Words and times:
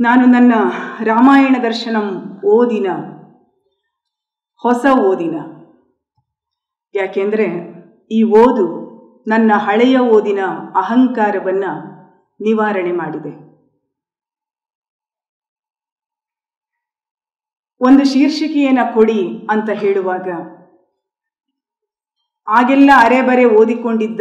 ನಾನು 0.00 0.26
ನನ್ನ 0.26 0.52
ರಾಮಾಯಣ 1.04 1.56
ದರ್ಶನಂ 1.62 2.06
ಓದಿನ, 2.44 2.86
ಹೊಸ 4.62 4.86
ಓದಿನ. 5.00 5.36
ಯಾಕೆಂದರೆ 6.94 7.46
ಈ 8.10 8.22
ಓದು 8.22 8.66
ನನ್ನ 9.26 9.52
ಹಳೆಯ 9.56 9.98
ಓದಿನ 9.98 10.38
ಅಹಂಕಾರವನ್ನು 10.76 11.72
ನಿವಾರಣೆ 12.40 12.92
ಮಾಡಿದೆ. 12.92 13.32
ಒಂದು 17.80 18.04
ಶೀರ್ಷಿಕೆಯನ್ನು 18.04 18.94
ಕೊಡಿ 18.94 19.46
ಅಂತ 19.50 19.70
ಹೇಳುವಾಗ 19.70 20.28
ಆಗೆಲ್ಲ 22.46 22.90
ಅರೆಬರೆ 22.96 23.44
ಓದಿಕೊಂಡಿದ್ದ 23.44 24.20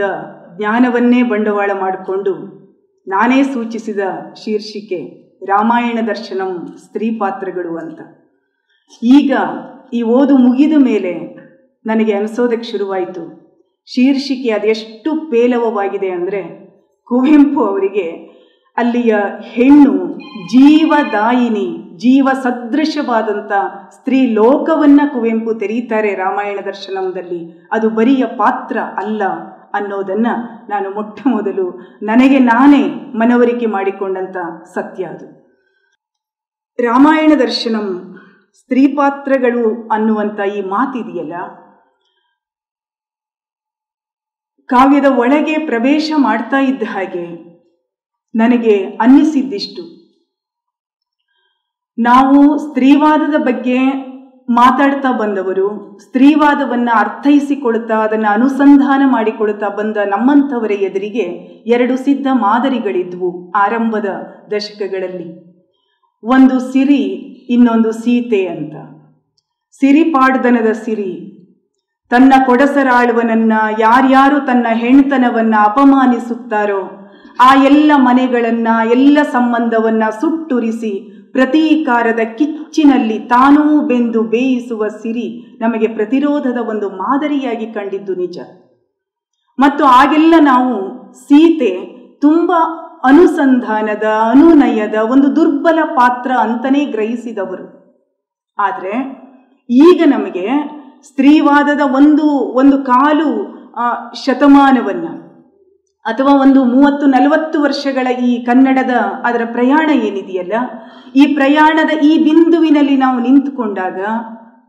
ಜ್ಞಾನವನ್ನೇ 0.58 1.24
ಬಂಡವಾಳ 1.24 1.72
ಮಾಡಿಕೊಂಡು 1.80 2.59
ನಾನೇ 3.10 3.44
ಸೂಚಿಸಿದ 3.44 4.00
ಶೀರ್ಷಿಕೆ 4.44 5.00
ರಾಮಾಯಣ 5.46 6.00
ದರ್ಶನಂ 6.08 6.52
ಸ್ತ್ರೀ 6.84 7.08
ಪಾತ್ರಗಳು 7.12 7.78
ಅಂತ. 7.78 8.00
ಈಗ 9.04 9.34
ಈ 9.94 10.02
ಓದು 10.02 10.38
ಮುಗಿದ 10.38 10.74
ಮೇಲೆ 10.78 11.14
ನನಗೆ 11.86 12.14
ಅನಿಸೋದಕ್ಕೆ 12.14 12.68
ಶುರುವಾಯಿತು. 12.72 13.24
ಶೀರ್ಷಿಕೆ 13.88 14.50
ಅದೆಷ್ಟು 14.50 15.30
ಪೇಲವವಾಗಿದೆ 15.32 16.10
ಅಂದರೆ 16.10 16.42
ಕುವೆಂಪು 17.08 17.62
ಅವರಿಗೆ 17.66 18.08
ಅಲ್ಲಿಯ 18.78 19.14
ಹೆಣ್ಣು 19.42 19.94
ಜೀವದಾಯಿನಿ 20.46 21.68
ಜೀವ 21.98 22.28
ಸದೃಶವಾದಂಥ 22.44 23.52
ಸ್ತ್ರೀ 23.92 24.20
ಲೋಕವನ್ನು 24.34 25.14
ಕುವೆಂಪು 25.14 25.54
ತೆರೀತಾರೆ 25.54 26.16
ರಾಮಾಯಣ 26.16 26.60
ದರ್ಶನಂದಲ್ಲಿ. 26.66 27.42
ಅದು 27.72 27.90
ಬರಿಯ 27.90 28.26
ಪಾತ್ರ 28.26 28.78
ಅಲ್ಲ. 28.80 29.24
ಅನ್ನೋದನ್ನು 29.74 30.68
ನಾನು 30.70 30.92
ಮೊಟ್ಟ 30.92 31.20
ಮೊದಲು 31.28 31.80
ನನಗೆ 32.02 32.40
ನಾನೇ 32.40 32.88
ಮನವರಿಕೆ 33.16 33.66
ಮಾಡಿಕೊಂಡಂಥ 33.66 34.38
ಸತ್ಯ 34.74 35.06
ಅದು. 35.06 35.40
ರಾಮಾಯಣ 36.84 37.32
ದರ್ಶನಂ 37.40 38.16
ಸ್ತ್ರೀ 38.62 38.88
ಪಾತ್ರಗಳು 38.88 39.88
ಅನ್ನುವಂಥ 39.88 40.40
ಈ 40.40 40.62
ಮಾತಿದೆಯಲ್ಲ? 40.62 41.34
ಕಾವ್ಯದ 44.66 45.06
ಒಳಗೆ 45.06 45.58
ಪ್ರವೇಶ 45.58 46.12
ಮಾಡ್ತಾ 46.18 46.58
ಇದ್ದ 46.58 46.84
ಹಾಗೆ 46.84 47.50
ನನಗೆ 48.36 48.86
ಅನ್ನಿಸಿದ್ದಿಷ್ಟು. 48.86 50.00
ನಾವು 52.00 52.58
ಸ್ತ್ರೀವಾದದ 52.58 53.36
ಬಗ್ಗೆ 53.38 54.09
ಮಾತಾಡ್ತಾ 54.50 55.12
ಬಂದವರು, 55.12 56.00
ಸ್ತ್ರೀವಾದವನ್ನು 56.00 57.00
ಅರ್ಥೈಸಿಕೊಳ್ತಾ 57.00 57.96
ಅದನ್ನು 57.96 58.34
ಅನುಸಂಧಾನ 58.34 59.02
ಮಾಡಿಕೊಳ್ತಾ 59.06 59.68
ಬಂದ 59.68 59.98
ನಮ್ಮಂಥವರ 59.98 60.72
ಎದುರಿಗೆ 60.72 61.26
ಎರಡು 61.70 61.98
ಸಿದ್ಧ 61.98 62.28
ಮಾದರಿಗಳಿದ್ವು 62.32 63.52
ಆರಂಭದ 63.52 64.06
ದಶಕಗಳಲ್ಲಿ. 64.52 65.50
ಒಂದು 66.24 66.60
ಸಿರಿ, 66.60 67.04
ಇನ್ನೊಂದು 67.50 67.92
ಸೀತೆ 67.92 68.48
ಅಂತ. 68.48 68.76
ಸಿರಿಪಾಡ್ದನದ 69.80 70.72
ಸಿರಿ, 70.72 71.12
ತನ್ನ 72.10 72.34
ಕೊಡಸರಾಳುವನನ್ನ 72.46 73.54
ಯಾರ್ಯಾರು 73.80 74.40
ತನ್ನ 74.40 74.68
ಹೆಣ್ತನವನ್ನ 74.74 75.56
ಅಪಮಾನಿಸುತ್ತಾರೋ, 75.64 76.82
ಆ 77.40 77.64
ಎಲ್ಲ 77.64 77.92
ಮನೆಗಳನ್ನ, 77.96 78.68
ಎಲ್ಲ 78.92 79.18
ಸಂಬಂಧವನ್ನ 79.32 80.04
ಸುಟ್ಟುರಿಸಿ 80.22 81.19
ಪ್ರತೀಕಾರದ 81.32 82.20
ಕಿಚ್ಚಿನಲ್ಲಿ 82.38 83.20
ತಾನೂ 83.20 83.82
ಬೆಂದು 83.82 84.24
ಬೇಯಿಸುವ 84.24 84.88
ಸಿರಿ 84.88 85.58
ನಮಗೆ 85.60 85.88
ಪ್ರತಿರೋಧದ 85.88 86.58
ಒಂದು 86.70 86.90
ಮಾದರಿಯಾಗಿ 86.90 87.68
ಕಂಡಿದ್ದು 87.74 88.16
ನಿಜ. 88.16 88.38
ಮತ್ತು 89.60 89.86
ಆಗೆಲ್ಲ 89.86 90.34
ನಾವು 90.42 90.76
ಸೀತೆ 91.14 91.72
ತುಂಬ 92.22 92.52
ಅನುಸಂಧಾನದ, 93.04 94.04
ಅನುನಯದ 94.32 94.94
ಒಂದು 95.12 95.36
ದುರ್ಬಲ 95.36 95.80
ಪಾತ್ರ 95.96 96.32
ಅಂತಲೇ 96.40 96.86
ಗ್ರಹಿಸಿದವರು. 96.86 97.66
ಆದರೆ 98.58 98.94
ಈಗ 99.70 100.04
ನಮಗೆ 100.06 100.46
ಸ್ತ್ರೀವಾದದ 101.08 101.82
ಒಂದು 101.86 102.26
ಒಂದು 102.62 102.78
ಕಾಲು 102.84 103.30
ಶತಮಾನವನ್ನು 104.26 105.29
ಅಥವಾ 106.06 106.34
ಒಂದು 106.42 106.60
ಮೂವತ್ತು, 106.64 107.06
ನಲವತ್ತು 107.06 107.58
ವರ್ಷಗಳ 107.62 108.08
ಈ 108.30 108.32
ಕನ್ನಡದ 108.44 108.94
ಅದರ 109.28 109.44
ಪ್ರಯಾಣ 109.56 109.90
ಏನಿದೆಯಲ್ಲ, 110.08 110.54
ಈ 111.16 111.24
ಪ್ರಯಾಣದ 111.36 111.92
ಈ 112.10 112.12
ಬಿಂದುವಿನಲ್ಲಿ 112.24 112.98
ನಾವು 112.98 113.20
ನಿಂತುಕೊಂಡಾಗ 113.20 114.00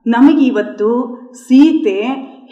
ನಮಗಿವತ್ತು 0.06 0.90
ಸೀತೆ 1.44 1.98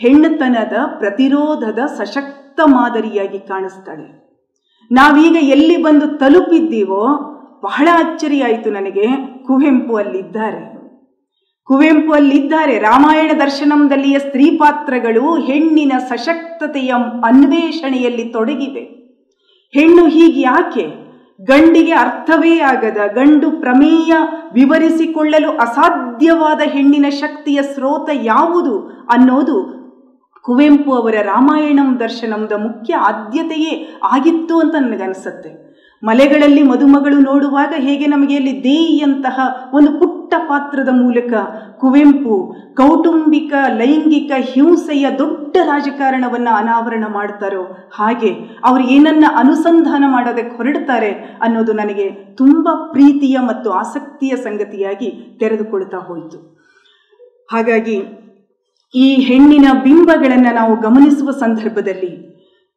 ಹೆಣ್ಣತನದ 0.02 0.74
ಪ್ರತಿರೋಧದ 1.00 1.80
ಸಶಕ್ತ 1.98 2.60
ಮಾದರಿಯಾಗಿ 2.66 3.38
ಕಾಣಿಸ್ತಾಳೆ. 3.38 4.06
ನಾವೀಗ 4.90 5.36
ಎಲ್ಲಿ 5.54 5.76
ಬಂದು 5.82 6.06
ತಲುಪಿದ್ದೀವೋ 6.18 7.04
ಬಹಳ 7.62 7.88
ಅಚ್ಚರಿಯಾಯಿತು 8.02 8.70
ನನಗೆ, 8.70 9.06
ಕುವೆಂಪು 9.46 9.94
ಅಲ್ಲಿದ್ದಾರೆ. 9.96 10.77
ಕುವೆಂಪು 11.68 12.12
ಅಲ್ಲಿದ್ದಾರೆ 12.12 12.78
ರಾಮಾಯಣ 12.78 13.30
ದರ್ಶನಂದಲ್ಲಿಯ 13.40 14.18
ಸ್ತ್ರೀ 14.18 14.56
ಪಾತ್ರಗಳು 14.56 15.36
ಹೆಣ್ಣಿನ 15.36 15.92
ಸಶಕ್ತತೆಯ 16.08 16.92
ಅನ್ವೇಷಣೆಯಲ್ಲಿ 17.24 18.24
ತೊಡಗಿವೆ. 18.24 18.80
ಹೆಣ್ಣು 19.74 20.06
ಹೀಗೆ 20.06 20.40
ಯಾಕೆ? 20.40 21.08
ಗಂಡಿಗೆ 21.44 21.92
ಅರ್ಥವೇ 21.92 22.58
ಆಗದ, 22.58 22.96
ಗಂಡು 23.14 23.50
ಪ್ರಮೇಯ 23.50 24.12
ವಿವರಿಸಿಕೊಳ್ಳಲು 24.52 25.56
ಅಸಾಧ್ಯವಾದ 25.56 26.60
ಹೆಣ್ಣಿನ 26.64 27.06
ಶಕ್ತಿಯ 27.08 27.62
ಸ್ರೋತ 27.62 28.10
ಯಾವುದು 28.12 29.06
ಅನ್ನೋದು 29.12 29.78
ಕುವೆಂಪು 30.42 30.92
ಅವರ 30.92 31.14
ರಾಮಾಯಣಂ 31.22 32.00
ದರ್ಶನಂದ 32.00 32.52
ಮುಖ್ಯ 32.52 32.94
ಆದ್ಯತೆಯೇ 32.94 33.98
ಆಗಿತ್ತು 34.02 34.60
ಅಂತ 34.60 34.74
ನನಗನ್ಸುತ್ತೆ. 34.80 35.67
ಮಲೆಗಳಲ್ಲಿ 36.02 36.62
ಮದುಮಗಳು 36.62 37.18
ನೋಡುವಾಗ 37.20 37.72
ಹೇಗೆ 37.76 38.06
ನಮಗೆ 38.06 38.36
ಅಲ್ಲಿ 38.36 38.64
ದೇಯಂತಹ 38.64 39.40
ಒಂದು 39.74 39.98
ಪುಟ್ಟ 39.98 40.34
ಪಾತ್ರದ 40.48 40.88
ಮೂಲಕ 40.88 41.32
ಕುವೆಂಪು 41.78 42.54
ಕೌಟುಂಬಿಕ, 42.74 43.52
ಲೈಂಗಿಕ, 43.68 44.32
ಹಿಂಸೆಯ 44.38 45.06
ದೊಡ್ಡ 45.18 45.56
ರಾಜಕಾರಣವನ್ನು 45.64 46.54
ಅನಾವರಣ 46.54 47.04
ಮಾಡ್ತಾರೋ 47.08 47.62
ಹಾಗೆ 47.94 48.30
ಅವರು 48.64 48.82
ಏನನ್ನ 48.82 49.24
ಅನುಸಂಧಾನ 49.36 50.04
ಮಾಡೋದಕ್ಕೆ 50.06 50.56
ಹೊರಡ್ತಾರೆ 50.56 51.10
ಅನ್ನೋದು 51.42 51.72
ನನಗೆ 51.72 52.08
ತುಂಬ 52.10 52.68
ಪ್ರೀತಿಯ 52.92 53.38
ಮತ್ತು 53.38 53.70
ಆಸಕ್ತಿಯ 53.70 54.36
ಸಂಗತಿಯಾಗಿ 54.36 55.38
ತೆರೆದುಕೊಳ್ತಾ 55.40 55.96
ಹೋಯಿತು. 55.98 56.58
ಹಾಗಾಗಿ 57.52 57.98
ಈ 58.94 59.14
ಹೆಣ್ಣಿನ 59.14 59.64
ಬಿಂಬಗಳನ್ನು 59.84 60.54
ನಾವು 60.54 60.76
ಗಮನಿಸುವ 60.76 61.30
ಸಂದರ್ಭದಲ್ಲಿ 61.30 62.27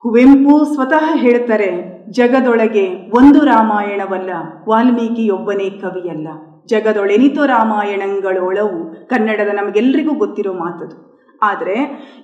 ಕುವೆಂಪು 0.04 0.74
ಸ್ವತಃ 0.74 1.16
ಹೇಳ್ತಾರೆ, 1.16 1.92
ಜಗದೊಳಗೆ 2.10 3.12
ಒಂದು 3.14 3.46
ರಾಮಾಯಣವಲ್ಲ, 3.46 4.30
ವಾಲ್ಮೀಕಿಯೊಬ್ಬನೇ 4.70 5.70
ಕವಿಯಲ್ಲ. 5.70 6.28
ಜಗದೊಳೆನಿತು 6.68 7.46
ರಾಮಾಯಣಗಳೊಳವು 7.46 9.08
ಕನ್ನಡದ 9.08 9.48
ನಮಗೆಲ್ಲರಿಗೂ 9.54 10.14
ಗೊತ್ತಿರೋ 10.14 10.54
ಮಾತದು. 10.54 11.22
ಆದರೆ, 11.44 11.76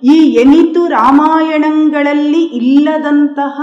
ಈ 0.04 0.16
ಎನಿತು 0.16 0.88
ರಾಮಾಯಣಗಳಲ್ಲಿ 0.88 2.42
ಇಲ್ಲದಂತಹ 2.42 3.60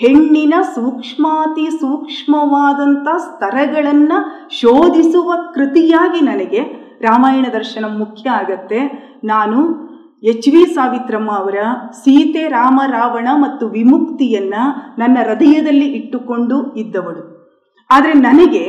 ಹೆಣ್ಣಿನ 0.00 0.54
ಸೂಕ್ಷ್ಮಾತಿ 0.74 1.70
ಸೂಕ್ಷ್ಮವಾದಂಥ 1.70 3.08
ಸ್ತರಗಳನ್ನು 3.16 4.48
ಶೋಧಿಸುವ 4.50 5.32
ಕೃತಿಯಾಗಿ 5.54 6.20
ನನಗೆ 6.20 6.60
ರಾಮಾಯಣ 7.00 7.46
ದರ್ಶನ 7.52 7.84
ಮುಖ್ಯ 7.98 8.30
ಆಗತ್ತೆ. 8.30 9.08
ನಾನು 9.24 9.87
ಎಚ್ 10.22 10.48
ವಿ 10.48 10.62
ಸಾವಿತ್ರಮ್ಮ 10.74 11.30
ಅವರ 11.30 11.58
ಸೀತೆ 11.92 12.48
ರಾಮ 12.48 12.80
ರಾವಣ 12.90 13.28
ಮತ್ತು 13.34 13.68
ವಿಮುಕ್ತಿಯನ್ನ 13.68 14.54
ನನ್ನ 14.98 15.18
ಹೃದಯದಲ್ಲಿ 15.28 15.86
ಇಟ್ಟುಕೊಂಡು 15.86 16.72
ಇದ್ದವಳು. 16.76 17.22
ಆದರೆ 17.90 18.12
ನನಗೆ 18.12 18.64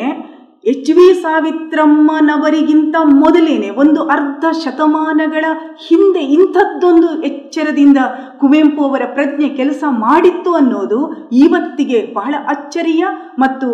ಎಚ್ 0.66 0.91
ವಿ 0.91 1.14
ಸಾವಿತ್ರಮ್ಮನವರಿಗಿಂತ 1.22 2.96
ಮೊದಲೇನೆ 3.02 3.70
ಒಂದು 3.70 4.03
ಅರ್ಧ 4.08 4.46
ಶತಮಾನಗಳ 4.64 5.46
ಹಿಂದೆ 5.88 6.20
ಇಂಥದ್ದೊಂದು 6.20 7.22
ಎಚ್ಚರದಿಂದ 7.22 7.97
ಕುವೆಂಪು 8.40 8.84
ಅವರ 8.84 9.02
ಪ್ರಜ್ಞೆ 9.14 9.50
ಕೆಲಸ 9.50 9.84
ಮಾಡಿತ್ತು 9.90 10.53
ಅನ್ನೋದು 10.53 11.00
ಇವತ್ತಿಗೆ 11.32 12.14
ಬಹಳ 12.14 12.35
ಅಚ್ಚರಿಯ 12.47 13.06
ಮತ್ತು 13.38 13.70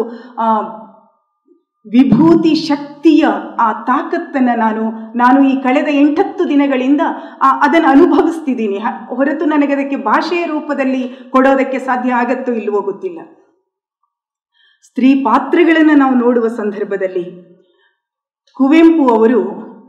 ವಿಭೂತಿ 1.86 2.56
ಶಕ್ತಿಯ 2.56 3.26
ಆ 3.60 3.72
ತಾಕತ್ತನ್ನು 3.84 4.58
ನಾನು 4.58 4.84
ನಾನು 5.18 5.48
ಈ 5.50 5.62
ಕಳೆದ 5.62 5.88
ಎಂಟತ್ತು 5.92 6.50
ದಿನಗಳಿಂದ 6.50 7.02
ಅದನ್ನು 7.62 7.88
ಅನುಭವಿಸ್ತಿದ್ದೀನಿ. 7.88 8.78
ಹೊರತು 9.16 9.46
ನನಗೆ 9.46 9.74
ಅದಕ್ಕೆ 9.74 9.96
ಭಾಷೆಯ 9.96 10.46
ರೂಪದಲ್ಲಿ 10.46 11.30
ಕೊಡೋದಕ್ಕೆ 11.30 11.80
ಸಾಧ್ಯ 11.80 12.14
ಆಗತ್ತೋ 12.14 12.52
ಇಲ್ವೋ 12.52 12.82
ಗೊತ್ತಿಲ್ಲ. 12.82 13.20
ಸ್ತ್ರೀ 14.88 15.24
ಪಾತ್ರಗಳನ್ನು 15.24 15.94
ನಾವು 15.98 16.16
ನೋಡುವ 16.16 16.48
ಸಂದರ್ಭದಲ್ಲಿ 16.48 17.26
ಕುವೆಂಪು 18.54 19.08
ಅವರು 19.16 19.42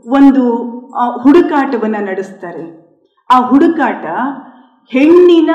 ಒಂದು 0.09 0.43
ಹುಡುಕಾಟವನ್ನು 1.23 2.05
ನಡೆಸ್ತಾರೆ. 2.05 2.65
ಆ 3.29 3.39
ಹುಡುಕಾಟ 3.39 4.05
ಹೆಣ್ಣಿನ 4.91 5.51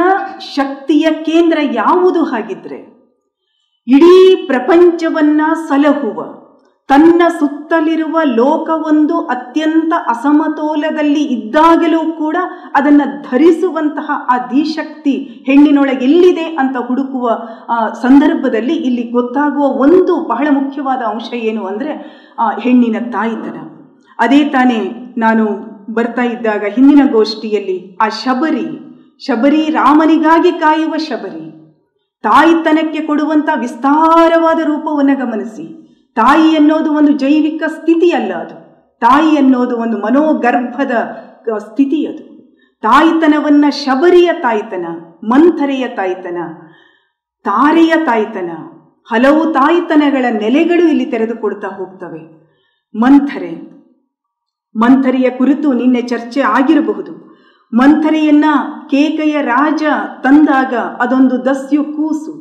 ಶಕ್ತಿಯ 0.54 1.06
ಕೇಂದ್ರ 1.24 1.58
ಯಾವುದು 1.72 2.24
ಹಾಗಿದ್ರೆ 2.24 2.91
ಇಡೀ 3.86 4.16
ಪ್ರಪಂಚವನ್ನ 4.46 5.42
ಸಲಹುವ, 5.68 6.18
ತನ್ನ 6.88 7.22
ಸುತ್ತಲಿರುವ 7.38 8.16
ಲೋಕವೊಂದು 8.36 9.16
ಅತ್ಯಂತ 9.26 9.92
ಅಸಮತೋಲದಲ್ಲಿ 10.08 11.22
ಇದ್ದಾಗಲೂ 11.34 12.00
ಕೂಡ 12.12 12.36
ಅದನ್ನು 12.76 13.06
ಧರಿಸುವಂತಹ 13.30 14.10
ಆ 14.30 14.36
ಧೀಶಕ್ತಿ 14.52 15.14
ಹೆಣ್ಣಿನೊಳಗೆ 15.46 16.04
ಎಲ್ಲಿದೆ 16.04 16.46
ಅಂತ 16.56 16.76
ಹುಡುಕುವ 16.88 17.28
ಸಂದರ್ಭದಲ್ಲಿ 18.02 18.76
ಇಲ್ಲಿ 18.88 19.04
ಗೊತ್ತಾಗುವ 19.10 19.68
ಒಂದು 19.84 20.14
ಬಹಳ 20.24 20.46
ಮುಖ್ಯವಾದ 20.50 21.02
ಅಂಶ 21.12 21.28
ಏನು 21.50 21.64
ಅಂದರೆ 21.64 21.94
ಹೆಣ್ಣಿನ 22.60 23.00
ತಾಯಿತನ. 23.16 23.58
ಅದೇ 24.18 24.40
ತಾನೇ 24.44 24.80
ನಾನು 25.18 25.46
ಬರ್ತಾ 25.94 26.24
ಇದ್ದಾಗ 26.24 26.64
ಹಿಂದಿನ 26.74 27.04
ಗೋಷ್ಠಿಯಲ್ಲಿ 27.12 27.78
ಆ 28.02 28.08
ಶಬರಿ 28.22 28.68
ಶಬರಿ 29.26 29.62
ರಾಮನಿಗಾಗಿ 29.70 30.52
ಕಾಯುವ 30.60 30.94
ಶಬರಿ. 31.08 31.44
ತಾಯಿತನಕ್ಕೆ 32.22 33.00
ಕೊಡುವಂಥ 33.00 33.48
ವಿಸ್ತಾರವಾದ 33.58 34.58
ರೂಪವನ್ನು 34.58 35.26
ಗಮನಿಸಿ. 35.26 35.82
ತಾಯಿ 36.14 36.56
ಅನ್ನೋದು 36.56 36.92
ಒಂದು 36.92 37.12
ಜೈವಿಕ 37.12 37.62
ಸ್ಥಿತಿ 37.66 38.10
ಅಲ್ಲ 38.10 38.34
ಅದು. 38.34 38.54
ತಾಯಿ 39.00 39.36
ಅನ್ನೋದು 39.36 39.76
ಒಂದು 39.76 39.98
ಮನೋಗರ್ಭದ 39.98 40.90
ಸ್ಥಿತಿ 41.58 42.06
ಅದು. 42.06 42.32
ತಾಯಿತನವನ್ನ 42.80 43.64
ಶಬರಿಯ 43.70 44.30
ತಾಯ್ತನ, 44.32 44.86
ಮಂಥರೆಯ 45.24 45.88
ತಾಯ್ತನ, 45.88 46.38
ತಾರೆಯ 47.44 47.92
ತಾಯ್ತನ, 48.06 48.50
ಹಲವು 49.10 49.52
ತಾಯ್ತನಗಳ 49.52 50.24
ನೆಲೆಗಳು 50.30 50.88
ಇಲ್ಲಿ 50.88 51.06
ತೆರೆದುಕೊಡ್ತಾ 51.06 51.68
ಹೋಗ್ತವೆ. 51.68 52.42
ಮಂಥರೆ. 52.98 53.72
ಮಂಥರೆಯ 54.76 55.30
ಕುರಿತು 55.30 55.72
ನಿನ್ನೆ 55.72 56.02
ಚರ್ಚೆ 56.02 56.40
ಆಗಿರಬಹುದು. 56.40 57.21
ಮಂಥರೆಯನ್ನ 57.72 58.44
ಕೇಕೆಯ 58.90 59.42
ರಾಜ 59.42 59.82
ತಂದಾಗ 60.22 60.74
ಅದೊಂದು 60.74 61.44
ದಸ್ಯು 61.44 61.84
ಕೂಸು. 61.84 62.32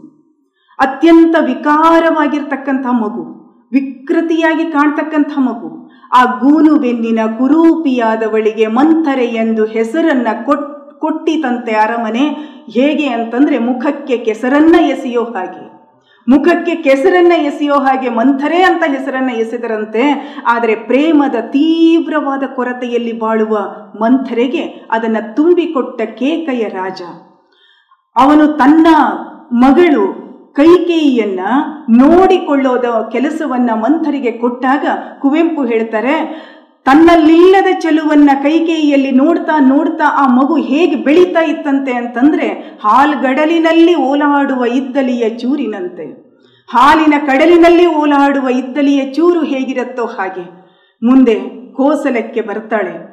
ಅತ್ಯಂತ 0.79 1.35
ವಿಕಾರವಾಗಿರ್ತಕ್ಕಂಥ 1.45 2.85
ಮಗು, 2.85 3.23
ವಿಕೃತಿಯಾಗಿ 3.71 4.65
ಕಾಣ್ತಕ್ಕಂಥ 4.71 5.33
ಮಗು. 5.37 5.69
ಆ 6.17 6.21
ಗೂನು 6.25 6.75
ಬೆನ್ನಿನ 6.75 7.19
ಕುರೂಪಿಯಾದವಳಿಗೆ 7.37 8.67
ಮಂಥರೆ 8.67 9.25
ಎಂದು 9.25 9.65
ಹೆಸರನ್ನ 9.65 10.27
ಕೊಟ್, 10.45 10.67
ಕೊಟ್ಟಿತಂತೆ 10.99 11.73
ಅರಮನೆ 11.73 12.25
ಹೇಗೆ 12.69 13.07
ಅಂತಂದ್ರೆ 13.07 13.57
ಮುಖಕ್ಕೆ 13.57 14.17
ಕೆಸರನ್ನ 14.17 14.75
ಎಸೆಯೋ 14.79 15.23
ಹಾಗೆ. 15.23 15.80
ಮುಖಕ್ಕೆ 16.27 16.75
ಕೆಸರನ್ನ 16.75 17.33
ಎಸೆಯೋ 17.37 17.77
ಹಾಗೆ 17.79 18.09
ಮಂಥರೆ 18.09 18.63
ಅಂತ 18.63 18.83
ಹೆಸರನ್ನ 18.87 19.31
ಎಸೆದರಂತೆ, 19.31 20.03
ಆದರೆ 20.47 20.75
ಪ್ರೇಮದ 20.75 21.35
ತೀವ್ರವಾದ 21.49 22.43
ಕೊರತೆಯಲ್ಲಿ 22.55 23.19
ಬಾಳುವ 23.19 23.57
ಮಂಥರೆಗೆ 24.01 24.63
ಅದನ್ನ 24.91 25.17
ತುಂಬಿಕೊಟ್ಟ 25.35 26.01
ಕೇಕಯ 26.01 26.63
ರಾಜ. 26.69 27.01
ಅವನು 28.15 28.47
ತನ್ನ 28.47 28.87
ಮಗಳು 29.51 30.03
ಕೈಕೇಯಿಯನ್ನ 30.53 31.39
ನೋಡಿಕೊಳ್ಳೋದ 31.89 32.85
ಕೆಲಸವನ್ನ 33.11 33.69
ಮಂಥರಿಗೆ 33.73 34.31
ಕೊಟ್ಟಾಗ 34.31 34.85
ಕುವೆಂಪು 35.21 35.61
ಹೇಳ್ತಾರೆ 35.63 36.15
ತನ್ನಲ್ಲಿಲ್ಲದ 36.85 37.79
ಚೆಲುವನ್ನ 37.79 38.29
ಕೈಕೇಯಿಯಲ್ಲಿ 38.43 39.11
ನೋಡ್ತಾ 39.11 39.59
ನೋಡ್ತಾ 39.59 40.03
ಆ 40.13 40.27
ಮಗು 40.27 40.55
ಹೇಗೆ 40.55 40.95
ಬೆಳೀತಾ 40.95 41.43
ಇತ್ತಂತೆ 41.43 41.93
ಅಂತಂದ್ರೆ 41.93 42.47
ಹಾಲ್ಗಡಲಿನಲ್ಲಿ 42.83 43.95
ಓಲಾಡುವ 43.95 44.65
ಇದ್ದಲಿಯ 44.65 45.29
ಚೂರಿನಂತೆ. 45.29 46.31
ಹಾಲಿನ 46.69 47.13
ಕಡಲಿನಲ್ಲಿ 47.25 47.85
ಓಲಾಡುವ 47.85 48.49
ಇದ್ದಲಿಯ 48.49 49.13
ಚೂರು 49.13 49.43
ಹೇಗಿರುತ್ತೋ 49.43 50.05
ಹಾಗೆ. 50.05 50.43
ಮುಂದೆ 51.03 51.35
ಕೋಸಲಕ್ಕೆ 51.73 52.41
ಬರ್ತಾಳೆ. 52.41 53.11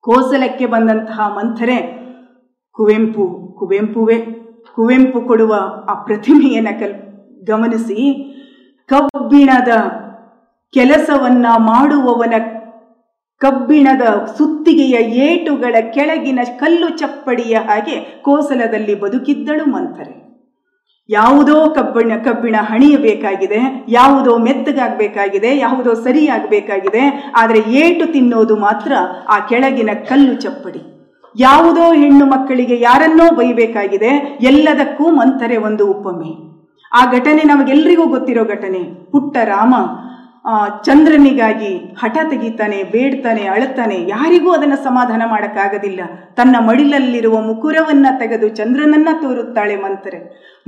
ಕೋಸಲಕ್ಕೆ 0.00 0.66
ಬಂದಂತಹ 0.66 1.20
ಮಂಥರೆ 1.20 2.00
ಕುವೆಂಪು, 2.72 3.56
ಕುವೆಂಪುವೆ, 3.58 4.16
ಕುವೆಂಪು 4.74 5.20
ಕೊಡುವ 5.20 5.54
ಆ 5.88 5.94
ಪ್ರತಿಮೆಯನ್ನು 5.94 6.80
ಕಲ್, 6.80 6.94
ಗಮನಿಸಿ. 7.46 8.26
ಕಬ್ಬಿಣದ 8.88 9.68
ಕೆಲಸವನ್ನ 10.72 11.46
ಮಾಡುವವನ 11.58 12.34
ಕಬ್ಬಿಣದ 13.44 14.04
ಸುತ್ತಿಗೆಯ 14.38 14.96
ಏಟುಗಳ 15.26 15.76
ಕೆಳಗಿನ 15.94 16.40
ಕಲ್ಲು 16.62 16.88
ಚಪ್ಪಡಿಯ 17.00 17.54
ಹಾಗೆ 17.68 17.96
ಕೋಸಲದಲ್ಲಿ 18.26 18.94
ಬದುಕಿದ್ದಳು 19.04 19.64
ಮಂಥರೆ. 19.74 20.14
ಯಾವುದೋ 21.08 21.54
ಕಬ್ಬಿಣ 21.76 22.16
ಕಬ್ಬಿಣ 22.26 22.56
ಹಣಿಯಬೇಕಾಗಿದೆ, 22.70 23.60
ಯಾವುದೋ 23.88 24.32
ಮೆತ್ತಗಾಗಬೇಕಾಗಿದೆ, 24.46 25.50
ಯಾವುದೋ 25.64 25.92
ಸರಿಯಾಗಬೇಕಾಗಿದೆ, 26.04 27.02
ಆದರೆ 27.40 27.62
ಏಟು 27.82 28.04
ತಿನ್ನೋದು 28.12 28.56
ಮಾತ್ರ 28.66 28.92
ಆ 29.34 29.38
ಕೆಳಗಿನ 29.50 29.94
ಕಲ್ಲು 30.10 30.34
ಚಪ್ಪಡಿ. 30.44 30.82
ಯಾವುದೋ 31.36 31.86
ಹೆಣ್ಣು 32.02 32.26
ಮಕ್ಕಳಿಗೆ 32.34 32.76
ಯಾರನ್ನೋ 32.80 33.26
ಬೈಬೇಕಾಗಿದೆ, 33.40 34.12
ಎಲ್ಲದಕ್ಕೂ 34.50 35.06
ಮಂಥರೆ 35.18 35.58
ಒಂದು 35.68 35.86
ಉಪಮೆ. 35.94 36.30
ಆ 36.92 37.02
ಘಟನೆ 37.16 37.42
ನಮಗೆಲ್ಲರಿಗೂ 37.52 38.06
ಗೊತ್ತಿರೋ 38.14 38.44
ಘಟನೆ. 38.54 38.84
ಪುಟ್ಟ 39.12 39.36
ರಾಮ 39.54 39.74
ಚಂದ್ರನಿಗಾಗಿ 40.84 41.76
ಹಠ 41.76 42.18
ತೆಗಿತಾನೆ, 42.30 42.82
ಬೇಡ್ತಾನೆ, 42.82 43.42
ಅಳುತ್ತಾನೆ, 43.46 44.08
ಯಾರಿಗೂ 44.08 44.50
ಅದನ್ನು 44.50 44.76
ಸಮಾಧಾನ 44.76 45.22
ಮಾಡೋಕ್ಕಾಗೋದಿಲ್ಲ. 45.26 46.00
ತನ್ನ 46.34 46.56
ಮಡಿಲಲ್ಲಿರುವ 46.58 47.40
ಮುಕುರವನ್ನ 47.40 48.06
ತೆಗೆದು 48.18 48.48
ಚಂದ್ರನನ್ನ 48.48 49.08
ತೋರುತ್ತಾಳೆ 49.22 49.76
ಮಂತ್ರೆ. 49.76 50.18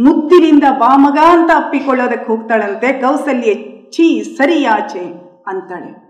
ಮುತ್ತಿನಿಂದ 0.01 0.65
ಬಾಮಗ 0.79 1.19
ಅಂತ 1.29 1.51
ಅಪ್ಪಿಕೊಳ್ಳೋದಕ್ಕೆ 1.55 2.27
ಹೋಗ್ತಾಳಂತೆ, 2.27 2.93
ಕೌಸಲ್ಯ. 2.93 3.55
ಛೀ 3.91 4.23
ಸರಿಯಾಚೆ 4.23 5.23
ಅಂತಾಳೆ. 5.47 6.03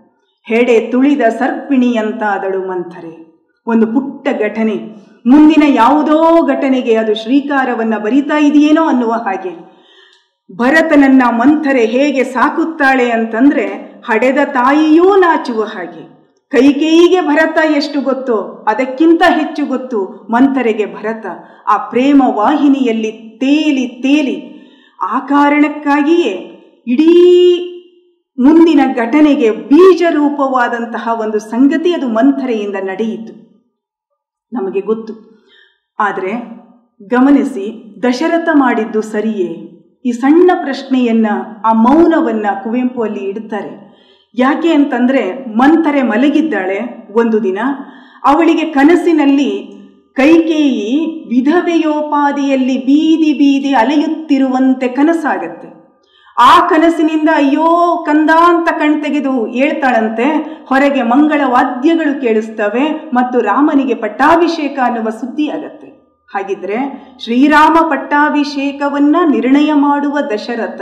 ಹೆಡೆ 0.43 0.79
ತುಳಿದ 0.79 1.21
ಸರ್ಪಿಣಿ 1.21 1.97
ಅಂತ 1.97 2.23
ಅದಳು 2.23 2.67
ಮಂಥರೆ 2.67 3.33
ಒಂದು 3.67 3.87
ಪುಟ್ಟ 3.87 4.27
ಘಟನೆ. 4.41 4.75
ಮುಂದಿನ 5.27 5.63
ಯಾವುದೋ 5.67 6.47
ಘಟನೆಗೆ 6.47 6.95
ಅದು 6.95 7.13
ಶ್ರೀಕಾರವನ್ನ 7.15 7.97
ಬರಿತಾ 7.97 8.39
ಇದೆಯೇನೋ 8.39 8.83
ಅನ್ನುವ 8.83 9.11
ಹಾಗೆ. 9.11 9.72
ಭರತನನ್ನ 10.51 11.23
ಮಂಥರೆ 11.29 11.85
ಹೇಗೆ 11.85 12.23
ಸಾಕುತ್ತಾಳೆ 12.23 13.11
ಅಂತಂದ್ರೆ, 13.11 13.65
ಹಡೆದ 14.05 14.37
ತಾಯಿಯೂ 14.45 15.15
ನಾಚುವ 15.15 15.63
ಹಾಗೆ. 15.63 16.13
ಕೈಕೇಯಿಗೆ 16.49 17.21
ಭರತ 17.21 17.57
ಎಷ್ಟು 17.75 18.01
ಗೊತ್ತೋ, 18.01 18.65
ಅದಕ್ಕಿಂತ 18.69 19.21
ಹೆಚ್ಚು 19.27 19.65
ಗೊತ್ತು 19.65 20.27
ಮಂಥರೆಗೆ 20.31 20.85
ಭರತ. 20.85 21.25
ಆ 21.67 21.77
ಪ್ರೇಮ 21.77 22.23
ವಾಹಿನಿಯಲ್ಲಿ 22.25 23.11
ತೇಲಿ 23.11 23.87
ತೇಲಿ. 23.87 24.53
ಆ 25.01 25.19
ಕಾರಣಕ್ಕಾಗಿಯೇ 25.19 26.31
ಇಡೀ 26.87 27.69
ಮುಂದಿನ 28.39 28.81
ಘಟನೆಗೆ 28.95 29.51
ಬೀಜ 29.51 30.03
ರೂಪವಾದಂತಹ 30.09 31.09
ಒಂದು 31.21 31.39
ಸಂಗತಿ 31.39 31.93
ಅದು 31.93 32.07
ಮಂಥರೆಯಿಂದ 32.07 32.75
ನಡೆಯಿತು. 32.75 33.33
ನಮಗೆ 34.53 34.81
ಗೊತ್ತು. 34.81 35.13
ಆದರೆ 35.99 36.31
ಗಮನಿಸಿ, 37.07 37.95
ದಶರಥ 38.03 38.49
ಮಾಡಿದ್ದು 38.53 39.01
ಸರಿಯೇ? 39.01 39.72
ಈ 40.05 40.11
ಸಣ್ಣ 40.11 40.51
ಪ್ರಶ್ನೆಯನ್ನ, 40.63 41.27
ಆ 41.65 41.73
ಮೌನವನ್ನ 41.73 42.45
ಕುವೆಂಪು 42.63 43.01
ಅಲ್ಲಿ 43.01 43.19
ಇಡ್ತಾರೆ. 43.19 43.93
ಯಾಕೆ 44.35 44.71
ಅಂತಂದ್ರೆ 44.71 45.45
ಮಂಥರೆ 45.45 46.01
ಮಲಗಿದ್ದಾಳೆ 46.01 47.09
ಒಂದು 47.11 47.43
ದಿನ. 47.43 47.59
ಅವಳಿಗೆ 48.23 48.61
ಕನಸಿನಲ್ಲಿ 48.61 49.73
ಕೈಕೇಯಿ 50.15 51.23
ವಿಧವೆಯೋಪಾದಿಯಲ್ಲಿ 51.29 52.77
ಬೀದಿ 52.77 53.33
ಬೀದಿ 53.33 53.73
ಅಲೆಯುತ್ತಿರುವಂತೆ 53.73 54.87
ಕನಸಾಗತ್ತೆ. 54.87 55.83
ಆ 56.37 56.67
ಕನಸಿನಿಂದ 56.67 57.29
ಅಯ್ಯೋ 57.35 58.03
ಕಂದ 58.05 58.29
ಅಂತ 58.29 58.69
ಕಣ್ತೆಗೆದು 58.69 59.45
ಹೇಳ್ತಾಳಂತೆ. 59.45 60.25
ಹೊರಗೆ 60.65 61.03
ಮಂಗಳ 61.03 61.41
ವಾದ್ಯಗಳು 61.45 62.21
ಕೇಳಿಸ್ತವೆ 62.21 63.11
ಮತ್ತು 63.13 63.39
ರಾಮನಿಗೆ 63.39 63.95
ಪಟ್ಟಾಭಿಷೇಕ 63.95 64.79
ಅನ್ನುವ 64.83 65.09
ಸುದ್ದಿ 65.09 65.49
ಆಗತ್ತೆ. 65.49 66.02
ಹಾಗಿದ್ರೆ 66.33 66.77
ಶ್ರೀರಾಮ 67.23 67.77
ಪಟ್ಟಾಭಿಷೇಕವನ್ನ 67.89 69.15
ನಿರ್ಣಯ 69.31 69.73
ಮಾಡುವ 69.73 70.17
ದಶರಥ 70.19 70.81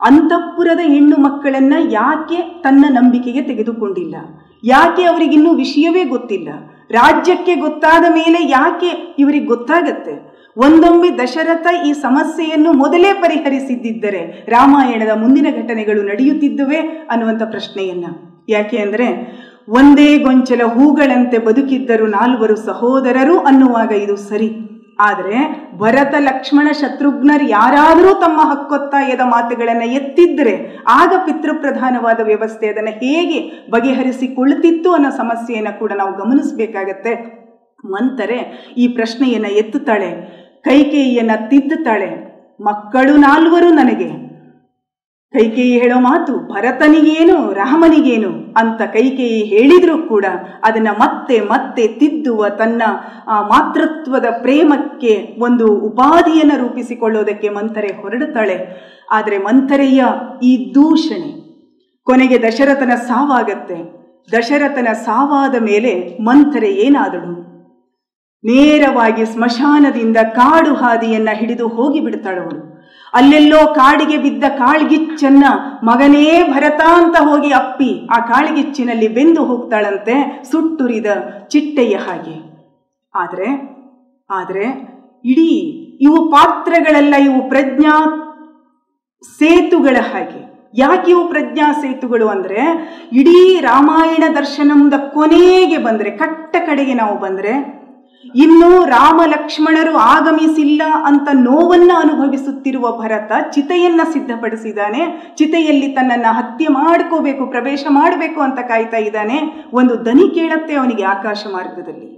ಅಂತಃಪುರದ 0.00 0.80
ಹೆಣ್ಣು 0.80 1.16
ಮಕ್ಕಳನ್ನ 1.16 1.74
ಯಾಕೆ 1.90 2.36
ತನ್ನ 2.36 2.84
ನಂಬಿಕೆಗೆ 2.88 3.42
ತೆಗೆದುಕೊಂಡಿಲ್ಲ? 3.42 4.16
ಯಾಕೆ 4.64 5.02
ಅವರಿಗಿನ್ನೂ 5.04 5.54
ವಿಷಯವೇ 5.54 6.04
ಗೊತ್ತಿಲ್ಲ? 6.04 6.48
ರಾಜ್ಯಕ್ಕೆ 6.90 7.54
ಗೊತ್ತಾದ 7.54 8.04
ಮೇಲೆ 8.10 8.48
ಯಾಕೆ 8.48 9.14
ಇವರಿಗೆ 9.18 9.46
ಗೊತ್ತಾಗತ್ತೆ? 9.46 10.34
ಒಂದೊಮ್ಮೆ 10.56 11.10
ದಶರಥ 11.18 11.66
ಈ 11.86 11.92
ಸಮಸ್ಯೆಯನ್ನು 11.92 12.72
ಮೊದಲೇ 12.72 13.12
ಪರಿಹರಿಸಿದ್ದರೆ 13.12 14.46
ರಾಮಾಯಣದ 14.48 15.16
ಮುಂದಿನ 15.16 15.46
ಘಟನೆಗಳು 15.62 16.02
ನಡೆಯುತ್ತಿದ್ದುವೆ 16.02 16.76
ಅನ್ನುವಂಥ 17.10 17.42
ಪ್ರಶ್ನೆಯನ್ನ. 17.42 18.06
ಯಾಕೆ 18.48 18.76
ಅಂದರೆ 18.76 19.06
ಒಂದೇ 19.68 20.18
ಗೊಂಚಲ 20.18 20.62
ಹೂಗಳಂತೆ 20.66 21.38
ಬದುಕಿದ್ದರು 21.38 22.06
ನಾಲ್ವರು 22.06 22.56
ಸಹೋದರರು 22.56 23.38
ಅನ್ನುವಾಗ 23.38 23.92
ಇದು 23.92 24.16
ಸರಿ. 24.16 24.48
ಆದರೆ 24.98 25.36
ಭರತ, 25.78 26.14
ಲಕ್ಷ್ಮಣ, 26.18 26.68
ಶತ್ರುಘ್ನರು 26.72 27.48
ಯಾರಾದರೂ 27.48 28.14
ತಮ್ಮ 28.14 28.40
ಹಕ್ಕೊತ್ತಾಯದ 28.50 29.20
ಮಾತುಗಳನ್ನು 29.24 29.86
ಎತ್ತಿದ್ದರೆ 29.92 30.84
ಆಗ 30.88 31.12
ಪಿತೃಪ್ರಧಾನವಾದ 31.24 32.20
ವ್ಯವಸ್ಥೆ 32.20 32.68
ಅದನ್ನು 32.68 32.90
ಹೇಗೆ 32.90 33.70
ಬಗೆಹರಿಸಿಕೊಳ್ಳುತ್ತಿತ್ತು 33.70 34.92
ಅನ್ನೋ 34.92 35.10
ಸಮಸ್ಯೆಯನ್ನು 35.10 35.78
ಕೂಡ 35.78 35.92
ನಾವು 35.96 36.12
ಗಮನಿಸಬೇಕಾಗತ್ತೆ. 36.12 37.14
ಮಂತರೆ 37.84 38.38
ಈ 38.76 38.88
ಪ್ರಶ್ನೆಯನ್ನು 38.88 39.50
ಎತ್ತುತ್ತಾಳೆ, 39.52 40.10
ಕೈಕೇಯಿಯನ್ನು 40.64 41.48
ತಿದ್ದುತ್ತಾಳೆ, 41.48 42.10
ಮಕ್ಕಳು 42.60 43.16
ನಾಲ್ವರು 43.16 43.70
ನನಗೆ 43.70 44.23
ಕೈಕೇಯಿ 45.34 45.78
ಹೇಳೋ 45.78 46.00
ಮಾತು 46.00 46.32
ಭರತನಿಗೇನು, 46.52 47.52
ರಾಮನಿಗೇನು 47.52 48.30
ಅಂತ 48.56 48.82
ಕೈಕೇಯಿ 48.82 49.44
ಹೇಳಿದರೂ 49.44 49.96
ಕೂಡ 50.08 50.26
ಅದನ್ನು 50.64 50.92
ಮತ್ತೆ 50.98 51.40
ಮತ್ತೆ 51.40 51.86
ತಿದ್ದುವ 51.86 52.48
ತನ್ನ 52.48 52.82
ಮಾತೃತ್ವದ 53.26 54.26
ಪ್ರೇಮಕ್ಕೆ 54.42 55.14
ಒಂದು 55.38 55.66
ಉಪಾಧಿಯನ್ನು 55.78 56.56
ರೂಪಿಸಿಕೊಳ್ಳೋದಕ್ಕೆ 56.66 57.48
ಮಂಥರೆ 57.48 58.02
ಹೊರಡುತ್ತಾಳೆ. 58.02 58.56
ಆದರೆ 59.10 59.38
ಮಂಥರೆಯ 59.38 60.04
ಈ 60.42 60.74
ದೂಷಣೆ 60.74 61.30
ಕೊನೆಗೆ 62.02 62.38
ದಶರಥನ 62.42 62.94
ಸಾವಾಗತ್ತೆ. 62.94 63.78
ದಶರಥನ 64.32 64.88
ಸಾವಾದ 64.92 65.54
ಮೇಲೆ 65.62 66.18
ಮಂಥರೆ 66.20 66.70
ಏನಾದಳು? 66.86 67.32
ನೇರವಾಗಿ 68.44 69.24
ಸ್ಮಶಾನದಿಂದ 69.26 70.16
ಕಾಡು 70.16 70.74
ಹಾದಿಯನ್ನು 70.74 71.36
ಹಿಡಿದು 71.36 71.68
ಹೋಗಿ 71.68 72.00
ಬಿಡ್ತಾಳವಳು 72.00 72.73
ಅಲ್ಲೆಲ್ಲೋ 73.14 73.60
ಕಾಡಿಗೆ 73.74 74.16
ಬಿದ್ದ 74.16 74.44
ಕಾಳ್ಗಿಚ್ಚನ್ನ 74.58 75.44
ಮಗನೇ 75.84 76.24
ಭರತ 76.52 76.80
ಅಂತ 76.96 77.16
ಹೋಗಿ 77.28 77.50
ಅಪ್ಪಿ 77.52 77.90
ಆ 78.06 78.18
ಕಾಳ್ಗಿಚ್ಚಿನಲ್ಲಿ 78.26 79.08
ಬೆಂದು 79.08 79.44
ಹೋಗ್ತಾಳಂತೆ, 79.44 80.16
ಸುಟ್ಟುರಿದ 80.50 81.06
ಚಿಟ್ಟೆಯ 81.48 81.94
ಹಾಗೆ. 82.06 82.36
ಆದರೆ 83.14 83.48
ಆದರೆ 84.30 84.66
ಇಡೀ 85.24 85.52
ಇವು 86.00 86.18
ಪಾತ್ರಗಳೆಲ್ಲ 86.30 87.14
ಇವು 87.18 87.40
ಪ್ರಜ್ಞಾ 87.48 87.94
ಸೇತುಗಳ 89.38 89.96
ಹಾಗೆ. 90.12 90.40
ಯಾಕೆ 90.74 91.10
ಇವು 91.10 91.28
ಪ್ರಜ್ಞಾ 91.28 91.66
ಸೇತುಗಳು 91.72 92.26
ಅಂದರೆ, 92.28 92.60
ಇಡೀ 93.12 93.60
ರಾಮಾಯಣ 93.60 94.24
ದರ್ಶನದ 94.34 94.96
ಕೊನೆಗೆ 95.12 95.78
ಬಂದರೆ, 95.78 96.10
ಕಟ್ಟ 96.10 96.56
ಕಡೆಗೆ 96.66 96.94
ನಾವು 96.94 97.14
ಬಂದ್ರೆ 97.18 97.52
ಇನ್ನು 98.34 98.84
ರಾಮ 98.84 99.20
ಲಕ್ಷ್ಮಣರು 99.26 99.96
ಆಗಮಿಸಿಲ್ಲ 99.96 100.82
ಅಂತ 101.04 101.28
ನೋವನ್ನ 101.32 101.90
ಅನುಭವಿಸುತ್ತಿರುವ 101.94 102.86
ಭರತ 102.98 103.32
ಚಿತೆಯನ್ನ 103.50 104.00
ಸಿದ್ಧಪಡಿಸಿದ್ದಾನೆ 104.12 105.34
ಚಿತೆಯಲ್ಲಿ 105.38 105.88
ತನ್ನನ್ನ 105.88 106.26
ಹತ್ಯೆ 106.30 106.68
ಮಾಡ್ಕೋಬೇಕು, 106.68 107.46
ಪ್ರವೇಶ 107.46 107.84
ಮಾಡಬೇಕು 107.90 108.40
ಅಂತ 108.40 108.58
ಕಾಯ್ತಾ 108.68 108.96
ಇದ್ದಾನೆ. 108.96 109.38
ಒಂದು 109.72 110.06
ದನಿ 110.06 110.26
ಕೇಳತ್ತೆ 110.34 110.74
ಅವನಿಗೆ 110.74 111.02
ಆಕಾಶ 111.02 111.44
ಮಾರ್ಗದಲ್ಲಿ. 111.52 112.10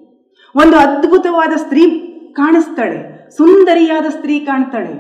ಒಂದು 0.54 0.76
ಅದ್ಭುತವಾದ 0.76 1.52
ಸ್ತ್ರೀ 1.56 1.85
ಕಾಣಿಸ್ತಾಳೆ, 2.32 3.30
ಸುಂದರಿಯಾದ 3.37 4.06
ಸ್ತ್ರೀ 4.08 4.38
ಕಾಣ್ತಾಳೆ. 4.40 4.94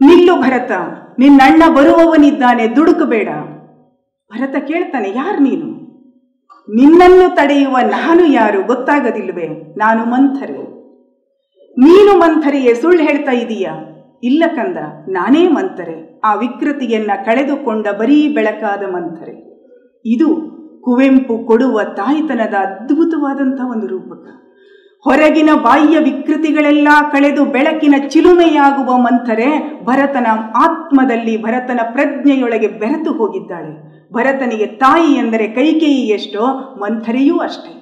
ನಿಲ್ಲು 0.00 0.34
ಭರತ, 0.36 0.72
ನಿನ್ನಣ್ಣ 1.18 1.62
ಬರುವವನಿದ್ದಾನೆ, 1.74 2.64
ದುಡುಕಬೇಡ. 2.68 3.28
ಭರತ 4.30 4.56
ಕೇಳ್ತಾನೆ, 4.64 5.08
ಯಾರು 5.16 5.40
ನೀನು? 5.42 5.83
ನಿನ್ನನ್ನು 6.68 7.34
ತಡೆಯುವ 7.36 7.78
ನಾನು 7.84 8.32
ಯಾರು 8.32 8.66
ಗೊತ್ತಾಗದಿಲ್ವೇ 8.66 9.74
ನಾನು 9.76 10.04
ಮಂಥರೆ. 10.04 10.58
ನೀನು 11.70 12.18
ಮಂಥರೆಯೇ 12.18 12.74
ಸುಳ್ಳು 12.74 13.02
ಹೇಳ್ತಾ 13.02 13.32
ಇದೀಯಾ? 13.32 13.72
ಇಲ್ಲ 14.22 14.44
ಕಂದ, 14.56 14.76
ನಾನೇ 15.08 15.48
ಮಂಥರೆ. 15.48 16.20
ಆ 16.24 16.34
ವಿಕೃತಿಯನ್ನ 16.34 17.10
ಕಳೆದುಕೊಂಡ 17.24 17.86
ಬರೀ 17.88 18.34
ಬೆಳಕಾದ 18.34 18.82
ಮಂಥರೆ. 18.82 19.54
ಇದು 20.06 20.54
ಕುವೆಂಪು 20.80 21.46
ಕೊಡುವ 21.46 21.80
ತಾಯಿತನದ 21.82 22.54
ಅದ್ಭುತವಾದಂಥ 22.54 23.60
ಒಂದು 23.70 23.86
ರೂಪಕ. 23.86 24.43
ಹೊರಗಿನ 25.04 25.50
ಬಾಹ್ಯ 25.62 25.98
ವಿಕೃತಿಗಳೆಲ್ಲ 25.98 26.88
ಕಳೆದು 27.12 27.44
ಬೆಳಕಿನ 27.44 27.94
ಚಿಲುಮೆಯಾಗುವ 28.08 28.96
ಮಂಥರೆ 28.96 29.48
ಭರತನ 29.84 30.26
ಆತ್ಮದಲ್ಲಿ 30.56 31.42
ಭರತನ 31.42 31.80
ಪ್ರಜ್ಞೆಯೊಳಗೆ 31.92 32.68
ಬೆರೆತು 32.68 33.12
ಹೋಗಿದ್ದಾಳೆ 33.12 33.72
ಭರತನಿಗೆ 34.12 34.66
ತಾಯಿ 34.66 35.12
ಎಂದರೆ 35.12 35.48
ಕೈಕೇಯಿ 35.48 36.08
ಎಷ್ಟೋ, 36.08 36.44
ಮಂಥರೆಯೂ 36.80 37.38
ಅಷ್ಟೇ. 37.38 37.72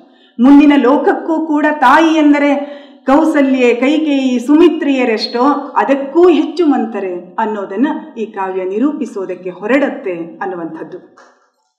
ಮುಂದಿನ 0.41 0.73
ಲೋಕಕ್ಕೂ 0.77 1.47
ಕೂಡ 1.47 1.67
ತಾಯಿ 1.81 2.15
ಎಂದರೆ 2.15 2.83
ಕೌಸಲ್ಯೆ, 3.07 3.75
ಕೈಕೇಯಿ, 3.75 4.39
ಸುಮಿತ್ರಿಯರೆಷ್ಟೋ, 4.39 5.45
ಅದಕ್ಕೂ 5.77 6.29
ಹೆಚ್ಚು 6.29 6.67
ಮಂಥರೆ 6.67 7.35
ಅನ್ನೋದನ್ನ 7.39 7.87
ಈ 8.19 8.27
ಕಾವ್ಯ 8.27 8.65
ನಿರೂಪಿಸೋದಕ್ಕೆ 8.65 9.51
ಹೊರಡತ್ತೆ 9.51 10.39
ಅನ್ನುವಂಥದ್ದು. 10.43 10.99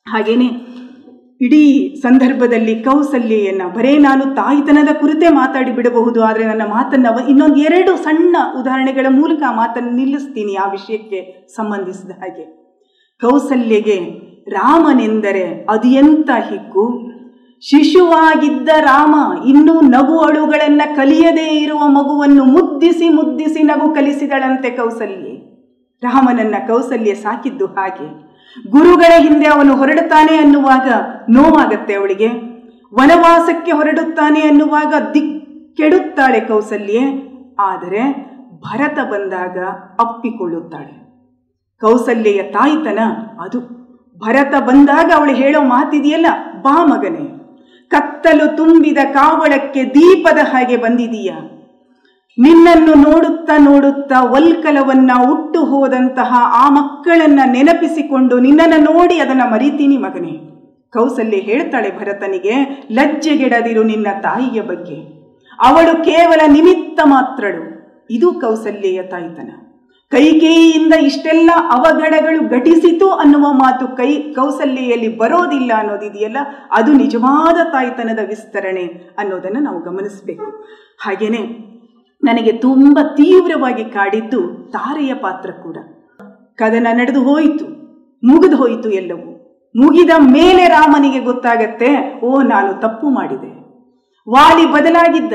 ಹಾಗೇನೆ 0.08 0.48
ಇಡೀ 1.42 1.64
ಸಂದರ್ಭದಲ್ಲಿ 1.96 2.74
ಕೌಸಲ್ಯೆಯನ್ನ, 2.84 3.64
ಬರೇ 3.76 3.98
ನಾನು 3.98 4.24
ತಾಯಿತನದ 4.36 4.92
ಕುರಿತೇ 5.00 5.30
ಮಾತಾಡಿ 5.30 5.72
ಬಿಡಬಹುದು, 5.72 6.20
ಆದರೆ 6.24 6.44
ನನ್ನ 6.44 6.66
ಮಾತನ್ನ 6.70 7.08
ಇನ್ನೊಂದು 7.30 7.56
ಎರಡು 7.56 7.94
ಸಣ್ಣ 7.98 8.36
ಉದಾಹರಣೆಗಳ 8.60 9.08
ಮೂಲಕ 9.10 9.42
ಆ 9.50 9.54
ಮಾತನ್ನು 9.56 9.92
ನಿಲ್ಲಿಸ್ತೀನಿ 9.92 10.54
ಆ 10.56 10.68
ವಿಷಯಕ್ಕೆ 10.72 11.20
ಸಂಬಂಧಿಸಿದ 11.56 12.12
ಹಾಗೆ. 12.12 12.46
ಕೌಸಲ್ಯಗೆ 13.22 13.98
ರಾಮನೆಂದರೆ 14.48 15.46
ಅದು 15.70 15.88
ಎಂತ 15.88 16.30
ಹಿಕ್ಕು 16.50 16.84
ಶಿಶುವಾಗಿದ್ದ 17.64 18.70
ರಾಮ 18.80 19.16
ಇನ್ನೂ 19.46 19.82
ನಗು 19.82 20.16
ಅಳುಗಳನ್ನ 20.20 20.82
ಕಲಿಯದೇ 20.96 21.48
ಇರುವ 21.62 21.82
ಮಗುವನ್ನು 21.88 22.44
ಮುದ್ದಿಸಿ 22.46 23.10
ಮುದ್ದಿಸಿ 23.10 23.64
ನಗು 23.64 23.88
ಕಲಿಸಿದಳಂತೆ 23.96 24.70
ಕೌಸಲ್ಯೆ. 24.70 25.34
ರಾಮನನ್ನ 26.04 26.56
ಕೌಸಲ್ಯ 26.68 27.14
ಸಾಕಿದ್ದು 27.16 27.66
ಹಾಗೆ. 27.66 28.08
ಗುರುಗಳ 28.72 29.14
ಹಿಂದೆ 29.18 29.48
ಅವನು 29.48 29.76
ಹೊರಡುತ್ತಾನೆ 29.76 30.38
ಅನ್ನುವಾಗ 30.38 30.90
ನೋವಾಗತ್ತೆ 31.30 31.94
ಅವಳಿಗೆ. 31.94 32.28
ವನವಾಸಕ್ಕೆ 32.94 33.72
ಹೊರಡುತ್ತಾನೆ 33.72 34.42
ಅನ್ನುವಾಗ 34.42 34.94
ದಿಕ್ಕೆಡುತ್ತಾಳೆ 35.14 36.40
ಕೌಸಲ್ಯೆ. 36.40 37.02
ಆದರೆ 37.60 38.34
ಭರತ 38.60 39.00
ಬಂದಾಗ 39.12 39.58
ಅಪ್ಪಿಕೊಳ್ಳುತ್ತಾಳೆ. 40.00 41.04
ಕೌಸಲ್ಯೆಯ 41.82 42.44
ತಾಯಿತನ 42.44 43.00
ಅದು. 43.42 43.84
ಭರತ 44.18 44.56
ಬಂದಾಗ 44.64 45.12
ಅವಳು 45.16 45.34
ಹೇಳೋ 45.34 45.62
ಮಾತಿದೆಯಲ್ಲ, 45.62 46.26
ಬಾ 46.62 46.86
ಮಗನೇ. 46.86 47.40
ಕತ್ತಲು 47.88 48.58
ತುಂಬಿದ 48.58 48.98
ಕಾವಳಕ್ಕೆ 49.14 49.84
ದೀಪದ 49.84 50.38
ಹಾಗೆ 50.38 50.78
ಬಂದಿದೀಯ? 50.78 51.34
ನಿನ್ನನ್ನು 52.38 52.94
ನೋಡುತ್ತಾ 53.04 53.58
ನೋಡುತ್ತಾ 53.58 54.22
ವಲ್ಕಲವನ್ನ 54.22 55.12
ಹುಟ್ಟು 55.26 55.66
ಹೋದಂತಹ 55.66 56.34
ಆ 56.38 56.70
ಮಕ್ಕಳನ್ನ 56.70 57.40
ನೆನಪಿಸಿಕೊಂಡು 57.46 58.40
ನಿನ್ನನ್ನು 58.40 58.94
ನೋಡಿ 58.94 59.20
ಅದನ್ನ 59.20 59.42
ಮರಿತೀನಿ 59.52 59.98
ಮಗನೇ. 59.98 60.34
ಕೌಸಲ್ಯ 60.94 61.38
ಹೇಳ್ತಾಳೆ 61.38 61.90
ಭರತನಿಗೆ, 62.00 62.86
ಲಜ್ಜೆಗೆಡದಿರು 62.92 63.84
ನಿನ್ನ 63.84 64.08
ತಾಯಿಯ 64.22 64.62
ಬಗ್ಗೆ. 64.62 64.98
ಅವಳು 65.60 66.04
ಕೇವಲ 66.04 66.42
ನಿಮಿತ್ತ 66.48 67.00
ಮಾತ್ರಳು. 67.04 67.64
ಇದು 68.10 68.32
ಕೌಸಲ್ಯೆಯ 68.32 69.04
ತಾಯಿತನ. 69.04 69.52
ಕೈಕೇಯಿಯಿಂದ 70.12 70.94
ಇಷ್ಟೆಲ್ಲ 70.94 71.50
ಅವಘಡಗಳು 71.72 72.50
ಘಟಿಸಿತು 72.50 73.10
ಅನ್ನುವ 73.10 73.46
ಮಾತು 73.52 73.88
ಕೈ 73.88 74.12
ಕೌಸಲ್ಯೆಯಲ್ಲಿ 74.16 75.18
ಬರೋದಿಲ್ಲ 75.18 75.72
ಅನ್ನೋದಿದೆಯಲ್ಲ, 75.78 76.38
ಅದು 76.72 76.94
ನಿಜವಾದ 76.94 77.58
ತಾಯ್ತನದ 77.72 78.20
ವಿಸ್ತರಣೆ 78.28 78.86
ಅನ್ನೋದನ್ನು 79.18 79.60
ನಾವು 79.60 79.82
ಗಮನಿಸಬೇಕು. 79.82 80.50
ಹಾಗೇನೆ 81.00 81.73
ನನಗೆ 82.24 82.52
ತುಂಬ 82.52 83.00
ತೀವ್ರವಾಗಿ 83.16 83.86
ಕಾಡಿದ್ದು 83.86 84.42
ತಾರೆಯ 84.72 85.14
ಪಾತ್ರ 85.14 85.52
ಕೂಡ. 85.52 85.78
ಕದನ 86.56 86.88
ನಡೆದು 86.92 87.24
ಹೋಯಿತು, 87.24 87.66
ಮುಗಿದು 88.28 88.56
ಹೋಯಿತು 88.56 88.90
ಎಲ್ಲವೂ. 88.90 89.34
ಮುಗಿದ 89.76 90.10
ಮೇಲೆ 90.20 90.68
ರಾಮನಿಗೆ 90.68 91.20
ಗೊತ್ತಾಗತ್ತೆ, 91.20 92.20
ಓ, 92.24 92.42
ನಾನು 92.42 92.74
ತಪ್ಪು 92.74 93.10
ಮಾಡಿದೆ. 93.10 93.64
ವಾಲಿ 94.30 94.72
ಬದಲಾಗಿದ್ದ. 94.72 95.34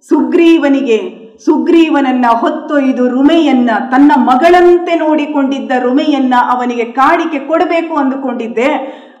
ಸುಗ್ರೀವನಿಗೆ, 0.00 1.26
ಸುಗ್ರೀವನನ್ನ 1.44 2.24
ಹೊತ್ತೊಯ್ದು 2.28 3.08
ರುಮೆಯನ್ನ, 3.08 3.70
ತನ್ನ 3.90 4.12
ಮಗಳಂತೆ 4.16 4.94
ನೋಡಿಕೊಂಡಿದ್ದ 4.94 5.72
ರುಮೆಯನ್ನ 5.82 6.34
ಅವನಿಗೆ 6.50 6.84
ಕಾಡಿಕೆ 6.84 7.38
ಕೊಡಬೇಕು 7.38 7.96
ಅಂದುಕೊಂಡಿದ್ದೆ. 7.96 8.68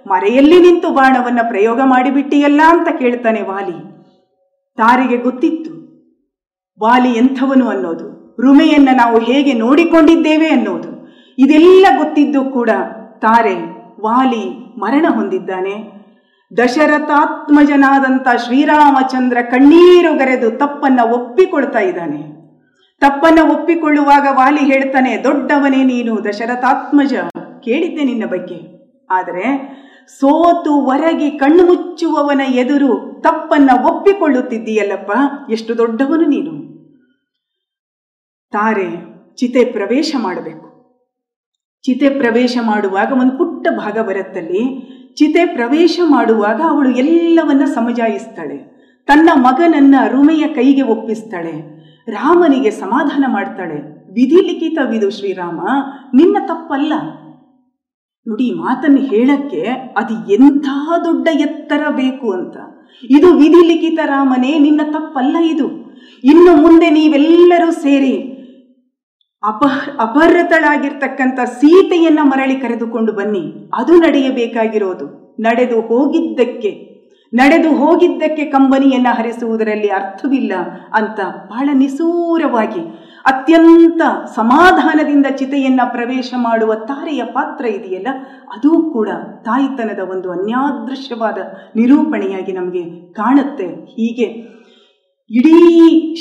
ಮರೆಯಲ್ಲಿ 0.06 0.60
ನಿಂತು 0.60 0.90
ಬಾಣವನ್ನ 0.90 1.40
ಪ್ರಯೋಗ 1.48 1.80
ಮಾಡಿಬಿಟ್ಟಿಯಲ್ಲ 1.84 2.60
ಅಂತ 2.68 2.88
ಕೇಳ್ತಾನೆ 2.98 3.42
ವಾಲಿ. 3.42 3.96
ತಾರಿಗೆ 4.76 5.16
ಗೊತ್ತಿತ್ತು 5.16 5.75
ವಾಲಿ 6.80 7.10
ಎಂಥವನು 7.12 7.66
ಅನ್ನೋದು, 7.68 8.06
ರುಮೆಯನ್ನು 8.40 8.92
ನಾವು 8.96 9.18
ಹೇಗೆ 9.18 9.52
ನೋಡಿಕೊಂಡಿದ್ದೇವೆ 9.52 10.48
ಅನ್ನೋದು, 10.48 10.90
ಇದೆಲ್ಲ 11.38 11.86
ಗೊತ್ತಿದ್ದು 11.98 12.42
ಕೂಡ 12.50 12.70
ತಾರೆ 13.18 13.54
ವಾಲಿ 14.00 14.44
ಮರಣ 14.78 15.06
ಹೊಂದಿದ್ದಾನೆ. 15.08 15.74
ದಶರಥಾತ್ಮಜನಾದಂಥ 16.50 18.28
ಶ್ರೀರಾಮಚಂದ್ರ 18.44 19.38
ಕಣ್ಣೀರು 19.50 20.12
ಗರೆದು 20.18 20.50
ತಪ್ಪನ್ನು 20.58 21.04
ಒಪ್ಪಿಕೊಳ್ತಾ 21.14 21.78
ಇದ್ದಾನೆ. 21.78 22.20
ತಪ್ಪನ್ನು 23.00 23.42
ಒಪ್ಪಿಕೊಳ್ಳುವಾಗ 23.52 24.26
ವಾಲಿ 24.30 24.62
ಹೇಳ್ತಾನೆ, 24.72 25.12
ದೊಡ್ಡವನೇ 25.24 25.80
ನೀನು 25.84 26.12
ದಶರಥಾತ್ಮಜ, 26.24 27.14
ಕೇಳಿದ್ದೆ 27.64 28.04
ನಿನ್ನ 28.04 28.26
ಬಗ್ಗೆ. 28.26 28.60
ಆದರೆ 29.10 29.46
ಸೋತು 30.08 30.80
ಹೊರಗೆ 30.80 31.30
ಕಣ್ಣು 31.30 31.66
ಮುಚ್ಚುವವನ 31.66 32.40
ಎದುರು 32.40 33.20
ತಪ್ಪನ್ನ 33.20 33.70
ಒಪ್ಪಿಕೊಳ್ಳುತ್ತಿದ್ದೀಯಲ್ಲಪ್ಪ? 33.86 35.12
ಎಷ್ಟು 35.50 35.78
ದೊಡ್ಡವನು 35.78 36.26
ನೀನು. 36.26 36.66
ತಾರೆ, 38.50 39.16
ಚಿತೆ 39.36 39.64
ಪ್ರವೇಶ 39.64 40.14
ಮಾಡಬೇಕು. 40.18 40.66
ಚಿತೆ 41.82 42.08
ಪ್ರವೇಶ 42.08 42.58
ಮಾಡುವಾಗ 42.62 43.12
ಒಂದು 43.12 43.38
ಪುಟ್ಟ 43.38 43.68
ಭಾಗ 43.70 43.98
ಬರುತ್ತಲ್ಲಿ, 43.98 44.80
ಚಿತೆ 45.14 45.46
ಪ್ರವೇಶ 45.46 46.00
ಮಾಡುವಾಗ 46.04 46.60
ಅವಳು 46.68 46.90
ಎಲ್ಲವನ್ನ 46.90 47.64
ಸಮಜಾಯಿಸ್ತಾಳೆ. 47.64 48.76
ತನ್ನ 49.06 49.30
ಮಗನನ್ನ 49.34 49.94
ರುಮೆಯ 50.08 50.46
ಕೈಗೆ 50.46 50.82
ಒಪ್ಪಿಸ್ತಾಳೆ. 50.82 51.76
ರಾಮನಿಗೆ 52.10 52.70
ಸಮಾಧಾನ 52.70 53.24
ಮಾಡ್ತಾಳೆ. 53.28 53.96
ವಿಧಿ 54.12 54.42
ಲಿಖಿತವಿದು 54.42 55.10
ಶ್ರೀರಾಮ, 55.10 55.60
ನಿನ್ನ 56.14 56.36
ತಪ್ಪಲ್ಲ. 56.46 56.92
ನೋಡಿ 58.28 58.50
ಮಾತನ್ನು 58.50 59.00
ಹೇಳಕ್ಕೆ 59.00 59.62
ಅದು 59.96 60.32
ಎಂಥ 60.32 60.68
ದೊಡ್ಡ 61.04 61.28
ಎತ್ತರ 61.40 61.82
ಬೇಕು 61.90 62.32
ಅಂತ. 62.32 62.56
ಇದು 63.10 63.34
ವಿಧಿ 63.34 63.66
ಲಿಖಿತ 63.66 63.98
ರಾಮನೇ, 64.04 64.58
ನಿನ್ನ 64.58 64.80
ತಪ್ಪಲ್ಲ 64.92 65.36
ಇದು. 65.44 65.66
ಇನ್ನು 66.24 66.56
ಮುಂದೆ 66.56 66.90
ನೀವೆಲ್ಲರೂ 66.90 67.70
ಸೇರಿ 67.70 68.32
ಅಪ 69.44 69.64
ಅಪಹೃತಳಾಗಿರ್ತಕ್ಕಂಥ 70.00 71.40
ಸೀತೆಯನ್ನ 71.40 72.18
ಮರಳಿ 72.22 72.56
ಕರೆದುಕೊಂಡು 72.56 73.12
ಬನ್ನಿ. 73.12 73.70
ಅದು 73.74 73.96
ನಡೆಯಬೇಕಾಗಿರೋದು. 73.96 75.36
ನಡೆದು 75.40 75.80
ಹೋಗಿದ್ದಕ್ಕೆ 75.80 76.86
ನಡೆದು 77.34 77.70
ಹೋಗಿದ್ದಕ್ಕೆ 77.74 78.44
ಕಂಬನಿಯನ್ನ 78.44 79.06
ಹರಿಸುವುದರಲ್ಲಿ 79.10 79.88
ಅರ್ಥವಿಲ್ಲ 79.88 80.52
ಅಂತ 80.94 81.20
ಬಹಳ 81.50 81.68
ನಿಸೂರವಾಗಿ 81.72 83.05
ಅತ್ಯಂತ 83.26 84.02
ಸಮಾಧಾನದಿಂದ 84.36 85.26
ಚಿತೆಯನ್ನ 85.38 85.80
ಪ್ರವೇಶ 85.94 86.30
ಮಾಡುವ 86.38 86.74
ತಾರೆಯ 86.90 87.22
ಪಾತ್ರ 87.36 87.64
ಇದೆಯಲ್ಲ, 87.66 88.10
ಅದೂ 88.54 88.72
ಕೂಡ 88.92 89.08
ತಾಯಿತನದ 89.44 90.02
ಒಂದು 90.14 90.28
ಅನ್ಯಾದೃಶ್ಯವಾದ 90.30 91.38
ನಿರೂಪಣೆಯಾಗಿ 91.76 92.52
ನಮಗೆ 92.52 92.84
ಕಾಣುತ್ತೆ. 93.12 93.68
ಹೀಗೆ 93.94 94.28
ಇಡೀ 95.30 95.60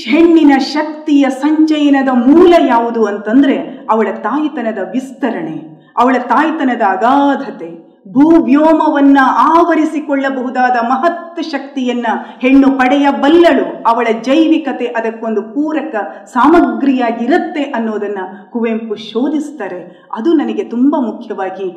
ಹೆಣ್ಣಿನ 0.03 0.53
ಶಕ್ತಿಯ 0.75 1.25
ಸಂಚಯನದ 1.41 2.12
ಮೂಲ 2.27 2.53
ಯಾವುದು 2.67 3.01
ಅಂತಂದ್ರೆ 3.05 3.57
ಅವಳ 3.89 4.07
ತಾಯಿತನದ 4.24 4.81
ವಿಸ್ತರಣೆ, 4.93 5.57
ಅವಳ 5.97 6.15
ತಾಯ್ತನದ 6.31 6.83
ಅಗಾಧತೆ 6.89 7.69
ಭೂವ್ಯೋಮವನ್ನ 8.13 9.17
ಆವರಿಸಿಕೊಳ್ಳಬಹುದಾದ 9.38 10.75
ಮಹತ್ 10.89 11.43
ಶಕ್ತಿಯನ್ನ 11.43 12.07
ಹೆಣ್ಣು 12.41 12.67
ಪಡೆಯಬಲ್ಲಳು 12.77 13.83
ಅವಳ 13.83 14.07
ಜೈವಿಕತೆ 14.21 14.85
ಅದಕ್ಕೊಂದು 14.85 15.41
ಪೂರಕ 15.41 15.95
ಸಾಮಗ್ರಿಯಾಗಿರುತ್ತೆ 16.25 17.63
ಅನ್ನೋದನ್ನ 17.63 18.17
ಕುವೆಂಪು 18.51 18.95
ಶೋಧಿಸ್ತಾರೆ. 18.95 19.81
ಅದು 20.15 20.33
ನನಗೆ 20.33 20.63
ತುಂಬ 20.63 20.95
ಮುಖ್ಯವಾಗಿ 21.00 21.67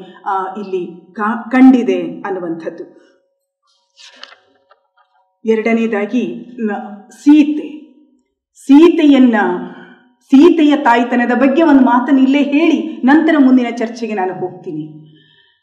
ಇಲ್ಲಿ 0.60 0.84
ಕಂಡಿದೆ 1.50 1.98
ಅನ್ನುವಂಥದ್ದು. 2.26 2.84
ಎರಡನೇದಾಗಿ 5.44 6.24
ಸೀತೆ. 7.10 7.68
ಸೀತೆಯನ್ನ, 8.66 9.36
ಸೀತೆಯ 10.30 10.76
ತಾಯ್ತನದ 10.76 11.34
ಬಗ್ಗೆ 11.38 11.62
ಒಂದು 11.62 11.82
ಮಾತನ್ನು 11.82 12.20
ಇಲ್ಲೇ 12.20 12.42
ಹೇಳಿ, 12.42 12.96
ನಂತರ 13.04 13.34
ಮುಂದಿನ 13.38 13.66
ಚರ್ಚೆಗೆ 13.76 14.14
ನಾನು 14.14 14.34
ಹೋಗ್ತೀನಿ. 14.40 15.08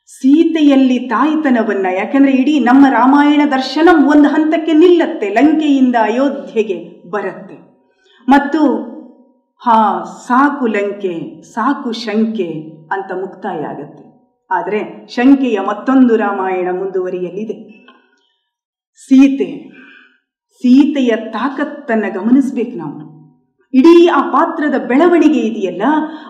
ಸೀತೆಯಲ್ಲಿ 0.08 1.00
ತಾಯ್ತನವನ್ನ, 1.00 1.86
ಯಾಕಂದ್ರೆ 1.86 2.32
ಇಡೀ 2.32 2.60
ನಮ್ಮ 2.60 2.86
ರಾಮಾಯಣ 2.90 3.42
ದರ್ಶನ 3.52 3.90
ಒಂದು 4.10 4.30
ಹಂತಕ್ಕೆ 4.30 4.74
ನಿಲ್ಲತ್ತೆ, 4.74 5.30
ಲಂಕೆಯಿಂದ 5.30 5.96
ಅಯೋಧ್ಯೆಗೆ 6.02 7.10
ಬರುತ್ತೆ. 7.10 7.56
ಮತ್ತು, 8.30 8.74
ಹಾ, 9.58 10.04
ಸಾಕು 10.28 10.68
ಲಂಕೆ, 10.68 11.42
ಸಾಕು 11.42 11.92
ಶಂಕೆ 11.92 12.52
ಅಂತ 12.92 13.12
ಮುಕ್ತಾಯ 13.12 13.64
ಆಗತ್ತೆ. 13.64 14.04
ಆದರೆ, 14.52 15.08
ಶಂಕೆಯ 15.08 15.60
ಮತ್ತೊಂದು 15.60 16.16
ರಾಮಾಯಣ 16.16 16.68
ಮುಂದುವರಿಯಲಿದೆ. 16.72 17.86
ಸೀತೆ, 18.96 19.70
ಸೀತೆಯ 20.52 21.16
ತಾಕತ್ತನ್ನು 21.16 22.14
ಗಮನಿಸ್ಬೇಕು 22.14 22.78
ನಾವು. 22.78 23.15
ಇಡೀ 23.74 24.08
ಆ 24.08 24.22
ಪಾತ್ರದ 24.22 24.76
ಬೆಳವಣಿಗೆ 24.88 25.40
ಇದೆಯಲ್ಲ? 25.40 25.82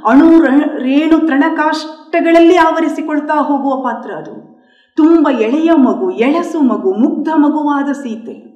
ಅಣು 0.06 0.42
ರೇಣು 0.78 1.20
ತೃಣಕಾಷ್ಟಗಳಲ್ಲಿ 1.28 2.56
ಆವರಿಸಿಕೊಳ್ತಾ 2.56 3.34
ಹೋಗುವ 3.34 3.76
ಪಾತ್ರ 3.84 4.12
ಅದು. 4.12 4.56
ತುಂಬ 4.96 5.30
ಎಳೆಯ 5.30 5.72
ಮಗು, 5.78 6.12
ಎಳಸು 6.12 6.60
ಮಗು, 6.62 6.94
ಮುಗ್ಧ 6.94 7.30
ಮಗುವಾದ 7.36 7.92
ಸೀತೆ. 7.92 8.56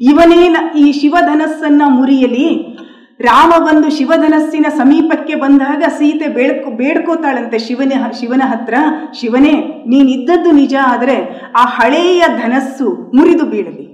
ಇವನೇ 0.00 0.54
ಈ 0.76 0.92
ಶಿವಧನಸ್ಸನ್ನ 0.92 1.82
ಮುರಿಯಲಿ. 1.86 2.76
ರಾಮ 3.20 3.52
ಬಂದು 3.58 3.90
ಶಿವಧನಸ್ಸಿನ 3.90 4.66
ಸಮೀಪಕ್ಕೆ 4.76 5.34
ಬಂದಾಗ 5.34 5.82
ಸೀತೆ 5.98 6.28
ಬೇಡ್ಕೋ 6.28 6.70
ಬೇಡ್ಕೋತಾಳಂತೆ 6.70 7.58
ಶಿವನ 7.58 7.92
ಶಿವನ 8.20 8.42
ಹತ್ರ. 8.46 8.74
ಶಿವನೇ, 9.20 9.84
ನೀನಿದ್ದದ್ದು 9.86 10.50
ನಿಜ, 10.52 10.74
ಆದರೆ 10.86 11.40
ಆ 11.56 11.64
ಹಳೆಯ 11.64 12.24
ಧನಸ್ಸು 12.28 13.10
ಮುರಿದು 13.16 13.44
ಬೀಳಲಿ. 13.44 13.89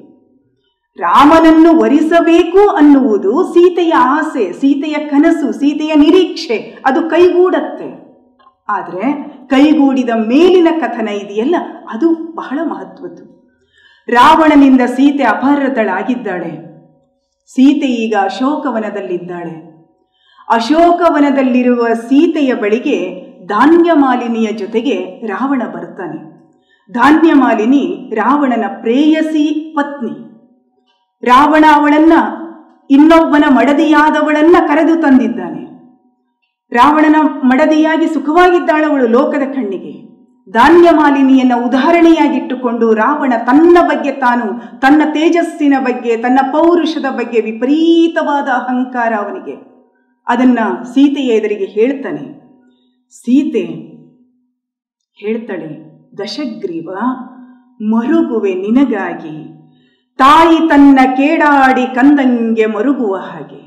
ರಾಮನನ್ನು 0.99 1.81
ವರಿಸಬೇಕು 1.81 2.69
ಅನ್ನುವುದು 2.69 3.45
ಸೀತೆಯ 3.45 3.95
ಆಸೆ, 3.95 4.53
ಸೀತೆಯ 4.53 4.95
ಕನಸು, 4.95 5.53
ಸೀತೆಯ 5.53 5.95
ನಿರೀಕ್ಷೆ, 5.95 6.83
ಅದು 6.87 7.03
ಕೈಗೂಡತ್ತೆ. 7.03 8.07
ಆದರೆ 8.69 9.23
ಕೈಗೂಡಿದ 9.47 10.11
ಮೇಲಿನ 10.11 10.69
ಕಥನ 10.81 11.09
ಇದೆಯಲ್ಲ, 11.09 11.57
ಅದು 11.91 12.15
ಬಹಳ 12.35 12.59
ಮಹತ್ವದ್ದು. 12.63 13.37
ರಾವಣನಿಂದ 14.09 14.81
ಸೀತೆ 14.81 15.25
ಅಪಹೃತಳಾಗಿದ್ದಾಳೆ. 15.25 16.67
ಸೀತೆ 17.47 17.87
ಈಗ 17.87 18.15
ಅಶೋಕವನದಲ್ಲಿದ್ದಾಳೆ. 18.23 19.77
ಅಶೋಕವನದಲ್ಲಿರುವ 20.49 21.87
ಸೀತೆಯ 21.95 22.55
ಬಳಿಗೆ 22.55 23.27
ಧಾನ್ಯಮಾಲಿನಿಯ 23.47 24.53
ಜೊತೆಗೆ 24.53 25.27
ರಾವಣ 25.27 25.63
ಬರ್ತಾನೆ. 25.75 26.37
ಧಾನ್ಯಮಾಲಿನಿ 26.93 28.13
ರಾವಣನ 28.15 28.65
ಪ್ರೇಯಸಿ 28.81 29.75
ಪತ್ನಿ. 29.77 30.26
ರಾವಣ 31.23 31.65
ಅವಳನ್ನ, 31.75 32.13
ಇನ್ನೊಬ್ಬನ 32.91 33.45
ಮಡದಿಯಾದವಳನ್ನ 33.49 34.57
ಕರೆದು 34.69 35.03
ತಂದಿದ್ದಾನೆ. 35.03 35.67
ರಾವಣನ 36.73 37.17
ಮಡದಿಯಾಗಿ 37.45 38.07
ಸುಖವಾಗಿದ್ದಾಳವಳು 38.07 39.07
ಲೋಕದ 39.07 39.43
ಕಣ್ಣಿಗೆ. 39.55 40.07
ಧಾನ್ಯ 40.53 40.91
ಮಾಲಿನಿಯನ್ನ 40.91 41.53
ಉದಾಹರಣೆಯಾಗಿಟ್ಟುಕೊಂಡು 41.67 42.95
ರಾವಣ 42.95 43.33
ತನ್ನ 43.47 43.79
ಬಗ್ಗೆ 43.83 44.13
ತಾನು, 44.13 44.81
ತನ್ನ 44.81 45.03
ತೇಜಸ್ಸಿನ 45.11 45.75
ಬಗ್ಗೆ, 45.81 46.17
ತನ್ನ 46.17 46.39
ಪೌರುಷದ 46.53 47.07
ಬಗ್ಗೆ 47.11 47.41
ವಿಪರೀತವಾದ 47.41 48.49
ಅಹಂಕಾರ 48.49 49.15
ಅವನಿಗೆ. 49.15 49.77
ಅದನ್ನ 50.27 50.59
ಸೀತೆಯ 50.83 51.27
ಎದುರಿಗೆ 51.27 51.65
ಹೇಳ್ತಾನೆ. 51.65 52.41
ಸೀತೆ, 53.11 53.65
ಹೇಳ್ತಾಳೆ, 55.15 55.87
ದಶಗ್ರೀವ, 56.19 56.91
ಮರುಗುವೆ 57.81 58.55
ನಿನಗಾಗಿ 58.55 59.56
ತಾಯಿ 60.19 60.69
ತನ್ನ 60.69 60.99
ಕೇಡಾಡಿ 61.17 61.95
ಕಂದಂಗೆ 61.95 62.67
ಮರುಗುವ 62.67 63.17
ಹಾಗೆ. 63.17 63.67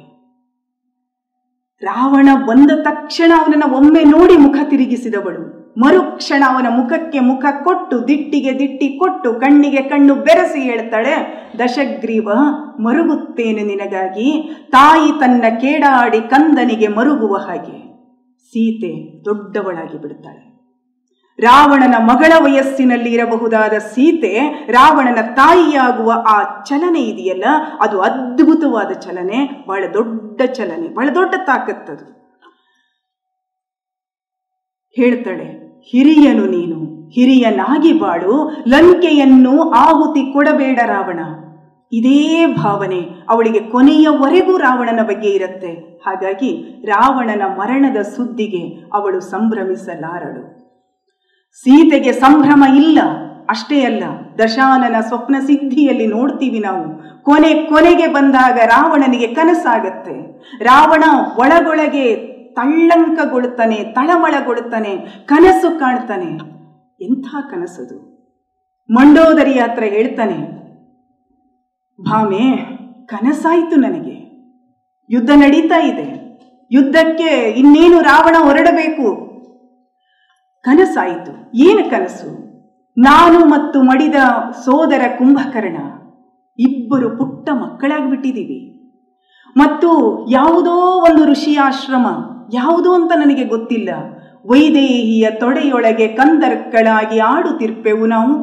ರಾವಣ 1.81 2.29
ಬಂದ 2.47 2.71
ತಕ್ಷಣ 2.81 3.31
ಅವನನ್ನು 3.37 3.75
ಒಮ್ಮೆ 3.75 4.03
ನೋಡಿ 4.03 4.37
ಮುಖ 4.37 4.55
ತಿರುಗಿಸಿದವಳು. 4.69 5.59
ಮರುಕ್ಷಣ 5.77 6.43
ಅವನ 6.47 6.67
ಮುಖಕ್ಕೆ 6.69 7.19
ಮುಖ 7.19 7.45
ಕೊಟ್ಟು, 7.63 8.07
ದಿಟ್ಟಿಗೆ 8.07 8.59
ದಿಟ್ಟಿ 8.59 8.99
ಕೊಟ್ಟು, 8.99 9.33
ಕಣ್ಣಿಗೆ 9.33 9.81
ಕಣ್ಣು 9.81 10.15
ಬೆರೆಸಿ 10.15 10.61
ಹೇಳ್ತಾಳೆ, 10.61 11.15
ದಶಗ್ರೀವ, 11.59 12.29
ಮರುಗುತ್ತೇನೆ 12.79 13.63
ನಿನಗಾಗಿ. 13.63 14.49
ತಾಯಿ 14.71 15.19
ತನ್ನ 15.19 15.43
ಕೇಡಾಡಿ 15.61 16.21
ಕಂದನಿಗೆ 16.21 16.87
ಮರುಗುವ 16.87 17.35
ಹಾಗೆ. 17.35 17.89
ಸೀತೆ 18.43 19.25
ದೊಡ್ಡವಳಾಗಿ 19.25 20.01
ಬಿಡುತ್ತಾಳೆ 20.01 20.48
ರಾವಣನ 21.45 21.95
ಮಗಳ 22.09 22.31
ವಯಸ್ಸಿನಲ್ಲಿ 22.45 23.11
ಇರಬಹುದಾದ 23.15 23.75
ಸೀತೆ 23.91 24.33
ರಾವಣನ 24.77 25.21
ತಾಯಿಯಾಗುವ 25.39 26.11
ಆ 26.33 26.37
ಚಲನೆ 26.69 27.01
ಇದೆಯಲ್ಲ, 27.11 27.45
ಅದು 27.81 27.97
ಅದ್ಭುತವಾದ 28.07 28.91
ಚಲನೆ, 29.05 29.39
ಬಹಳ 29.69 29.83
ದೊಡ್ಡ 29.97 30.41
ಚಲನೆ, 30.57 30.87
ಬಹಳ 30.97 31.07
ದೊಡ್ಡ 31.19 31.33
ತಾಕತ್ತದು 31.49 32.05
ಹೇಳ್ತಾಳೆ, 34.97 35.47
ಹಿರಿಯನು 35.91 36.45
ನೀನು, 36.55 36.79
ಹಿರಿಯನಾಗಿ 37.15 37.91
ಬಾಳು, 37.99 38.33
ಲಂಕೆಯನ್ನು 38.67 39.53
ಆಹುತಿ 39.83 40.23
ಕೊಡಬೇಡ 40.33 40.79
ರಾವಣ. 40.85 41.19
ಇದೇ 41.91 42.45
ಭಾವನೆ 42.55 42.99
ಅವಳಿಗೆ 43.33 43.61
ಕೊನೆಯವರೆಗೂ 43.71 44.53
ರಾವಣನ 44.57 45.01
ಬಗ್ಗೆ 45.07 45.29
ಇರುತ್ತೆ. 45.37 45.71
ಹಾಗಾಗಿ 46.05 46.49
ರಾವಣನ 46.91 47.43
ಮರಣದ 47.59 48.01
ಸುದ್ದಿಗೆ 48.15 48.63
ಅವಳು 48.97 49.19
ಸಂಭ್ರಮಿಸಲಾರಳು. 49.33 50.43
ಸೀತೆಗೆ 51.57 52.11
ಸಂಭ್ರಮ 52.11 52.63
ಇಲ್ಲ. 52.75 52.99
ಅಷ್ಟೇ 53.49 53.83
ಅಲ್ಲ, 53.83 54.03
ದಶಾನನ 54.39 54.95
ಸ್ವಪ್ನ 55.01 55.35
ಸಿದ್ಧಿಯಲ್ಲಿ 55.39 56.07
ನೋಡ್ತೀವಿ 56.07 56.59
ನಾವು. 56.59 56.83
ಕೊನೆ 57.23 57.53
ಕೊನೆಗೆ 57.53 58.07
ಬಂದಾಗ 58.07 58.57
ರಾವಣನಿಗೆ 58.65 59.27
ಕನಸಾಗತ್ತೆ. 59.27 60.15
ರಾವಣ 60.63 61.03
ಒಳಗೊಳಗೆ 61.37 62.05
ತಳ್ಳಂಕಗೊಳ್ತಾನೆ, 62.53 63.75
ತಳಮಳಗೊಳ್ತಾನೆ, 63.75 64.91
ಕನಸು 65.25 65.79
ಕಾಣ್ತಾನೆ. 65.79 66.29
ಎಂಥ 67.01 67.27
ಕನಸದು? 67.51 67.97
ಮಂಡೋದರಿ 68.89 69.53
ಹತ್ರ 69.59 69.83
ಹೇಳ್ತಾನೆ, 69.83 70.37
ಭಾಮೆ, 71.99 72.43
ಕನಸಾಯಿತು 73.05 73.75
ನನಗೆ. 73.75 74.15
ಯುದ್ಧ 75.09 75.31
ನಡೀತಾ 75.35 75.79
ಇದೆ. 75.81 76.07
ಯುದ್ಧಕ್ಕೆ 76.71 77.31
ಇನ್ನೇನು 77.51 77.99
ರಾವಣ 78.01 78.35
ಹೊರಡಬೇಕು. 78.39 79.07
ಕನಸಾಯಿತು. 80.63 81.51
ಏನು 81.55 81.89
ಕನಸು? 81.89 82.49
ನಾನು 82.97 83.39
ಮತ್ತು 83.39 83.81
ಮಡಿದ 83.81 84.15
ಸೋದರ 84.51 85.01
ಕುಂಭಕರ್ಣ 85.17 85.77
ಇಬ್ಬರು 86.59 87.17
ಪುಟ್ಟ 87.17 87.49
ಮಕ್ಕಳಾಗಿಬಿಟ್ಟಿದ್ದೀವಿ. 87.49 88.91
ಮತ್ತು 89.57 89.89
ಯಾವುದೋ 90.29 90.75
ಒಂದು 90.79 91.25
ಋಷಿ 91.25 91.55
ಆಶ್ರಮ, 91.55 92.07
ಯಾವುದೋ 92.53 92.93
ಅಂತ 92.93 93.11
ನನಗೆ 93.15 93.43
ಗೊತ್ತಿಲ್ಲ. 93.43 93.89
ವೈದೇಹಿಯ 94.45 95.31
ತೊಡೆಯೊಳಗೆ 95.31 96.07
ಕಂದರ್ಕಳಾಗಿ 96.07 97.19
ಆಡುತ್ತಿರ್ಪೆವು 97.19 98.05
ನಾವು. 98.05 98.33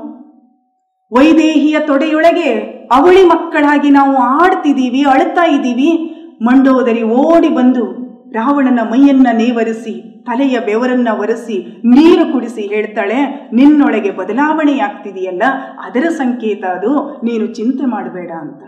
ವೈದೇಹಿಯ 1.13 1.79
ತೊಡೆಯೊಳಗೆ 1.87 2.51
ಅವಳಿ 2.93 3.25
ಮಕ್ಕಳಾಗಿ 3.27 3.91
ನಾವು 3.91 4.17
ಆಡ್ತಿದ್ದೀವಿ, 4.17 5.03
ಅಳ್ತಾ 5.03 5.45
ಇದ್ದೀವಿ. 5.51 6.13
ಮಂಡೋದರಿ 6.43 7.03
ಓಡಿ 7.03 7.49
ಬಂದು 7.49 8.06
ರಾವಣನ 8.33 8.79
ಮೈಯನ್ನ 8.83 9.27
ನೇವರಿಸಿ, 9.33 10.25
ತಲೆಯ 10.27 10.59
ಬೆವರನ್ನ 10.59 11.09
ಒರೆಸಿ, 11.21 11.83
ನೀರು 11.85 12.33
ಕುಡಿಸಿ 12.33 12.63
ಹೇಳ್ತಾಳೆ, 12.63 13.51
ನಿನ್ನೊಳಗೆ 13.53 14.11
ಬದಲಾವಣೆಯಾಗ್ತಿದೆಯಲ್ಲ, 14.11 15.43
ಅದರ 15.85 16.09
ಸಂಕೇತ 16.09 16.65
ಅದು, 16.65 17.21
ನೀನು 17.25 17.47
ಚಿಂತೆ 17.47 17.87
ಮಾಡಬೇಡ 17.87 18.31
ಅಂತ. 18.41 18.63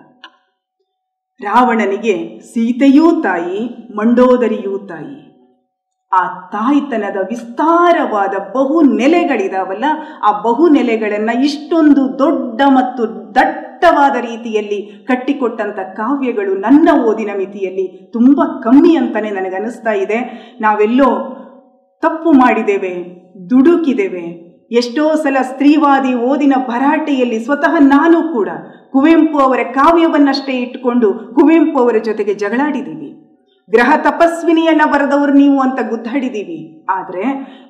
ರಾವಣನಿಗೆ, 1.41 2.41
ಸೀತೆಯೂ 2.41 3.23
ತಾಯಿ, 3.23 3.89
ಮಂಡೋದರಿಯೂ 3.97 4.79
ತಾಯಿ. 4.79 5.29
ಆ 6.13 6.49
ತಾಯ್ತನದ 6.49 7.17
ವಿಸ್ತಾರವಾದ 7.29 8.31
ಬಹು 8.31 8.83
ನೆಲೆಗಳಿದಾವಲ್ಲ 8.83 9.85
ಆ 10.23 10.41
ಬಹು 10.41 10.69
ನೆಲೆಗಳನ್ನ 10.69 11.31
ಇಷ್ಟೊಂದು 11.45 12.19
ದೊಡ್ಡ 12.19 12.61
ಮತ್ತು 12.69 13.07
ದಟ್ಟವಾದ 13.81 14.17
ರೀತಿಯಲ್ಲಿ 14.21 15.07
ಕಟ್ಟಿಕೊಟ್ಟಂಥ 15.09 15.79
ಕಾವ್ಯಗಳು 15.79 16.55
ನನ್ನ 16.55 16.89
ಓದಿನ 17.03 17.31
ಮಿತಿಯಲ್ಲಿ 17.37 17.85
ತುಂಬ 18.13 18.41
ಕಮ್ಮಿ 18.63 18.97
ಅಂತಲೇ 18.97 19.31
ನನಗನ್ನಿಸ್ತಾ 19.31 19.93
ಇದೆ. 19.93 20.19
ನಾವೆಲ್ಲೋ 20.61 21.09
ತಪ್ಪು 22.03 22.33
ಮಾಡಿದ್ದೇವೆ, 22.33 22.95
ದುಡುಕಿದ್ದೇವೆ. 23.51 24.25
ಎಷ್ಟೋ 24.71 25.15
ಸಲ 25.15 25.37
ಸ್ತ್ರೀವಾದಿ 25.43 26.15
ಓದಿನ 26.15 26.55
ಭರಾಟೆಯಲ್ಲಿ 26.69 27.45
ಸ್ವತಃ 27.45 27.75
ನಾನು 27.79 28.33
ಕೂಡ 28.33 28.49
ಕುವೆಂಪು 28.93 29.39
ಅವರ 29.39 29.61
ಕಾವ್ಯವನ್ನಷ್ಟೇ 29.75 30.53
ಇಟ್ಟುಕೊಂಡು 30.53 31.11
ಕುವೆಂಪು 31.13 31.79
ಅವರ 31.79 31.97
ಜೊತೆಗೆ 32.05 32.35
ಜಗಳಾಡಿದ್ದೀವಿ. 32.35 33.11
ಗ್ರಹ 33.71 33.93
ತಪಸ್ವಿನಿಯನ್ನು 33.97 34.93
ಬರೆದವರು 34.93 35.33
ನೀವು 35.33 35.59
ಅಂತ 35.61 35.81
ಗುದ್ದಾಡಿದೀವಿ 35.89 36.61
ಆದ್ರೆ 36.97 37.25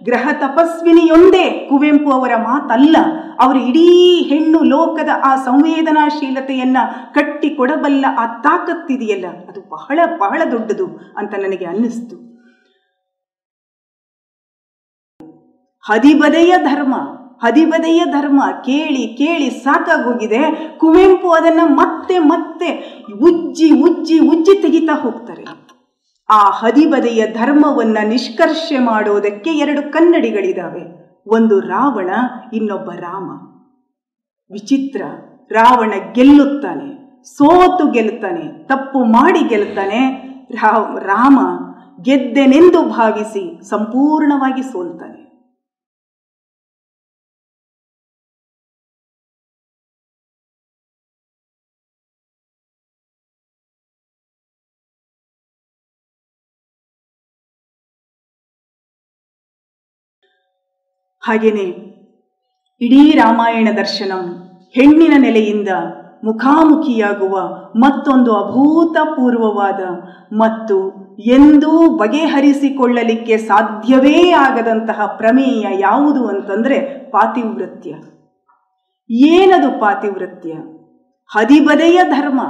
ಗ್ರಹ 0.09 0.29
ತಪಸ್ವಿನಿಯೊಂದೇ 0.43 1.45
ಕುವೆಂಪು 1.71 2.11
ಅವರ 2.19 2.33
ಮಾತಲ್ಲ, 2.47 2.97
ಅವರು 3.45 3.59
ಇಡೀ 3.71 3.89
ಹೆಣ್ಣು 4.31 4.61
ಲೋಕದ 4.75 5.11
ಆ 5.29 5.33
ಸಂವೇದನಾಶೀಲತೆಯನ್ನ 5.49 6.79
ಕಟ್ಟಿಕೊಡಬಲ್ಲ 7.17 8.05
ಆ 8.23 8.25
ತಾಕತ್ತಿದೆಯಲ್ಲ, 8.47 9.27
ಅದು 9.51 9.61
ಬಹಳ 9.77 9.99
ಬಹಳ 10.25 10.41
ದೊಡ್ಡದು 10.55 10.89
ಅಂತ 11.21 11.35
ನನಗೆ 11.45 11.69
ಅನ್ನಿಸ್ತು. 11.75 12.17
ಹದಿಬದೆಯ 15.85 16.55
ಧರ್ಮ 16.71 16.95
ಹದಿಬದೆಯ 17.43 18.01
ಧರ್ಮ 18.15 18.41
ಕೇಳಿ 18.65 19.03
ಕೇಳಿ 19.19 19.49
ಸಾಕಾಗೋಗಿದೆ, 19.65 20.41
ಕುವೆಂಪು 20.81 21.29
ಅದನ್ನ 21.31 21.63
ಮತ್ತೆ 21.81 22.17
ಮತ್ತೆ 22.33 22.69
ಉಜ್ಜಿ 23.29 23.69
ಉಜ್ಜಿ 23.87 24.17
ಉಜ್ಜಿ 24.33 24.55
ತೆಗಿತಾ 24.63 24.95
ಹೋಗ್ತಾರೆ. 25.05 25.45
ಆ 26.31 26.51
ಹದಿಬದೆಯ 26.51 27.27
ಧರ್ಮವನ್ನ 27.33 27.99
ನಿಷ್ಕರ್ಷೆ 28.05 28.79
ಮಾಡೋದಕ್ಕೆ 28.79 29.51
ಎರಡು 29.51 29.93
ಕನ್ನಡಿಗಳಿದಾವೆ. 29.93 30.85
ಒಂದು 31.27 31.61
ರಾವಣ, 31.61 32.11
ಇನ್ನೊಬ್ಬ 32.53 32.91
ರಾಮ. 32.91 33.29
ವಿಚಿತ್ರ, 34.51 35.03
ರಾವಣ 35.53 35.93
ಗೆಲ್ಲುತ್ತಾನೆ, 36.12 36.88
ಸೋತು 37.25 37.91
ಗೆಲ್ಲುತ್ತಾನೆ, 37.91 38.64
ತಪ್ಪು 38.64 39.05
ಮಾಡಿ 39.05 39.41
ಗೆಲ್ತಾನೆ 39.49 40.01
ರಾಮ 40.99 41.38
ಗೆದ್ದೆನೆಂದು 42.03 42.83
ಭಾವಿಸಿ 42.83 43.61
ಸಂಪೂರ್ಣವಾಗಿ 43.71 44.62
ಸೋಲ್ತಾನೆ. 44.62 45.18
ಹಾಗೇನೆ 61.29 61.67
ಇಡೀ 62.81 63.01
ರಾಮಾಯಣ 63.11 63.69
ದರ್ಶನಂ 63.77 64.25
ಹೆಣ್ಣಿನ 64.75 65.14
ನೆಲೆಯಿಂದ 65.17 65.71
ಮುಖಾಮುಖಿಯಾಗುವ 66.25 67.35
ಮತ್ತೊಂದು 67.77 68.31
ಅಭೂತಪೂರ್ವವಾದ 68.35 69.81
ಮತ್ತು 70.33 70.77
ಎಂದೂ 71.33 71.73
ಬಗೆಹರಿಸಿಕೊಳ್ಳಲಿಕ್ಕೆ 71.97 73.37
ಸಾಧ್ಯವೇ 73.51 74.31
ಆಗದಂತಹ 74.31 75.07
ಪ್ರಮೇಯ 75.19 75.67
ಯಾವುದು 75.81 76.23
ಅಂತಂದ್ರೆ 76.27 76.79
ಪಾತಿವೃತ್ಯ. 77.11 77.91
ಏನದು 79.33 79.71
ಪಾತಿವೃತ್ಯ? 79.81 80.53
ಹದಿಬದೆಯ 81.31 82.01
ಧರ್ಮ 82.11 82.41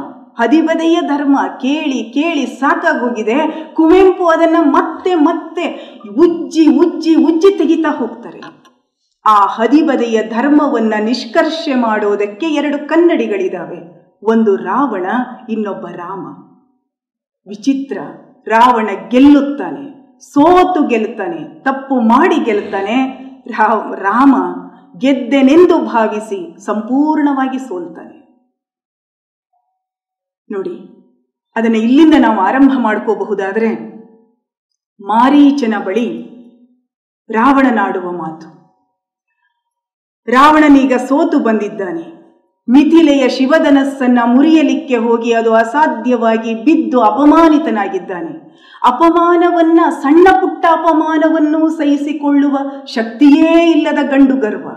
ಹದಿಬದೆಯ 0.41 0.99
ಧರ್ಮ 1.01 1.37
ಕೇಳಿ 1.61 2.01
ಕೇಳಿ 2.17 2.47
ಸಾಕಾಗೋಗಿದೆ, 2.61 3.39
ಕುವೆಂಪು 3.75 4.27
ಅದನ್ನು 4.27 4.63
ಮತ್ತೆ 4.71 5.15
ಮತ್ತೆ 5.15 5.65
ಉಜ್ಜಿ 6.19 6.65
ಉಜ್ಜಿ 6.77 7.15
ಉಜ್ಜಿ 7.15 7.51
ತೆಗಿತಾ 7.59 7.91
ಹೋಗ್ತಾರೆ. 7.91 8.41
ಆ 9.29 9.37
ಹದಿಬದೆಯ 9.47 10.19
ಧರ್ಮವನ್ನ 10.29 10.95
ನಿಷ್ಕರ್ಷೆ 11.05 11.75
ಮಾಡೋದಕ್ಕೆ 11.75 12.47
ಎರಡು 12.61 12.79
ಕನ್ನಡಿಗಳಿದಾವೆ. 12.89 13.81
ಒಂದು 14.23 14.53
ರಾವಣ, 14.57 15.07
ಇನ್ನೊಬ್ಬ 15.49 15.87
ರಾಮ. 15.95 16.25
ವಿಚಿತ್ರ, 17.47 17.99
ರಾವಣ 18.47 18.89
ಗೆಲ್ಲುತ್ತಾನೆ, 19.11 19.85
ಸೋತು 20.21 20.81
ಗೆಲ್ತಾನೆ 20.87 21.41
ತಪ್ಪು 21.63 21.97
ಮಾಡಿ 22.09 22.39
ಗೆಲ್ತಾನೆ 22.45 22.97
ರಾಮ 24.03 24.35
ಗೆದ್ದೆನೆಂದು 24.99 25.77
ಭಾವಿಸಿ 25.85 26.39
ಸಂಪೂರ್ಣವಾಗಿ 26.67 27.59
ಸೋಲ್ತಾನೆ. 27.59 28.17
ನೋಡಿ, 30.51 30.77
ಅದನ್ನು 31.57 31.79
ಇಲ್ಲಿಂದ 31.79 32.17
ನಾವು 32.19 32.41
ಆರಂಭ 32.41 32.73
ಮಾಡ್ಕೋಬಹುದಾದರೆ 32.79 33.71
ಮಾರೀಚನ 35.01 35.75
ಬಳಿ 35.85 36.07
ರಾವಣನಾಡುವ 37.31 38.07
ಮಾತು. 38.23 38.58
ರಾವಣನೀಗ 40.31 40.93
ಸೋತು 41.09 41.39
ಬಂದಿದ್ದಾನೆ. 41.39 42.19
ಮಿಥಿಲೆಯ 42.71 43.29
ಶಿವಧನಸ್ಸನ್ನ 43.29 44.19
ಮುರಿಯಲಿಕ್ಕೆ 44.25 44.97
ಹೋಗಿ 44.97 45.33
ಅದು 45.33 45.55
ಅಸಾಧ್ಯವಾಗಿ 45.55 46.55
ಬಿದ್ದು 46.55 47.01
ಅಪಮಾನಿತನಾಗಿದ್ದಾನೆ. 47.01 48.49
ಅಪಮಾನವನ್ನ 48.87 49.81
ಸಣ್ಣ 50.03 50.29
ಪುಟ್ಟ 50.41 50.67
ಅಪಮಾನವನ್ನು 50.71 51.69
ಸಹಿಸಿಕೊಳ್ಳುವ 51.69 52.59
ಶಕ್ತಿಯೇ 52.87 53.71
ಇಲ್ಲದ 53.71 54.11
ಗಂಡು 54.11 54.37
ಗರ್ವ. 54.37 54.69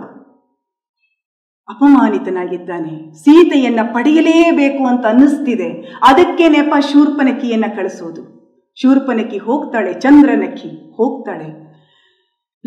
ಅಪಮಾನಿತನಾಗಿದ್ದಾನೆ. 1.70 3.14
ಸೀತೆಯನ್ನ 3.20 3.80
ಪಡೆಯಲೇಬೇಕು 3.94 4.86
ಅಂತ 4.86 5.06
ಅನ್ನಿಸ್ತಿದೆ. 5.06 5.70
ಅದಕ್ಕೆ 6.08 6.50
ನೆಪ 6.50 6.74
ಶೂರ್ಪನಕಿಯನ್ನ 6.80 7.66
ಕಳಿಸೋದು. 7.76 8.42
ಶೂರ್ಪನಕಿ 8.76 9.38
ಹೋಗ್ತಾಳೆ 9.38 9.94
ಚಂದ್ರನಕ್ಕಿ 9.94 10.94
ಹೋಗ್ತಾಳೆ. 10.98 11.72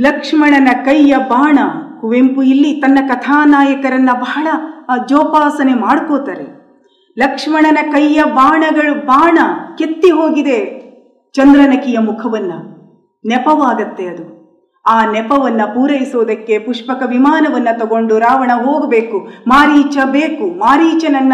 ಲಕ್ಷ್ಮಣನ 0.01 0.68
ಕೈಯ 0.85 1.16
ಬಾಣ 1.16 1.59
ಕುವೆಂಪು 2.05 2.43
ಇಲ್ಲಿ 2.43 2.75
ತನ್ನ 2.75 2.99
ಕಥಾನಾಯಕರನ್ನ 3.09 4.11
ಬಹಳ 4.12 4.47
ಜೋಪಾಸನೆ 5.09 5.75
ಮಾಡ್ಕೋತಾರೆ. 5.75 6.64
ಲಕ್ಷ್ಮಣನ 7.19 7.79
ಕೈಯ 7.93 8.25
ಬಾಣಗಳು 8.25 9.07
ಬಾಣ 9.07 9.38
ಕೆತ್ತಿ 9.79 10.11
ಹೋಗಿದೆ 10.11 10.85
ಚಂದ್ರನಕಿಯ 11.33 11.99
ಮುಖವನ್ನ. 11.99 12.53
ನೆಪವಾಗತ್ತೆ 13.29 14.07
ಅದು. 14.07 14.35
ಆ 14.87 15.11
ನೆಪವನ್ನ 15.12 15.64
ಪೂರೈಸೋದಕ್ಕೆ 15.64 16.59
ಪುಷ್ಪಕ 16.59 17.03
ವಿಮಾನವನ್ನ 17.07 17.69
ತಗೊಂಡು 17.79 18.19
ರಾವಣ 18.19 18.51
ಹೋಗಬೇಕು. 18.64 19.29
ಮಾರೀಚ 19.47 19.99
ಬೇಕು. 20.05 20.59
ಮಾರೀಚನನ್ನ 20.59 21.33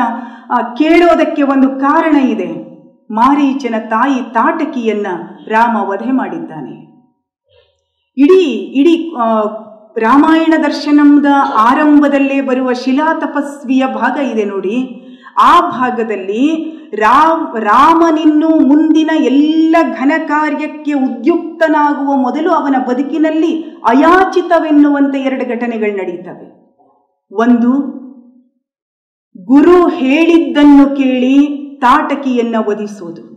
ಕೇಳೋದಕ್ಕೆ 0.77 1.43
ಒಂದು 1.43 1.69
ಕಾರಣ 1.69 2.17
ಇದೆ. 2.17 2.53
ಮಾರೀಚನ 3.11 3.75
ತಾಯಿ 3.91 4.35
ತಾಟಕಿಯನ್ನ 4.35 5.07
ರಾಮ 5.49 5.77
ವಧೆ 5.77 6.13
ಮಾಡಿದ್ದಾನೆ. 6.13 6.91
ಇಡೀ 8.17 8.43
ಇಡೀ 8.53 9.15
ರಾಮಾಯಣ 9.97 10.55
ದರ್ಶನದ 10.63 11.27
ಆರಂಭದಲ್ಲೇ 11.57 12.41
ಬರುವ 12.41 12.73
ಶಿಲಾ 12.73 13.15
ತಪಸ್ವಿಯ 13.15 13.87
ಭಾಗ 13.87 14.19
ಇದೆ 14.33 14.45
ನೋಡಿ. 14.45 15.07
ಆ 15.39 15.61
ಭಾಗದಲ್ಲಿ 15.61 16.45
ರಾಮ್ 16.95 17.57
ರಾಮನಿನ್ನು 17.57 18.49
ಮುಂದಿನ 18.49 19.11
ಎಲ್ಲ 19.15 19.77
ಘನ 20.01 20.13
ಕಾರ್ಯಕ್ಕೆ 20.27 20.93
ಉದ್ಯುಕ್ತನಾಗುವ 20.93 22.17
ಮೊದಲು 22.17 22.51
ಅವನ 22.51 22.75
ಬದುಕಿನಲ್ಲಿ 22.89 23.63
ಅಯಾಚಿತವೆನ್ನುವಂತೆ 23.63 25.21
ಎರಡು 25.21 25.49
ಘಟನೆಗಳು 25.49 25.97
ನಡೆಯುತ್ತವೆ 25.97 26.47
ಒಂದು, 27.33 27.73
ಗುರು 29.47 29.89
ಹೇಳಿದ್ದನ್ನು 29.89 30.97
ಕೇಳಿ 30.97 31.37
ತಾಟಕಿಯನ್ನ 31.81 32.57
ವಧಿಸೋದು. 32.69 33.30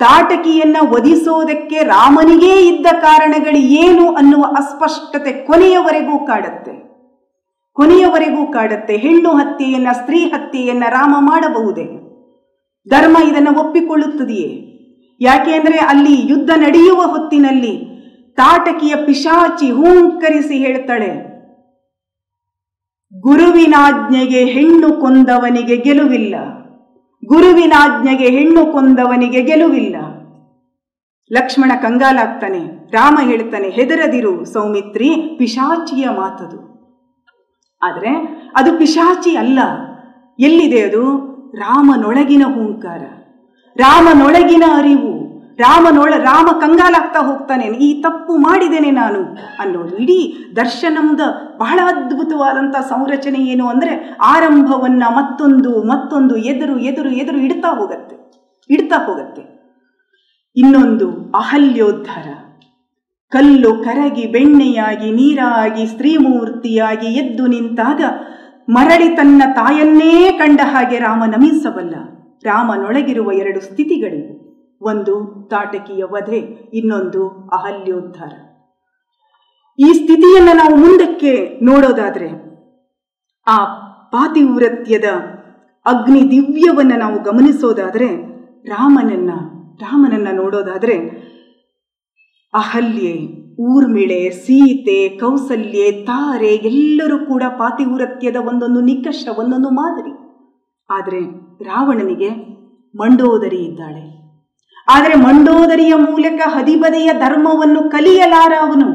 ತಾಟಕಿಯನ್ನ 0.00 0.76
ಒದಿಸೋದಕ್ಕೆ 0.96 1.78
ರಾಮನಿಗೇ 1.86 2.54
ಇದ್ದ 2.68 2.86
ಕಾರಣಗಳು 3.02 3.60
ಏನು 3.82 4.04
ಅನ್ನುವ 4.14 4.44
ಅಸ್ಪಷ್ಟತೆ 4.56 5.32
ಕೊನೆಯವರೆಗೂ 5.46 6.16
ಕಾಡತ್ತೆ. 6.26 6.74
ಕೊನೆಯವರೆಗೂ 7.76 8.42
ಕಾಡತ್ತೆ. 8.52 8.94
ಹೆಣ್ಣು 8.96 9.30
ಹತ್ಯೆಯನ್ನ, 9.30 9.90
ಸ್ತ್ರೀ 9.92 10.20
ಹತ್ಯೆಯನ್ನ 10.26 10.84
ರಾಮ 10.88 11.14
ಮಾಡಬಹುದೇ? 11.20 11.86
ಧರ್ಮ 12.86 13.16
ಇದನ್ನು 13.28 13.52
ಒಪ್ಪಿಕೊಳ್ಳುತ್ತದೆಯೇ? 13.60 14.50
ಯಾಕೆ 15.20 15.52
ಅಂದರೆ 15.54 15.78
ಅಲ್ಲಿ 15.92 16.14
ಯುದ್ಧ 16.28 16.50
ನಡೆಯುವ 16.56 17.00
ಹೊತ್ತಿನಲ್ಲಿ 17.14 17.74
ತಾಟಕಿಯ 18.38 18.94
ಪಿಶಾಚಿ 19.06 19.68
ಹೂಂಕರಿಸಿ 19.70 20.56
ಹೇಳ್ತಾಳೆ, 20.58 21.10
ಗುರುವಿನಾಜ್ಞೆಗೆ 23.14 24.42
ಹೆಣ್ಣು 24.54 24.88
ಕೊಂದವನಿಗೆ 25.00 25.76
ಗೆಲುವಿಲ್ಲ. 25.76 26.34
ಗುರುವಿನಾಜ್ಞೆಗೆ 27.24 28.24
ಹೆಣ್ಣು 28.24 28.66
ಕೊಂದವನಿಗೆ 28.66 29.42
ಗೆಲುವಿಲ್ಲ. 29.42 29.96
ಲಕ್ಷ್ಮಣ 31.32 31.72
ಕಂಗಾಲಾಗ್ತಾನೆ, 31.82 32.90
ರಾಮ 32.92 33.18
ಹೇಳ್ತಾನೆ, 33.22 33.68
ಹೆದರದಿರು 33.68 34.44
ಸೌಮಿತ್ರಿ, 34.44 35.34
ಪಿಶಾಚಿಯ 35.38 36.08
ಮಾತದು. 36.08 36.70
ಆದರೆ 37.82 38.08
ಅದು 38.56 38.78
ಪಿಶಾಚಿ 38.78 39.36
ಅಲ್ಲ. 39.36 39.58
ಎಲ್ಲಿದೆ 40.38 40.80
ಅದು? 40.82 41.30
ರಾಮನೊಳಗಿನ 41.54 42.42
ಹೂಂಕಾರ. 42.46 43.02
ರಾಮನೊಳಗಿನ 43.76 44.64
ಅರಿವು. 44.74 45.09
ರಾಮನೊಳ 45.60 46.14
ರಾಮ 46.16 46.48
ಕಂಗಾಲಾಗ್ತಾ 46.60 47.20
ಹೋಗ್ತಾನೆ 47.20 47.64
ಈ 47.64 48.02
ತಪ್ಪು 48.02 48.36
ಮಾಡಿದ್ದೇನೆ 48.36 48.90
ನಾನು 48.90 49.20
ಅನ್ನೋದು. 49.58 49.96
ಇಡೀ 49.96 50.36
ದರ್ಶನಂದ 50.56 51.20
ಬಹಳ 51.58 51.80
ಅದ್ಭುತವಾದಂಥ 51.86 52.76
ಸಂರಚನೆ 52.76 53.38
ಏನು 53.38 53.66
ಅಂದರೆ 53.66 54.16
ಆರಂಭವನ್ನು 54.20 55.14
ಮತ್ತೊಂದು 55.14 55.82
ಮತ್ತೊಂದು 55.82 56.36
ಎದುರು 56.36 56.78
ಎದುರು 56.78 57.08
ಎದುರು 57.08 57.38
ಇಡ್ತಾ 57.38 57.68
ಹೋಗತ್ತೆ 57.68 58.16
ಇಡ್ತಾ 58.70 59.06
ಹೋಗತ್ತೆ. 59.06 59.42
ಇನ್ನೊಂದು 60.56 61.32
ಅಹಲ್ಯೋದ್ಧಾರ. 61.34 62.26
ಕಲ್ಲು 63.32 63.84
ಕರಗಿ 63.84 64.26
ಬೆಣ್ಣೆಯಾಗಿ, 64.26 65.10
ನೀರಾಗಿ, 65.10 65.86
ಸ್ತ್ರೀಮೂರ್ತಿಯಾಗಿ 65.86 67.06
ಎದ್ದು 67.06 67.46
ನಿಂತಾಗ 67.46 68.02
ಮರಳಿ 68.68 69.08
ತನ್ನ 69.08 69.42
ತಾಯನ್ನೇ 69.54 70.32
ಕಂಡ 70.38 70.60
ಹಾಗೆ 70.64 70.98
ರಾಮ 70.98 71.24
ನಮಿಸಬಲ್ಲ. 71.26 71.94
ರಾಮನೊಳಗಿರುವ 72.44 73.32
ಎರಡು 73.32 73.60
ಸ್ಥಿತಿಗಳಿವೆ. 73.60 74.49
ಒಂದು 74.82 75.44
ತಾಟಕಿಯ 75.50 76.04
ವಧೆ, 76.04 76.38
ಇನ್ನೊಂದು 76.74 77.28
ಅಹಲ್ಯೋದ್ಧಾರ. 77.28 78.32
ಈ 79.78 79.92
ಸ್ಥಿತಿಯನ್ನು 79.92 80.56
ನಾವು 80.56 80.76
ಮುಂದಕ್ಕೆ 80.76 81.60
ನೋಡೋದಾದ್ರೆ, 81.62 82.28
ಆ 83.46 83.64
ಪಾತಿವ್ರತ್ಯದ 84.12 85.04
ಅಗ್ನಿ 85.86 86.30
ದಿವ್ಯವನ್ನು 86.30 86.98
ನಾವು 86.98 87.22
ಗಮನಿಸೋದಾದ್ರೆ, 87.22 88.06
ರಾಮನನ್ನ 88.68 89.30
ರಾಮನನ್ನ 89.80 90.28
ನೋಡೋದಾದ್ರೆ, 90.32 90.98
ಅಹಲ್ಯೆ, 92.54 93.40
ಊರ್ಮಿಳೆ, 93.60 94.30
ಸೀತೆ, 94.30 95.08
ಕೌಸಲ್ಯೆ, 95.08 96.04
ತಾರೆ 96.04 96.54
ಎಲ್ಲರೂ 96.54 97.26
ಕೂಡ 97.26 97.42
ಪಾತಿವ್ರತ್ಯದ 97.58 98.36
ಒಂದೊಂದು 98.36 98.80
ನಿಕಷ, 98.80 99.28
ಒಂದೊಂದು 99.38 99.70
ಮಾದರಿ. 99.70 100.12
ಆದರೆ 100.90 101.20
ರಾವಣನಿಗೆ 101.64 102.30
ಮಂಡೋದರಿ 102.98 103.56
ಇದ್ದಾಳೆ. 103.56 104.19
ಆದರೆ 104.88 105.14
ಮಂಡೋದರಿಯ 105.24 105.94
ಮೂಲಕ 105.94 106.40
ಹದಿಬದೆಯ 106.54 107.10
ಧರ್ಮವನ್ನು 107.18 107.82
ಕಲಿಯಲಾರ 107.90 108.52
ಅವನು. 108.60 108.88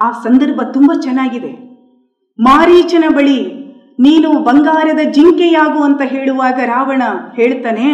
ಆ 0.00 0.08
ಸಂದರ್ಭ 0.22 0.60
ತುಂಬ 0.72 0.90
ಚೆನ್ನಾಗಿದೆ. 1.00 1.50
ಮಾರೀಚನ 2.38 3.04
ಬಳಿ 3.16 3.40
ನೀನು 3.98 4.28
ಬಂಗಾರದ 4.42 5.02
ಜಿಂಕೆಯಾಗು 5.10 5.80
ಅಂತ 5.82 6.02
ಹೇಳುವಾಗ 6.04 6.58
ರಾವಣ 6.64 7.02
ಹೇಳ್ತಾನೆ, 7.34 7.88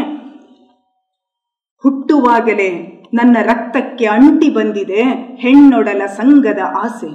ಹುಟ್ಟುವಾಗಲೇ 1.84 2.70
ನನ್ನ 3.14 3.36
ರಕ್ತಕ್ಕೆ 3.42 4.06
ಅಂಟಿ 4.06 4.48
ಬಂದಿದೆ, 4.50 5.02
ಹೆಣ್ಣೊಡಲ 5.42 6.02
ಸಂಘದ 6.18 6.60
ಆಸೆ. 6.82 7.10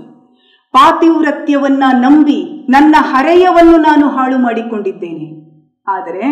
ಪಾತಿವ್ರತ್ಯವನ್ನ 0.74 1.84
ನಂಬಿ 2.04 2.39
ನನ್ನ 2.69 2.95
ಹರೆಯವನ್ನು 3.12 3.78
ನಾನು 3.78 4.06
ಹಾಳು 4.08 4.38
ಮಾಡಿಕೊಂಡಿದ್ದೇನೆ 4.38 5.28
ಆದರೆ 5.88 6.26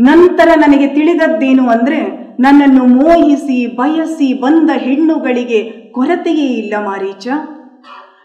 ನಂತರ 0.00 0.48
ನನಗೆ 0.56 0.86
ತಿಳಿದದ್ದೇನು 0.86 1.68
ಅಂದ್ರೆ, 1.68 2.28
ನನ್ನನ್ನು 2.40 2.84
ಮೋಹಿಸಿ, 2.84 3.76
ಬಯಸಿ 3.76 4.40
ಬಂದ 4.40 4.70
ಹೆಣ್ಣುಗಳಿಗೆ 4.74 5.92
ಕೊರತೆಯೇ 5.92 6.46
ಇಲ್ಲ 6.46 6.74
ಮಾರೀಚ. 6.84 7.28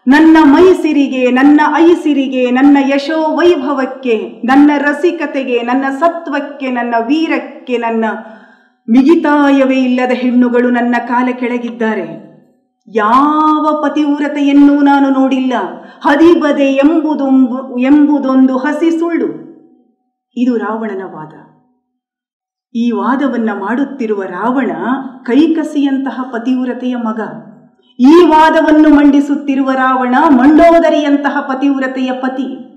ನನ್ನ 0.07 0.37
ಮೈಸಿರಿಗೆ, 0.43 1.31
ನನ್ನ 1.31 1.61
ಐಸಿರಿಗೆ, 1.77 2.51
ನನ್ನ 2.51 2.77
ಯಶೋ 2.95 3.35
ವೈಭವಕ್ಕೆ 3.35 4.41
ನನ್ನ 4.45 4.71
ರಸಿಕತೆಗೆ, 4.77 5.61
ನನ್ನ 5.61 5.85
ಸತ್ವಕ್ಕೆ, 5.99 6.71
ನನ್ನ 6.71 6.95
ವೀರಕ್ಕೆ, 6.99 7.77
ನನ್ನ 7.77 8.05
ಮಿಗಿತಾಯವೇ 8.89 9.75
ಇಲ್ಲದ 9.75 10.11
ಹೆಣ್ಣುಗಳು 10.11 10.69
ನನ್ನ 10.69 10.95
ಕಾಲ 11.07 11.27
ಕೆಳಗಿದ್ದಾರೆ. 11.31 12.33
ಯಾವ 12.87 13.83
ಪತಿವ್ರತೆಯನ್ನೂ 13.83 14.81
ನಾನು 14.81 15.09
ನೋಡಿಲ್ಲ. 15.09 15.53
ಹದಿಬದೆ 16.01 16.63
ಎಂಬುದೊಂಬು 16.63 17.77
ಎಂಬುದೊಂದು 17.77 18.57
ಹಸಿ 18.57 18.99
ಸುಳ್ಳು. 18.99 19.43
ಇದು 20.37 20.57
ರಾವಣನ 20.57 21.01
ವಾದ. 21.05 21.52
ಈ 22.75 22.91
ವಾದವನ್ನ 22.91 23.49
ಮಾಡುತ್ತಿರುವ 23.59 24.23
ರಾವಣ 24.23 24.71
ಕೈಕಸಿಯಂತಹ 25.23 26.23
ಪತಿವ್ರತೆಯ 26.23 26.95
ಮಗ. 26.95 27.19
ಈ 27.99 28.25
ವಾದವನ್ನು 28.25 28.89
ಮಂಡಿಸುತ್ತಿರುವ 28.89 29.71
ರಾವಣ 29.71 30.15
ಮಂಡೋದರಿಯಂತಹ 30.27 31.39
ಪತಿವ್ರತೆಯ 31.41 32.11
ಪತಿ. 32.11 32.73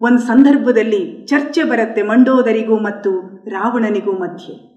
ಒಂದು 0.00 0.18
ಸಂದರ್ಭದಲ್ಲಿ 0.18 1.26
ಚರ್ಚೆ 1.26 1.62
ಬರುತ್ತೆ 1.62 2.02
ಮಂಡೋದರಿಗೂ 2.02 2.76
ಮತ್ತು 2.76 3.42
ರಾವಣನಿಗೂ 3.48 4.12
ಮಧ್ಯೆ. 4.12 4.72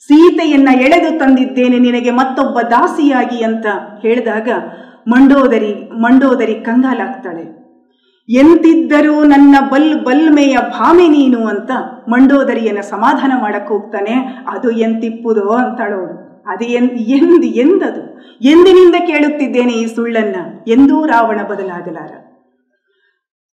ಸೀತೆಯನ್ನ 0.00 0.68
ಎಳೆದು 0.80 1.18
ತಂದಿದ್ದೇನೆ 1.18 1.78
ನಿನಗೆ 1.78 2.10
ಮತ್ತೊಬ್ಬ 2.10 2.60
ದಾಸಿಯಾಗಿ 2.60 3.44
ಅಂತ 3.44 3.66
ಹೇಳಿದಾಗ 4.02 4.48
ಮಂಡೋದರಿ 5.08 5.90
ಮಂಡೋದರಿ 5.92 6.54
ಕಂಗಾಲಾಗ್ತಾಳೆ. 6.54 7.63
ಎಂತಿದ್ದರೂ 8.28 9.24
ನನ್ನ 9.24 9.56
ಬಲ್ 9.70 10.04
ಬಲ್ಮೆಯ 10.04 10.58
ಭಾಮೆ 10.58 11.08
ನೀನು 11.08 11.46
ಅಂತ 11.46 11.70
ಮಂಡೋದರಿಯನ್ನ 12.08 12.80
ಸಮಾಧಾನ 12.80 13.32
ಮಾಡಕ್ಕೆ 13.40 13.74
ಹೋಗ್ತಾನೆ. 13.74 14.12
ಅದು 14.48 14.70
ಎಂತಿಪ್ಪುದೋ 14.70 15.48
ಅಂತಾಳೋಳು 15.48 16.24
ಅದು 16.46 16.64
ಎನ್, 16.64 16.90
ಎಂದ್, 16.90 17.44
ಎಂದದು. 17.44 18.20
ಎಂದಿನಿಂದ 18.40 18.94
ಕೇಳುತ್ತಿದ್ದೇನೆ 19.06 19.72
ಈ 19.72 19.86
ಸುಳ್ಳನ್ನ? 19.86 20.36
ಎಂದೂ 20.66 21.06
ರಾವಣ 21.06 21.42
ಬದಲಾಗಲಾರ. 21.42 22.12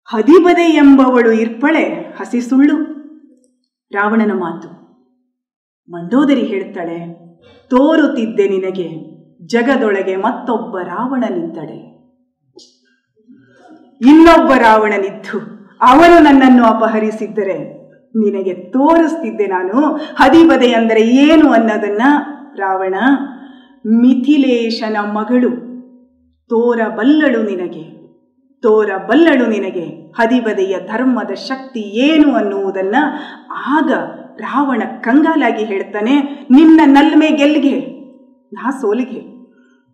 ಹದಿಬದೆ 0.05 0.62
ಎಂಬವಳು 0.62 1.31
ಇರ್ಪಳೆ, 1.31 1.84
ಹಸಿ 2.19 2.41
ಸುಳ್ಳು. 2.41 2.75
ರಾವಣನ 3.91 4.31
ಮಾತು. 4.31 4.81
ಮಂಡೋದರಿ 5.91 6.41
ಹೇಳ್ತಾಳೆ, 6.41 7.15
ತೋರುತ್ತಿದ್ದೆ 7.69 8.47
ನಿನಗೆ, 8.47 8.89
ಜಗದೊಳಗೆ 9.45 10.15
ಮತ್ತೊಬ್ಬ 10.15 10.77
ರಾವಣನಿದ್ದಡೆ 10.79 11.90
ಇನ್ನೊಬ್ಬ 14.01 14.51
ರಾವಣನಿದ್ದು 14.53 15.37
ಅವನು 15.81 16.23
ನನ್ನನ್ನು 16.23 16.63
ಅಪಹರಿಸಿದ್ದರೆ 16.65 17.57
ನಿನಗೆ 18.15 18.53
ತೋರಿಸ್ತಿದ್ದೆ 18.53 19.47
ನಾನು. 19.47 19.95
ಹದಿಬದೆ 20.15 20.73
ಅಂದರೆ 20.73 21.01
ಏನು 21.01 21.49
ಅನ್ನೋದನ್ನ 21.49 22.01
ರಾವಣ, 22.57 22.95
ಮಿಥಿಲೇಶನ 23.85 24.97
ಮಗಳು 25.01 25.49
ತೋರಬಲ್ಲಳು 26.49 27.43
ನಿನಗೆ 27.43 27.83
ತೋರಬಲ್ಲಳು 28.61 29.45
ನಿನಗೆ. 29.45 29.85
ಹದಿಬದೆಯ 30.11 30.75
ಧರ್ಮದ 30.87 31.31
ಶಕ್ತಿ 31.31 31.79
ಏನು 31.79 32.35
ಅನ್ನುವುದನ್ನ 32.35 32.95
ಆಗ 33.67 33.91
ರಾವಣ 34.39 34.81
ಕಂಗಾಲಾಗಿ 35.01 35.63
ಹೇಳ್ತಾನೆ, 35.63 36.15
ನಿನ್ನ 36.51 36.81
ನಲ್ಮೆ 36.85 37.29
ಗೆಲ್ಗೆ 37.29 37.77
ನಾ 38.53 38.69
ಸೋಲಿಗೆ. 38.71 39.21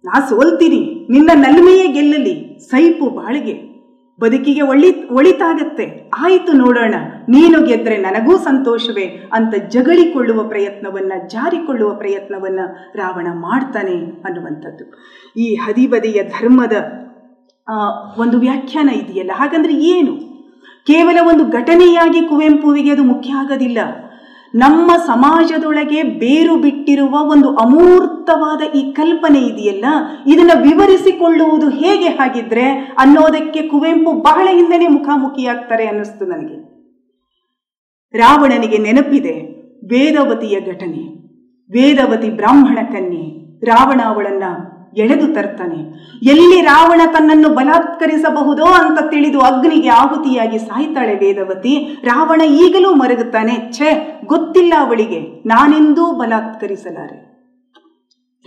ನಾ 0.03 0.19
ಸೋಲ್ತೀನಿ. 0.19 1.07
ನಿನ್ನ 1.09 1.31
ನಲ್ಮೆಯೇ 1.33 1.87
ಗೆಲ್ಲಲಿ. 1.87 2.59
ಸೈಪು 2.59 3.09
ಬಾಳಿಗೆ. 3.09 3.76
ಬದುಕಿಗೆ 4.19 4.61
ಒಳ್ಳಿ 4.61 4.89
ಒಳಿತಾಗತ್ತೆ. 5.09 5.85
ಆಯಿತು 6.17 6.51
ನೋಡೋಣ, 6.53 6.95
ನೀನು 7.29 7.57
ಗೆದ್ರೆ 7.65 7.97
ನನಗೂ 7.97 8.33
ಸಂತೋಷವೇ 8.37 9.05
ಅಂತ 9.33 9.55
ಜಗಳಿಕೊಳ್ಳುವ 9.69 10.39
ಪ್ರಯತ್ನವನ್ನ, 10.43 11.13
ಜಾರಿಕೊಳ್ಳುವ 11.27 11.89
ಪ್ರಯತ್ನವನ್ನ 11.93 12.61
ರಾವಣ 12.95 13.27
ಮಾಡ್ತಾನೆ 13.39 13.97
ಅನ್ನುವಂಥದ್ದು. 14.25 14.85
ಈ 15.37 15.47
ಹದಿಬದಿಯ 15.65 16.21
ಧರ್ಮದ 16.37 16.75
ಒಂದು 18.17 18.37
ವ್ಯಾಖ್ಯಾನ 18.39 18.89
ಇದೆಯಲ್ಲ? 18.93 19.33
ಹಾಗಂದ್ರೆ 19.35 19.73
ಏನು? 19.93 20.13
ಕೇವಲ 20.89 21.17
ಒಂದು 21.29 21.43
ಘಟನೆಯಾಗಿ 21.51 22.21
ಕುವೆಂಪುವಿಗೆ 22.27 22.91
ಅದು 22.91 23.03
ಮುಖ್ಯ 23.03 23.31
ಆಗೋದಿಲ್ಲ. 23.33 23.79
ನಮ್ಮ 24.55 24.91
ಸಮಾಜದೊಳಗೆ 24.91 26.03
ಬೇರು 26.03 26.55
ಬಿಟ್ಟಿರುವ 26.55 27.31
ಒಂದು 27.31 27.55
ಅಮೂರ್ತವಾದ 27.55 28.61
ಈ 28.75 28.91
ಕಲ್ಪನೆ 28.91 29.39
ಇದೆಯಲ್ಲ? 29.39 29.85
ಇದನ್ನು 30.27 30.61
ವಿವರಿಸಿಕೊಳ್ಳುವುದು 30.61 31.69
ಹೇಗೆ 31.69 32.07
ಹಾಗಿದ್ರೆ 32.07 32.95
ಅನ್ನೋದಕ್ಕೆ 32.97 33.61
ಕುವೆಂಪು 33.61 34.11
ಬಹಳ 34.11 34.47
ಹಿಂದೆನೆ 34.51 34.87
ಮುಖಾಮುಖಿಯಾಗ್ತಾರೆ 34.87 35.87
ಅನ್ನಿಸ್ತು 35.87 36.25
ನನಗೆ. 36.25 36.77
ರಾವಣನಿಗೆ 38.17 38.77
ನೆನಪಿದೆ, 38.77 39.33
ವೇದವತಿಯ 39.87 40.61
ಘಟನೆ. 40.61 41.27
ವೇದವತಿ 41.71 42.29
ಬ್ರಾಹ್ಮಣ 42.29 42.79
ಕನ್ಯೆ. 42.85 43.47
ರಾವಣ 43.65 44.01
ಅವಳನ್ನ 44.05 44.43
ಎಳೆದು 44.97 45.33
ತರ್ತಾನೆ. 45.33 45.79
ಎಲ್ಲಿ 46.23 46.61
ರಾವಣ 46.61 47.01
ತನ್ನನ್ನು 47.13 47.49
ಬಲಾತ್ಕರಿಸಬಹುದೋ 47.49 48.65
ಅಂತ 48.65 48.99
ತಿಳಿದು 49.11 49.39
ಅಗ್ನಿಗೆ 49.39 49.89
ಆಹುತಿಯಾಗಿ 49.89 50.57
ಸಾಯ್ತಾಳೆ 50.57 51.15
ವೇದವತಿ. 51.15 52.01
ರಾವಣ 52.03 52.41
ಈಗಲೂ 52.41 52.93
ಮರಗುತ್ತಾನೆ, 52.93 53.71
ಛೇ, 53.71 54.21
ಗೊತ್ತಿಲ್ಲ 54.25 54.73
ಅವಳಿಗೆ, 54.79 55.19
ನಾನೆಂದೂ 55.45 56.11
ಬಲಾತ್ಕರಿಸಲಾರೆ. 56.11 57.27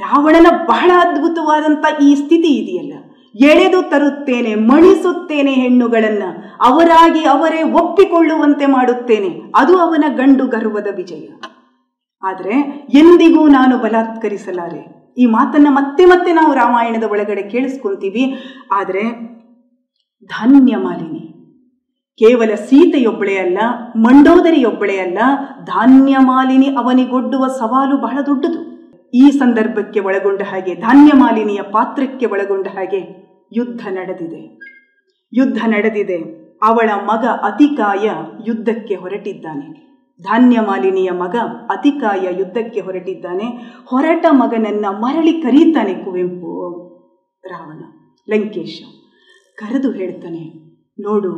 ರಾವಣನ 0.01 0.47
ಬಹಳ 0.69 0.91
ಅದ್ಭುತವಾದಂತ 1.01 2.03
ಈ 2.03 2.15
ಸ್ಥಿತಿ 2.15 2.49
ಇದೆಯಲ್ಲ. 2.49 2.95
ಎಳೆದು 3.35 3.91
ತರುತ್ತೇನೆ, 3.91 4.55
ಮಣಿಸುತ್ತೇನೆ 4.55 5.51
ಹೆಣ್ಣುಗಳನ್ನ, 5.51 6.23
ಅವರಾಗಿ 6.65 7.25
ಅವರೇ 7.25 7.63
ಒಪ್ಪಿಕೊಳ್ಳುವಂತೆ 7.63 8.67
ಮಾಡುತ್ತೇನೆ, 8.67 9.41
ಅದು 9.57 9.79
ಅವನ 9.79 10.05
ಗಂಡು 10.17 10.47
ಗರ್ವದ 10.47 10.87
ವಿಜಯ. 10.97 11.29
ಆದರೆ 12.23 12.87
ಎಂದಿಗೂ 12.95 13.49
ನಾನು 13.49 13.79
ಬಲಾತ್ಕರಿಸಲಾರೆ? 13.79 15.00
ಈ 15.21 15.27
ಮಾತನ್ನ 15.27 15.67
ಮತ್ತೆ 15.71 16.05
ಮತ್ತೆ 16.05 16.33
ನಾವು 16.33 16.55
ರಾಮಾಯಣದ 16.55 17.03
ಒಳಗಡೆ 17.11 17.43
ಕೇಳಿಸ್ಕೊಂತೀವಿ. 17.43 18.35
ಆದರೆ 18.73 19.03
ಧಾನ್ಯ 20.25 20.77
ಮಾಲಿನಿ. 20.77 21.27
ಕೇವಲ 22.19 22.55
ಸೀತೆಯೊಬ್ಬಳೇ 22.55 23.37
ಅಲ್ಲ, 23.37 23.59
ಮಂಡೋದರಿಯೊಬ್ಬಳೇ 23.97 24.99
ಅಲ್ಲ, 24.99 25.19
ಧಾನ್ಯ 25.65 26.17
ಮಾಲಿನಿ 26.19 26.67
ಅವನಿಗೊಡ್ಡುವ 26.67 27.47
ಸವಾಲು 27.47 27.97
ಬಹಳ 27.97 28.19
ದೊಡ್ಡದು. 28.27 28.71
ಈ 29.15 29.31
ಸಂದರ್ಭಕ್ಕೆ 29.31 30.01
ಒಳಗೊಂಡ 30.01 30.43
ಹಾಗೆ, 30.43 30.75
ಧಾನ್ಯ 30.75 31.13
ಮಾಲಿನಿಯ 31.17 31.63
ಪಾತ್ರಕ್ಕೆ 31.63 32.27
ಒಳಗೊಂಡ 32.27 32.67
ಹಾಗೆ 32.67 33.31
ಯುದ್ಧ 33.53 33.81
ನಡೆದಿದೆ. 33.91 34.61
ಯುದ್ಧ 35.33 35.59
ನಡೆದಿದೆ. 35.67 36.19
ಅವಳ 36.63 36.91
ಮಗ 37.05 37.25
ಅತಿಕಾಯ 37.27 38.11
ಯುದ್ಧಕ್ಕೆ 38.47 38.95
ಹೊರಟಿದ್ದಾನೆ. 38.95 39.90
ಧಾನ್ಯ 40.23 40.61
ಮಾಲಿನಿಯ 40.61 41.11
ಮಗ 41.11 41.37
ಅತಿಕಾಯ 41.71 42.25
ಯುದ್ಧಕ್ಕೆ 42.39 42.81
ಹೊರಟಿದ್ದಾನೆ. 42.81 43.47
ಹೊರಟ 43.85 44.27
ಮಗನನ್ನ 44.31 44.87
ಮರಳಿ 44.87 45.33
ಕರೀತಾನೆ 45.33 45.95
ಕುವೆಂಪು, 45.95 46.53
ರಾವಣ, 47.45 47.81
ಲಂಕೇಶ. 48.29 48.83
ಕರೆದು 49.59 49.91
ಹೇಳ್ತಾನೆ, 49.91 50.43
ನೋಡು, 51.01 51.33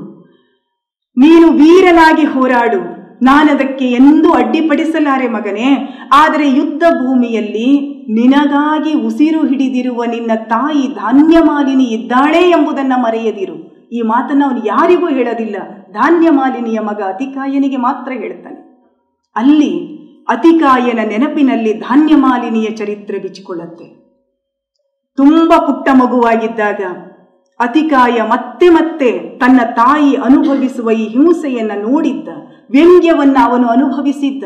ನೀನು 1.16 1.46
ವೀರನಾಗಿ 1.52 2.24
ಹೋರಾಡು. 2.24 2.80
ನಾನದಕ್ಕೆ 3.22 3.86
ಎಂದೂ 3.92 4.32
ಅಡ್ಡಿಪಡಿಸಲಾರೆ 4.32 5.28
ಮಗನೇ. 5.28 5.68
ಆದರೆ 6.12 6.46
ಯುದ್ಧ 6.50 6.82
ಭೂಮಿಯಲ್ಲಿ 6.82 7.68
ನಿನಗಾಗಿ 8.08 8.92
ಉಸಿರು 9.06 9.40
ಹಿಡಿದಿರುವ 9.46 10.04
ನಿನ್ನ 10.04 10.32
ತಾಯಿ 10.44 10.82
ಧಾನ್ಯ 10.94 11.36
ಮಾಲಿನಿ 11.38 11.84
ಇದ್ದಾಳೆ 11.84 12.40
ಎಂಬುದನ್ನು 12.50 12.98
ಮರೆಯದಿರು. 13.02 13.56
ಈ 13.92 14.02
ಮಾತನ್ನು 14.02 14.44
ಅವನು 14.46 14.60
ಯಾರಿಗೂ 14.66 15.08
ಹೇಳೋದಿಲ್ಲ. 15.08 15.56
ಧಾನ್ಯ 15.92 16.30
ಮಾಲಿನಿಯ 16.30 16.78
ಮಗ 16.80 17.00
ಅತಿಕಾಯನಿಗೆ 17.08 17.76
ಮಾತ್ರ 17.76 18.12
ಹೇಳ್ತಾನೆ. 18.12 18.71
ಅಲ್ಲಿ 19.36 19.72
ಅತಿಕಾಯನ 20.28 21.00
ನೆನಪಿನಲ್ಲಿ 21.08 21.72
ಧಾನ್ಯ 21.74 22.16
ಮಾಲಿನಿಯ 22.16 22.68
ಚರಿತ್ರೆ 22.70 23.18
ಬಿಚ್ಚಿಕೊಳ್ಳುತ್ತೆ. 23.18 23.86
ತುಂಬ 25.18 25.52
ಪುಟ್ಟ 25.66 25.88
ಮಗುವಾಗಿದ್ದಾಗ 25.92 26.82
ಅತಿಕಾಯ 27.60 28.16
ಮತ್ತೆ 28.22 28.68
ಮತ್ತೆ 28.68 29.08
ತನ್ನ 29.38 29.60
ತಾಯಿ 29.76 30.12
ಅನುಭವಿಸುವ 30.16 30.90
ಈ 30.90 31.04
ಹಿಂಸೆಯನ್ನ 31.08 31.74
ನೋಡಿದ್ದ, 31.82 32.28
ವ್ಯಂಗ್ಯವನ್ನ 32.70 33.36
ಅವನು 33.44 33.66
ಅನುಭವಿಸಿದ್ದ. 33.68 34.44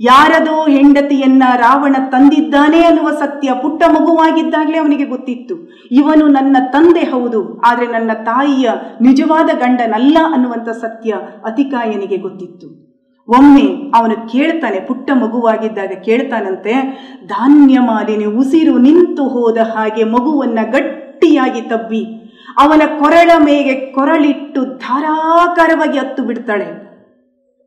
ಯಾರದೋ 0.00 0.58
ಹೆಂಡತಿಯನ್ನ 0.66 1.42
ರಾವಣ 1.56 1.96
ತಂದಿದ್ದಾನೆ 2.12 2.80
ಅನ್ನುವ 2.84 3.08
ಸತ್ಯ 3.10 3.48
ಪುಟ್ಟ 3.62 3.82
ಮಗುವಾಗಿದ್ದಾಗಲೇ 3.88 4.78
ಅವನಿಗೆ 4.78 5.04
ಗೊತ್ತಿತ್ತು. 5.04 5.56
ಇವನು 5.90 6.26
ನನ್ನ 6.26 6.56
ತಂದೆ 6.72 7.04
ಹೌದು, 7.04 7.40
ಆದರೆ 7.60 7.86
ನನ್ನ 7.86 8.12
ತಾಯಿಯ 8.24 8.70
ನಿಜವಾದ 9.00 9.50
ಗಂಡನಲ್ಲ 9.58 10.18
ಅನ್ನುವಂಥ 10.34 10.68
ಸತ್ಯ 10.68 11.18
ಅತಿಕಾಯನಿಗೆ 11.44 12.16
ಗೊತ್ತಿತ್ತು. 12.16 12.68
ಒಮ್ಮೆ 13.30 13.66
ಅವನು 13.94 14.16
ಕೇಳ್ತಾನೆ, 14.32 14.78
ಪುಟ್ಟ 14.80 15.10
ಮಗುವಾಗಿದ್ದಾಗ 15.14 15.92
ಕೇಳ್ತಾನಂತೆ, 16.04 16.74
ಧಾನ್ಯ 17.26 17.78
ಮಾಲಿನಿ, 17.80 18.24
ಉಸಿರು 18.24 18.74
ನಿಂತು 18.78 19.24
ಹೋದ 19.28 19.58
ಹಾಗೆ 19.74 20.04
ಮಗುವನ್ನ 20.04 20.58
ಗಟ್ಟಿಯಾಗಿ 20.72 21.62
ತಬ್ಬಿ, 21.62 22.02
ಅವನ 22.58 22.82
ಕೊರಳ 22.98 23.30
ಮೇಗೆ 23.38 23.74
ಕೊರಳಿಟ್ಟು 23.92 24.60
ಧಾರಾಕಾರವಾಗಿ 24.64 25.98
ಹತ್ತು 25.98 26.22
ಬಿಡ್ತಾಳೆ. 26.22 26.68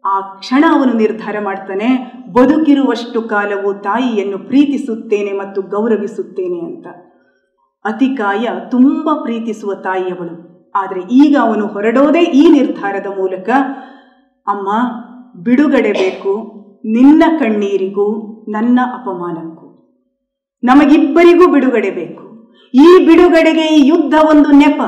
ಆ 0.05 0.15
ಕ್ಷಣ 0.39 0.63
ಅವನು 0.71 0.93
ನಿರ್ಧಾರ 0.93 1.35
ಮಾಡ್ತಾನೆ, 1.39 1.89
ಬದುಕಿರುವಷ್ಟು 2.33 3.21
ಕಾಲವು 3.21 3.69
ತಾಯಿಯನ್ನು 3.73 4.39
ಪ್ರೀತಿಸುತ್ತೇನೆ 4.49 5.31
ಮತ್ತು 5.37 5.61
ಗೌರವಿಸುತ್ತೇನೆ 5.61 6.59
ಅಂತ. 6.59 6.87
ಅತಿಕಾಯ 7.85 8.47
ತುಂಬ 8.71 9.09
ಪ್ರೀತಿಸುವ 9.23 9.73
ತಾಯಿಯವಳು. 9.73 10.35
ಆದರೆ 10.75 11.01
ಈಗ 11.25 11.33
ಅವನು 11.41 11.65
ಹೊರಡೋದೇ 11.67 12.23
ಈ 12.41 12.43
ನಿರ್ಧಾರದ 12.49 13.09
ಮೂಲಕ, 13.19 13.49
ಅಮ್ಮ 14.47 14.69
ಬಿಡುಗಡೆ 15.35 15.91
ಬೇಕು 15.91 16.53
ನಿನ್ನ 16.85 17.23
ಕಣ್ಣೀರಿಗೂ 17.39 18.33
ನನ್ನ 18.49 18.79
ಅಪಮಾನಕ್ಕೂ. 18.93 19.63
ನಮಗಿಬ್ಬರಿಗೂ 20.63 21.51
ಬಿಡುಗಡೆ 21.51 21.89
ಬೇಕು. 21.89 22.53
ಈ 22.73 23.05
ಬಿಡುಗಡೆಗೆ 23.05 23.61
ಈ 23.61 23.87
ಯುದ್ಧ 23.87 24.13
ಒಂದು 24.29 24.51
ನೆಪ. 24.51 24.81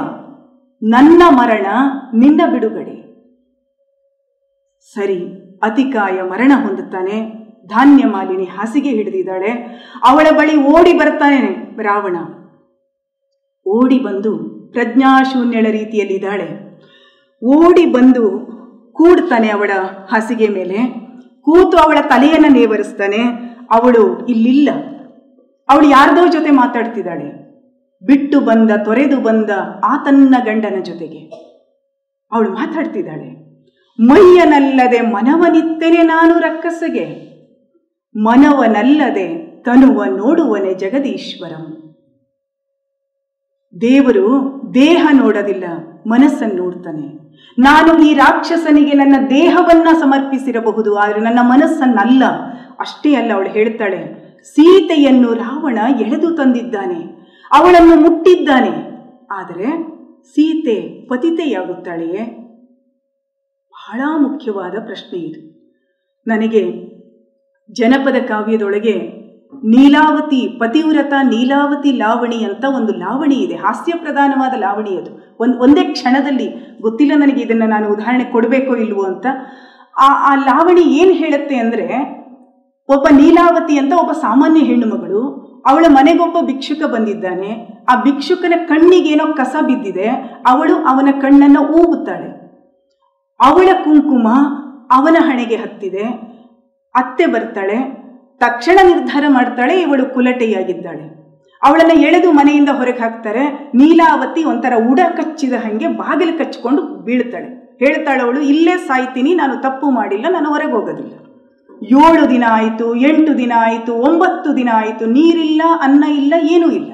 ನನ್ನ 0.83 1.23
ಮರಣ 1.29 1.65
ನಿನ್ನ 2.15 2.41
ಬಿಡುಗಡೆ. 2.51 3.05
ಸರಿ, 4.93 5.19
ಅತಿಕಾಯ 5.63 6.21
ಮರಣ 6.21 6.51
ಹೊಂದುತ್ತಾನೆ. 6.67 7.45
ಧಾನ್ಯ 7.67 8.05
ಮಾಲಿನಿ 8.05 8.43
ಹಾಸಿಗೆ 8.43 8.89
ಹಿಡಿದಿದ್ದಾಳೆ. 8.89 9.51
ಅವಳ 10.07 10.27
ಬಳಿ 10.37 10.55
ಓಡಿ 10.55 10.97
ಬರ್ತಾನೆ 10.97 11.75
ರಾವಣ. 11.83 12.17
ಓಡಿ 13.67 13.99
ಬಂದು 13.99 14.37
ಪ್ರಜ್ಞಾಶೂನ್ಯಳ 14.71 15.67
ರೀತಿಯಲ್ಲಿದ್ದಾಳೆ. 15.71 16.79
ಓಡಿ 17.45 17.85
ಬಂದು 17.85 18.54
ಕೂಡ್ತಾನೆ 18.95 19.49
ಅವಳ 19.49 19.71
ಹಾಸಿಗೆ 20.11 20.47
ಮೇಲೆ. 20.47 20.77
ಕೂತು 21.41 21.77
ಅವಳ 21.77 21.97
ತಲೆಯನ್ನು 22.09 22.47
ನೇವರಿಸ್ತಾನೆ. 22.47 23.17
ಅವಳು 23.71 24.25
ಇಲ್ಲಿಲ್ಲ. 24.25 24.69
ಅವಳು 25.69 25.89
ಯಾರ್ದೋ 25.89 26.27
ಜೊತೆ 26.27 26.51
ಮಾತಾಡ್ತಿದ್ದಾಳೆ. 26.51 27.45
ಬಿಟ್ಟು 28.05 28.39
ಬಂದ, 28.39 28.71
ತೊರೆದು 28.85 29.17
ಬಂದ 29.17 29.49
ಆತನ್ನ 29.83 30.35
ಗಂಡನ 30.45 30.79
ಜೊತೆಗೆ 30.81 31.19
ಅವಳು 32.31 32.49
ಮಾತಾಡ್ತಿದ್ದಾಳೆ. 32.49 33.45
ಮೈಯನಲ್ಲದೆ 33.99 35.01
ಮನವನಿತ್ತೇನೆ 35.01 36.03
ನಾನು 36.03 36.39
ರಕ್ಕಸಗೆ. 36.39 37.35
ಮನವನಲ್ಲದೆ 38.15 39.27
ತನುವ 39.63 40.03
ನೋಡುವನೆ 40.03 40.73
ಜಗದೀಶ್ವರಂ. 40.73 41.95
ದೇವರು 43.81 44.39
ದೇಹ 44.75 45.07
ನೋಡೋದಿಲ್ಲ, 45.11 45.65
ಮನಸ್ಸನ್ನು 46.07 46.55
ನೋಡ್ತಾನೆ. 46.55 47.07
ನಾನು 47.57 48.03
ಈ 48.03 48.13
ರಾಕ್ಷಸನಿಗೆ 48.13 48.93
ನನ್ನ 48.93 49.15
ದೇಹವನ್ನ 49.29 49.87
ಸಮರ್ಪಿಸಿರಬಹುದು, 49.99 50.95
ಆದರೆ 50.95 51.19
ನನ್ನ 51.19 51.39
ಮನಸ್ಸನ್ನಲ್ಲ. 51.41 52.23
ಅಷ್ಟೇ 52.79 53.15
ಅಲ್ಲ, 53.15 53.33
ಅವಳು 53.33 53.49
ಹೇಳ್ತಾಳೆ, 53.49 54.01
ಸೀತೆಯನ್ನು 54.43 55.33
ರಾವಣ 55.33 55.77
ಎಳೆದು 55.99 56.31
ತಂದಿದ್ದಾನೆ, 56.31 56.99
ಅವಳನ್ನು 57.51 57.95
ಮುಟ್ಟಿದ್ದಾನೆ. 57.95 58.73
ಆದರೆ 59.31 59.67
ಸೀತೆ 60.23 61.07
ಪತಿತೆಯಾಗುತ್ತಾಳೆಯೇ? 61.07 62.23
ಬಹಳ 63.73 64.01
ಮುಖ್ಯವಾದ 64.17 64.75
ಪ್ರಶ್ನೆ 64.85 65.19
ಇದು. 65.19 65.39
ನನಗೆ 66.27 66.61
ಜನಪದ 67.69 68.17
ಕಾವ್ಯದೊಳಗೆ 68.27 68.95
ನೀಲಾವತಿ, 69.63 70.47
ಪತಿವ್ರತ, 70.59 71.13
ನೀಲಾವತಿ 71.23 71.91
ಲಾವಣಿ 71.91 72.43
ಅಂತ 72.43 72.65
ಒಂದು 72.65 72.93
ಲಾವಣಿ 72.93 73.35
ಇದೆ. 73.35 73.55
ಹಾಸ್ಯ 73.55 73.93
ಪ್ರಧಾನವಾದ 73.97 74.53
ಲಾವಣಿ 74.59 74.97
ಅದು. 74.97 75.35
ಒಂದು, 75.39 75.59
ಒಂದೇ 75.59 75.83
ಕ್ಷಣದಲ್ಲಿ 75.83 76.47
ಗೊತ್ತಿಲ್ಲ 76.81 77.11
ನನಗೆ 77.15 77.41
ಇದನ್ನು 77.41 77.65
ನಾನು 77.65 77.89
ಉದಾಹರಣೆ 77.89 78.23
ಕೊಡಬೇಕೋ 78.23 78.75
ಇಲ್ವೋ 78.75 79.03
ಅಂತ. 79.03 79.25
ಆ 79.97 80.07
ಆ 80.31 80.35
ಲಾವಣಿ 80.35 80.81
ಏನು 80.81 81.13
ಹೇಳುತ್ತೆ 81.13 81.55
ಅಂದರೆ, 81.55 81.87
ಒಬ್ಬ 82.89 83.07
ನೀಲಾವತಿ 83.11 83.77
ಅಂತ 83.77 83.93
ಒಬ್ಬ 83.93 84.11
ಸಾಮಾನ್ಯ 84.11 84.59
ಹೆಣ್ಣುಮಗಳು 84.59 85.21
ಅವಳ 85.65 85.85
ಮನೆಗೊಬ್ಬ 85.89 86.45
ಭಿಕ್ಷುಕ 86.45 86.85
ಬಂದಿದ್ದಾನೆ. 86.85 87.67
ಆ 87.89 87.95
ಭಿಕ್ಷುಕನ 88.03 88.53
ಕಣ್ಣಿಗೇನೋ 88.67 89.33
ಕಸ 89.33 89.55
ಬಿದ್ದಿದೆ. 89.61 90.09
ಅವಳು 90.47 90.75
ಅವನ 90.75 91.09
ಕಣ್ಣನ್ನು 91.21 91.61
ಊಗುತ್ತಾಳೆ 91.61 92.27
ಅವಳ 93.41 93.69
ಕುಂಕುಮ 93.83 94.27
ಅವನ 94.91 95.15
ಹಣೆಗೆ 95.19 95.55
ಹತ್ತಿದೆ. 95.55 96.03
ಅತ್ತೆ 96.95 97.25
ಬರ್ತಾಳೆ. 97.25 98.04
ತಕ್ಷಣ 98.41 98.79
ನಿರ್ಧಾರ 98.83 99.23
ಮಾಡ್ತಾಳೆ, 99.27 99.81
ಇವಳು 99.81 100.13
ಕುಲಟೆಯಾಗಿದ್ದಾಳೆ. 100.13 101.25
ಅವಳನ್ನ 101.63 101.93
ಎಳೆದು 101.99 102.31
ಮನೆಯಿಂದ 102.31 102.69
ಹೊರಗೆ 102.69 102.99
ಹಾಕ್ತಾರೆ. 102.99 103.43
ನೀಲಾವತಿ 103.75 104.43
ಒಂಥರ 104.43 104.73
ಉಡ 104.91 104.99
ಕಚ್ಚಿದ 105.17 105.53
ಹಾಗೆ 105.53 105.87
ಬಾಗಿಲು 105.87 106.37
ಕಚ್ಕೊಂಡು 106.37 106.81
ಬೀಳ್ತಾಳೆ. 106.81 107.77
ಹೇಳ್ತಾಳೆ 107.79 108.21
ಅವಳು, 108.23 108.41
ಇಲ್ಲೇ 108.41 108.77
ಸಾಯ್ತೀನಿ, 108.77 109.33
ನಾನು 109.35 109.61
ತಪ್ಪು 109.61 109.89
ಮಾಡಿಲ್ಲ, 109.89 110.25
ನಾನು 110.29 110.49
ಹೊರಗೆ 110.49 110.71
ಹೋಗೋದಿಲ್ಲ. 110.71 111.13
ಏಳು 111.83 112.29
ದಿನ 112.29 112.43
ಆಯಿತು, 112.49 112.95
ಎಂಟು 112.95 113.37
ದಿನ 113.37 113.53
ಆಯಿತು, 113.57 113.93
ಒಂಬತ್ತು 113.95 114.57
ದಿನ 114.57 114.69
ಆಯಿತು, 114.73 115.05
ನೀರಿಲ್ಲ, 115.05 115.61
ಅನ್ನ 115.81 116.03
ಇಲ್ಲ, 116.03 116.33
ಏನೂ 116.49 116.71
ಇಲ್ಲ. 116.71 116.93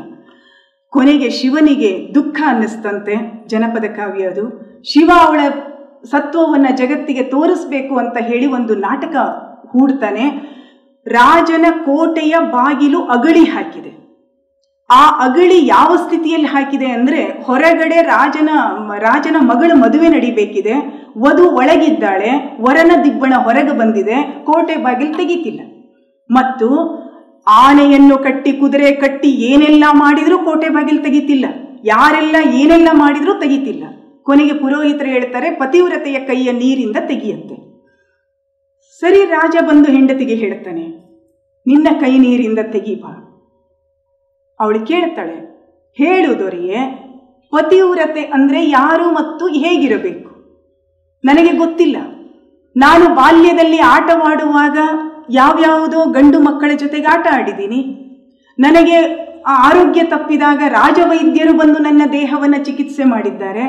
ಕೊನೆಗೆ 0.90 1.30
ಶಿವನಿಗೆ 1.30 2.10
ದುಃಖ 2.16 2.42
ಅನ್ನಿಸ್ತಂತೆ, 2.48 3.46
ಜನಪದ 3.48 3.84
ಕಾವ್ಯ 3.84 4.24
ಅದು. 4.24 4.46
ಶಿವ 4.84 5.10
ಅವಳ 5.22 5.40
ಸತ್ವವನ್ನ 6.12 6.66
ಜಗತ್ತಿಗೆ 6.76 7.24
ತೋರಿಸ್ಬೇಕು 7.24 7.98
ಅಂತ 7.98 8.18
ಹೇಳಿ 8.20 8.46
ಒಂದು 8.46 8.76
ನಾಟಕ 8.76 9.16
ಹೂಡ್ತಾನೆ. 9.68 10.26
ರಾಜನ 11.06 11.66
ಕೋಟೆಯ 11.86 12.36
ಬಾಗಿಲು 12.40 13.02
ಅಗಳಿ 13.04 13.44
ಹಾಕಿದೆ. 13.44 13.92
ಆ 14.90 15.10
ಅಗಳಿ 15.10 15.68
ಯಾವ 15.68 15.96
ಸ್ಥಿತಿಯಲ್ಲಿ 15.96 16.48
ಹಾಕಿದೆ 16.48 16.86
ಅಂದ್ರೆ 16.86 17.24
ಹೊರಗಡೆ 17.24 18.02
ರಾಜನ 18.02 18.50
ರಾಜನ 18.98 19.36
ಮಗಳ 19.40 19.72
ಮದುವೆ 19.74 20.08
ನಡಿಬೇಕಿದೆ. 20.08 20.74
ವಧು 21.18 21.50
ಒಳಗಿದ್ದಾಳೆ, 21.50 22.58
ವರನ 22.62 22.92
ದಿಬ್ಬಣ 23.04 23.34
ಹೊರಗೆ 23.34 23.78
ಬಂದಿದೆ, 23.78 24.46
ಕೋಟೆ 24.46 24.76
ಬಾಗಿಲು 24.76 25.18
ತೆಗಿತಿಲ್ಲ. 25.18 25.62
ಮತ್ತು 26.32 26.70
ಆನೆಯನ್ನು 27.48 28.18
ಕಟ್ಟಿ 28.18 28.52
ಕುದುರೆ 28.52 28.92
ಕಟ್ಟಿ 28.92 29.28
ಏನೆಲ್ಲ 29.28 29.84
ಮಾಡಿದ್ರೂ 29.92 30.38
ಕೋಟೆ 30.38 30.70
ಬಾಗಿಲು 30.70 31.04
ತೆಗಿತಿಲ್ಲ. 31.04 31.46
ಯಾರೆಲ್ಲ 31.84 32.36
ಏನೆಲ್ಲ 32.54 32.88
ಮಾಡಿದ್ರೂ 32.92 33.34
ತೆಗಿತಿಲ್ಲ. 33.34 33.84
ಕೊನೆಗೆ 34.24 34.54
ಪುರೋಹಿತರು 34.54 35.08
ಹೇಳ್ತಾರೆ, 35.08 35.52
ಪತಿವ್ರತೆಯ 35.52 36.20
ಕೈಯ 36.20 36.52
ನೀರಿಂದ 36.52 36.96
ತೆಗಿಯತ್ತೆ 37.08 37.71
ಸರಿ 39.02 39.22
ರಾಜ 39.36 39.56
ಬಂದು 39.68 39.88
ಹೆಂಡತಿಗೆ 39.96 40.36
ಹೇಳ್ತಾನೆ, 40.42 40.84
ನಿನ್ನ 41.66 41.88
ಕೈ 42.02 42.12
ನೀರಿಂದ 42.24 42.62
ತೆಗೀಬ 42.74 43.06
ಅವಳು 44.60 44.80
ಕೇಳ್ತಾಳೆ, 44.90 45.38
ಹೇಳು 45.98 46.32
ದೊರೆಯೇ, 46.42 46.82
ಪತಿವ್ರತೆ 47.54 48.24
ಅಂದ್ರೆ 48.38 48.60
ಯಾರು 48.70 49.06
ಮತ್ತು 49.20 49.46
ಹೇಗಿರಬೇಕು? 49.64 50.30
ನನಗೆ 51.24 51.54
ಗೊತ್ತಿಲ್ಲ. 51.62 51.98
ನಾನು 52.76 53.06
ಬಾಲ್ಯದಲ್ಲಿ 53.20 53.80
ಆಟವಾಡುವಾಗ 53.96 54.78
ಯಾವ್ಯಾವುದೋ 55.40 56.04
ಗಂಡು 56.18 56.38
ಮಕ್ಕಳ 56.48 56.72
ಜೊತೆಗೆ 56.84 57.10
ಆಟ 57.14 57.26
ಆಡಿದ್ದೀನಿ. 57.38 57.82
ನನಗೆ 58.60 58.98
ಆರೋಗ್ಯ 59.66 60.02
ತಪ್ಪಿದಾಗ 60.14 60.62
ರಾಜವೈದ್ಯರು 60.78 61.54
ಬಂದು 61.62 61.80
ನನ್ನ 61.88 62.04
ದೇಹವನ್ನು 62.20 62.60
ಚಿಕಿತ್ಸೆ 62.68 63.06
ಮಾಡಿದ್ದಾರೆ. 63.14 63.66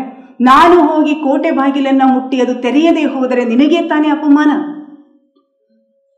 ನಾನು 0.51 0.77
ಹೋಗಿ 0.89 1.15
ಕೋಟೆ 1.25 1.51
ಬಾಗಿಲನ್ನು 1.59 2.07
ಮುಟ್ಟಿ 2.15 2.37
ಅದು 2.45 2.55
ತೆರೆಯದೇ 2.65 3.05
ಹೋದರೆ 3.15 3.43
ನಿನಗೆ 3.53 3.81
ತಾನೇ 3.91 4.09
ಅಪಮಾನ? 4.19 4.53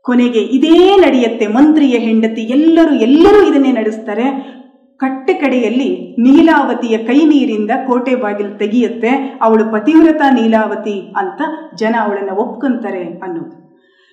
ಕೊನೆಗೆ 0.05 0.39
ಇದೇ 0.39 0.97
ನಡೆಯುತ್ತೆ. 0.97 1.47
ಮಂತ್ರಿಯ 1.47 1.97
ಹೆಂಡತಿ 1.97 2.41
ಎಲ್ಲರೂ 2.41 2.95
ಎಲ್ಲರೂ 2.95 3.47
ಇದನ್ನೇ 3.47 3.71
ನಡೆಸ್ತಾರೆ. 3.71 4.55
ಕಟ್ಟೆ 4.97 5.33
ಕಡೆಯಲ್ಲಿ 5.33 6.15
ನೀಲಾವತಿಯ 6.19 6.97
ಕೈ 6.97 7.25
ನೀರಿಂದ 7.25 7.71
ಕೋಟೆ 7.87 8.15
ಬಾಗಿಲು 8.15 8.57
ತೆಗೆಯುತ್ತೆ. 8.57 9.39
ಅವಳು 9.41 9.71
ಪತಿವ್ರತ 9.71 10.21
ನೀಲಾವತಿ 10.31 11.13
ಅಂತ 11.17 11.41
ಜನ 11.75 11.95
ಅವಳನ್ನು 12.01 12.35
ಒಪ್ಕೊಂತಾರೆ 12.35 13.03
ಅನ್ನೋದು. 13.03 13.65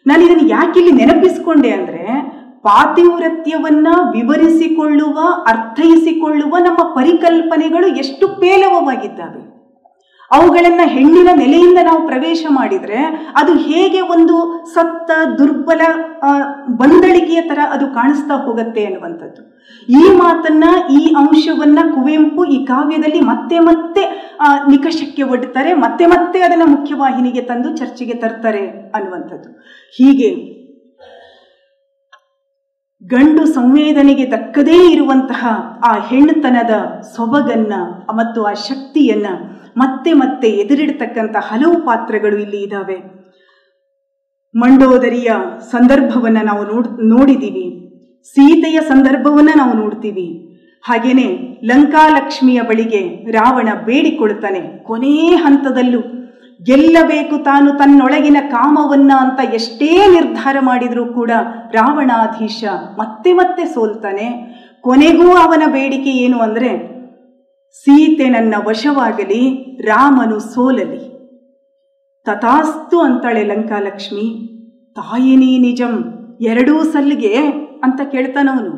ನಾನು 0.07 0.23
ಇದನ್ನು 0.25 0.49
ಯಾಕಿಲ್ಲಿ 0.49 0.93
ನೆನಪಿಸ್ಕೊಂಡೆ 0.93 1.71
ಅಂದರೆ, 1.71 2.05
ಪಾತಿವ್ರತ್ಯವನ್ನ 2.63 3.89
ವಿವರಿಸಿಕೊಳ್ಳುವ, 4.13 5.19
ಅರ್ಥೈಸಿಕೊಳ್ಳುವ 5.47 6.57
ನಮ್ಮ 6.59 6.95
ಪರಿಕಲ್ಪನೆಗಳು 6.95 7.87
ಎಷ್ಟು 7.87 8.29
ಪೇಲವವಾಗಿದ್ದಾವೆ. 8.29 9.52
ಅವುಗಳನ್ನ 10.35 10.83
ಹೆಣ್ಣಿನ 10.95 11.31
ನೆಲೆಯಿಂದ 11.41 11.81
ನಾವು 11.89 12.01
ಪ್ರವೇಶ 12.11 12.43
ಮಾಡಿದರೆ 12.59 13.01
ಅದು 13.41 13.53
ಹೇಗೆ 13.69 14.01
ಒಂದು 14.15 14.37
ಸತ್ತ, 14.75 15.11
ದುರ್ಬಲ 15.39 15.83
ಬಂದಳಿಕೆಯ 16.81 17.41
ತರ 17.51 17.61
ಅದು 17.75 17.87
ಕಾಣಿಸ್ತಾ 17.99 18.37
ಹೋಗುತ್ತೆ 18.47 18.85
ಅನ್ನುವಂಥದ್ದು 18.89 19.43
ಈ 20.01 20.03
ಮಾತನ್ನ, 20.23 20.65
ಈ 20.99 21.03
ಅಂಶವನ್ನ 21.23 21.81
ಕುವೆಂಪು 21.95 22.43
ಈ 22.55 22.59
ಕಾವ್ಯದಲ್ಲಿ 22.71 23.21
ಮತ್ತೆ 23.33 23.59
ಮತ್ತೆ 23.69 24.03
ನಿಕಷಕ್ಕೆ 24.73 25.25
ಒಡ್ತಾರೆ, 25.35 25.71
ಮತ್ತೆ 25.85 26.07
ಮತ್ತೆ 26.15 26.39
ಅದನ್ನ 26.47 26.67
ಮುಖ್ಯವಾಹಿನಿಗೆ 26.77 27.43
ತಂದು 27.51 27.71
ಚರ್ಚೆಗೆ 27.81 28.17
ತರ್ತಾರೆ 28.25 28.65
ಅನ್ನುವಂಥದ್ದು. 28.97 29.51
ಹೀಗೆ 29.99 30.31
ಗಂಡು 33.03 33.45
ಸಂವೇದನೆಗೆ 33.55 34.25
ತಕ್ಕದೇ 34.33 34.77
ಇರುವಂತಹ 34.91 35.45
ಆ 35.89 35.93
ಹೆಣ್ಣುತನದ 36.09 36.75
ಸೊಬಗನ್ನ 37.15 37.75
ಮತ್ತು 38.19 38.41
ಆ 38.51 38.53
ಶಕ್ತಿಯನ್ನ 38.69 39.29
ಮತ್ತೆ 39.77 40.13
ಮತ್ತೆ 40.13 40.49
ಎದುರಿಡ್ತಕ್ಕಂಥ 40.49 41.37
ಹಲವು 41.37 41.87
ಪಾತ್ರಗಳು 41.87 42.39
ಇಲ್ಲಿ 42.39 42.63
ಇದ್ದಾವೆ 42.63 43.23
ಮಂಡೋದರಿಯ 44.55 45.33
ಸಂದರ್ಭವನ್ನ 45.71 46.39
ನಾವು 46.43 46.63
ನೋಡ್ 46.73 46.89
ನೋಡಿದ್ದೀವಿ 47.01 47.67
ಸೀತೆಯ 48.25 48.81
ಸಂದರ್ಭವನ್ನ 48.81 49.49
ನಾವು 49.57 49.77
ನೋಡ್ತೀವಿ. 49.77 50.49
ಹಾಗೇನೆ 50.87 51.59
ಲಂಕಾಲಕ್ಷ್ಮಿಯ 51.65 52.61
ಬಳಿಗೆ 52.61 53.31
ರಾವಣ 53.31 53.69
ಬೇಡಿಕೊಳ್ತಾನೆ 53.85 54.85
ಕೊನೇ 54.85 55.35
ಹಂತದಲ್ಲೂ 55.35 56.01
ಗೆಲ್ಲಬೇಕು 56.63 57.45
ತಾನು 57.45 57.73
ತನ್ನೊಳಗಿನ 57.73 58.37
ಕಾಮವನ್ನ 58.51 59.13
ಅಂತ 59.19 59.55
ಎಷ್ಟೇ 59.55 60.07
ನಿರ್ಧಾರ 60.07 60.57
ಮಾಡಿದರೂ 60.61 61.05
ಕೂಡ 61.13 61.31
ರಾವಣಾಧೀಶ 61.73 62.65
ಮತ್ತೆ 62.99 63.33
ಮತ್ತೆ 63.33 63.65
ಸೋಲ್ತಾನೆ. 63.65 64.27
ಕೊನೆಗೂ 64.81 65.37
ಅವನ 65.37 65.63
ಬೇಡಿಕೆ 65.67 66.11
ಏನು 66.11 66.39
ಅಂದ್ರೆ 66.39 66.92
ಸೀತೆ 67.77 68.29
ನನ್ನ 68.29 68.55
ವಶವಾಗಲಿ, 68.67 69.43
ರಾಮನು 69.81 70.39
ಸೋಲಲಿ. 70.41 71.03
ತಥಾಸ್ತು 72.27 72.97
ಅಂತಾಳೆ 73.01 73.43
ಲಂಕಾಲಕ್ಷ್ಮಿ, 73.45 74.27
ತಾಯಿನಿ 74.97 75.53
ನಿಜಂ, 75.59 75.95
ಎರಡೂ 76.41 76.75
ಸಲ್ಲಿಗೆ 76.85 77.33
ಅಂತ 77.83 78.01
ಕೇಳ್ತಾನವನು. 78.11 78.73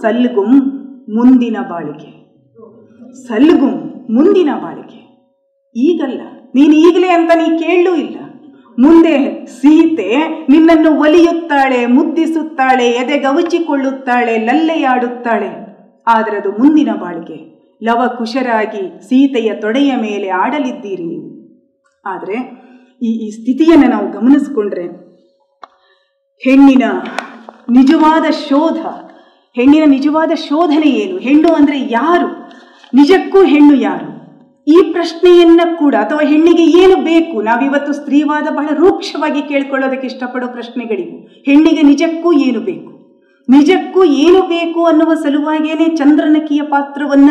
ಸಲ್ಗುಂ 0.00 0.52
ಮುಂದಿನ 1.08 1.56
ಬಾಳಿಗೆ. 1.70 2.10
ಸಲ್ಗುಂ 3.26 3.76
ಮುಂದಿನ 4.10 4.50
ಬಾಳಿಗೆ. 4.62 5.02
ಈಗಲ್ಲ, 5.76 6.20
ನೀನು 6.54 6.74
ಈಗಲೇ 6.76 7.08
ಅಂತ 7.08 7.30
ನೀ 7.34 7.46
ಕೇಳಲೂ 7.58 7.92
ಇಲ್ಲ. 7.96 8.18
ಮುಂದೆ 8.78 9.14
ಸೀತೆ 9.46 10.08
ನಿನ್ನನ್ನು 10.48 10.90
ಒಲಿಯುತ್ತಾಳೆ, 11.00 11.86
ಮುದ್ದಿಸುತ್ತಾಳೆ, 11.86 12.88
ಎದೆಗವಚಿಕೊಳ್ಳುತ್ತಾಳೆ, 12.92 14.34
ಲಲ್ಲೆಯಾಡುತ್ತಾಳೆ. 14.38 15.52
ಆದರೆ 16.06 16.36
ಅದು 16.36 16.52
ಮುಂದಿನ 16.52 16.90
ಬಾಳಿಗೆ. 17.00 17.38
ಲವ 17.82 18.02
ಕುಶರಾಗಿ 18.18 19.00
ಸೀತೆಯ 19.00 19.54
ತೊಡೆಯ 19.54 19.96
ಮೇಲೆ 19.96 20.28
ಆಡಲಿದ್ದೀರಿ 20.28 21.04
ನೀವು. 21.04 21.28
ಆದರೆ 22.04 22.38
ಈ 23.02 23.10
ಈ 23.26 23.30
ಸ್ಥಿತಿಯನ್ನು 23.30 23.88
ನಾವು 23.90 24.10
ಗಮನಿಸಿಕೊಂಡ್ರೆ 24.10 24.84
ಹೆಣ್ಣಿನ 26.46 26.82
ನಿಜವಾದ 27.70 28.24
ಶೋಧ, 28.30 28.78
ಹೆಣ್ಣಿನ 29.56 29.82
ನಿಜವಾದ 29.86 30.30
ಶೋಧನೆ 30.34 30.86
ಏನು? 30.86 31.18
ಹೆಣ್ಣು 31.18 31.54
ಅಂದರೆ 31.54 31.80
ಯಾರು? 31.80 32.28
ನಿಜಕ್ಕೂ 32.94 33.44
ಹೆಣ್ಣು 33.44 33.74
ಯಾರು? 33.74 34.18
ಈ 34.66 34.92
ಪ್ರಶ್ನೆಯನ್ನ 34.92 35.60
ಕೂಡ 35.78 35.94
ಅಥವಾ 35.94 36.20
ಹೆಣ್ಣಿಗೆ 36.20 36.64
ಏನು 36.64 36.96
ಬೇಕು? 36.96 37.42
ನಾವಿವತ್ತು 37.42 37.92
ಸ್ತ್ರೀವಾದ 37.92 38.46
ಬಹಳ 38.50 38.68
ರೂಕ್ಷವಾಗಿ 38.74 39.42
ಕೇಳ್ಕೊಳ್ಳೋದಕ್ಕೆ 39.42 40.06
ಇಷ್ಟಪಡೋ 40.06 40.48
ಪ್ರಶ್ನೆಗಳಿವು. 40.48 41.42
ಹೆಣ್ಣಿಗೆ 41.46 41.82
ನಿಜಕ್ಕೂ 41.82 42.32
ಏನು 42.32 42.60
ಬೇಕು? 42.60 42.97
ನಿಜಕ್ಕೂ 43.48 44.04
ಏನು 44.04 44.40
ಬೇಕು 44.48 44.84
ಅನ್ನುವ 44.84 45.14
ಸಲುವಾಗಿಯೇ 45.14 45.86
ಚಂದ್ರನಕಿಯ 45.96 46.62
ಪಾತ್ರವನ್ನ 46.62 47.30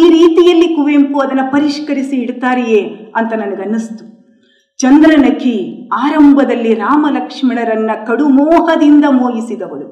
ಈ 0.00 0.02
ರೀತಿಯಲ್ಲಿ 0.08 0.68
ಕುವೆಂಪು 0.74 1.18
ಅದನ್ನು 1.18 1.52
ಪರಿಷ್ಕರಿಸಿ 1.52 2.16
ಇಡ್ತಾರೆಯೇ 2.16 2.80
ಅಂತ 3.16 3.32
ನನಗನ್ನಿಸ್ತು. 3.32 4.04
ಚಂದ್ರನಕಿ 4.80 5.54
ಆರಂಭದಲ್ಲಿ 5.92 6.74
ರಾಮ 6.74 7.06
ಲಕ್ಷ್ಮಣರನ್ನ 7.10 7.90
ಕಡುಮೋಹದಿಂದ 8.06 9.04
ಮೋಹಿಸಿದವಳು. 9.10 9.86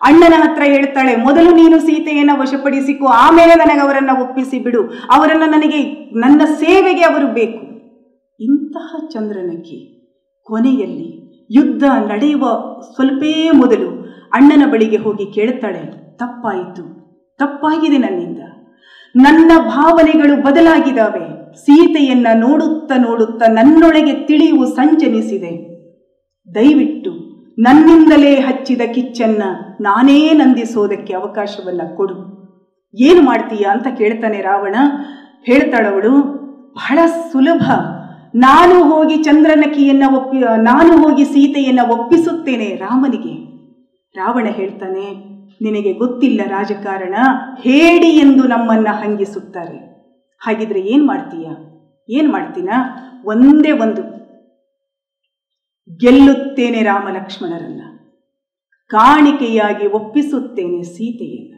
ಅಣ್ಣನ 0.00 0.34
ಹತ್ರ 0.42 0.62
ಹೇಳ್ತಾಳೆ, 0.62 1.16
ಮೊದಲು 1.16 1.50
ನೀನು 1.56 1.76
ಸೀತೆಯನ್ನ 1.80 2.30
ವಶಪಡಿಸಿಕೊ, 2.40 3.06
ಆಮೇಲೆ 3.06 3.54
ನನಗೆ 3.54 3.80
ಅವರನ್ನು 3.80 4.14
ಒಪ್ಪಿಸಿ 4.22 4.58
ಬಿಡು. 4.58 4.82
ಅವರನ್ನ 5.10 5.42
ನನಗೆ, 5.46 5.82
ನನ್ನ 6.16 6.42
ಸೇವೆಗೆ 6.44 7.02
ಅವರು 7.02 7.26
ಬೇಕು. 7.26 7.62
ಇಂತಹ 8.40 8.90
ಚಂದ್ರನಕಿ 9.12 9.78
ಕೊನೆಯಲ್ಲಿ 10.42 11.08
ಯುದ್ಧ 11.50 11.84
ನಡೆಯುವ 11.84 12.44
ಸ್ವಲ್ಪೇ 12.94 13.50
ಮೊದಲು 13.50 13.90
ಅಣ್ಣನ 14.32 14.70
ಬಳಿಗೆ 14.70 14.96
ಹೋಗಿ 14.96 15.32
ಕೇಳುತ್ತಾಳೆ, 15.32 15.82
ತಪ್ಪಾಯಿತು, 16.16 16.84
ತಪ್ಪಾಗಿದೆ 17.38 17.98
ನನ್ನಿಂದ. 17.98 18.38
ನನ್ನ 19.16 19.52
ಭಾವನೆಗಳು 19.58 20.42
ಬದಲಾಗಿದ್ದಾವೆ, 20.42 21.54
ಸೀತೆಯನ್ನ 21.56 22.26
ನೋಡುತ್ತಾ 22.34 22.96
ನೋಡುತ್ತಾ 22.96 23.46
ನನ್ನೊಳಗೆ 23.52 24.26
ತಿಳಿವು 24.26 24.66
ಸಂಚನಿಸಿದೆ 24.66 25.52
ದಯವಿಟ್ಟು 26.54 27.10
ನನ್ನಿಂದಲೇ 27.58 28.34
ಹಚ್ಚಿದ 28.34 28.80
ಕಿಚ್ಚನ್ನ 28.94 29.42
ನಾನೇ 29.80 30.32
ನಂದಿಸೋದಕ್ಕೆ 30.32 31.12
ಅವಕಾಶವನ್ನ 31.12 31.80
ಕೊಡು. 31.96 32.36
ಏನು 32.94 33.22
ಮಾಡ್ತೀಯ 33.22 33.66
ಅಂತ 33.66 33.86
ಕೇಳ್ತಾನೆ 33.98 34.40
ರಾವಣ. 34.40 34.74
ಹೇಳ್ತಾಳವಳು, 35.42 36.10
ಬಹಳ 36.72 36.98
ಸುಲಭ. 37.32 37.70
ನಾನು 38.34 38.84
ಹೋಗಿ 38.84 39.16
ಚಂದ್ರನಕಿಯನ್ನ 39.16 40.16
ಒಪ್ಪಿ, 40.16 40.38
ನಾನು 40.62 40.96
ಹೋಗಿ 40.96 41.24
ಸೀತೆಯನ್ನ 41.24 41.80
ಒಪ್ಪಿಸುತ್ತೇನೆ 41.90 42.76
ರಾಮನಿಗೆ. 42.76 43.45
ರಾವಣ 44.16 44.46
ಹೇಳ್ತಾನೆ, 44.50 45.04
ನಿನಗೆ 45.60 45.92
ಗೊತ್ತಿಲ್ಲ 45.92 46.40
ರಾಜಕಾರಣ, 46.46 47.14
ಹೇಳಿ 47.60 48.10
ಎಂದು 48.16 48.44
ನಮ್ಮನ್ನ 48.44 48.88
ಹಂಗಿಸುತ್ತಾರೆ. 48.90 49.78
ಹಾಗಿದ್ರೆ 50.38 50.80
ಏನು 50.80 51.06
ಮಾಡ್ತೀಯ? 51.06 51.48
ಏನು 52.16 52.32
ಮಾಡ್ತೀನ? 52.32 52.70
ಒಂದೇ 53.24 53.72
ಒಂದು. 53.72 54.02
ಗೆಲ್ಲುತ್ತೇನೆ 55.96 56.82
ರಾಮ 56.82 57.08
ಲಕ್ಷ್ಮಣರನ್ನ 57.12 57.82
ಕಾಣಿಕೆಯಾಗಿ 58.86 59.86
ಒಪ್ಪಿಸುತ್ತೇನೆ 59.86 60.82
ಸೀತೆಯನ್ನ. 60.82 61.55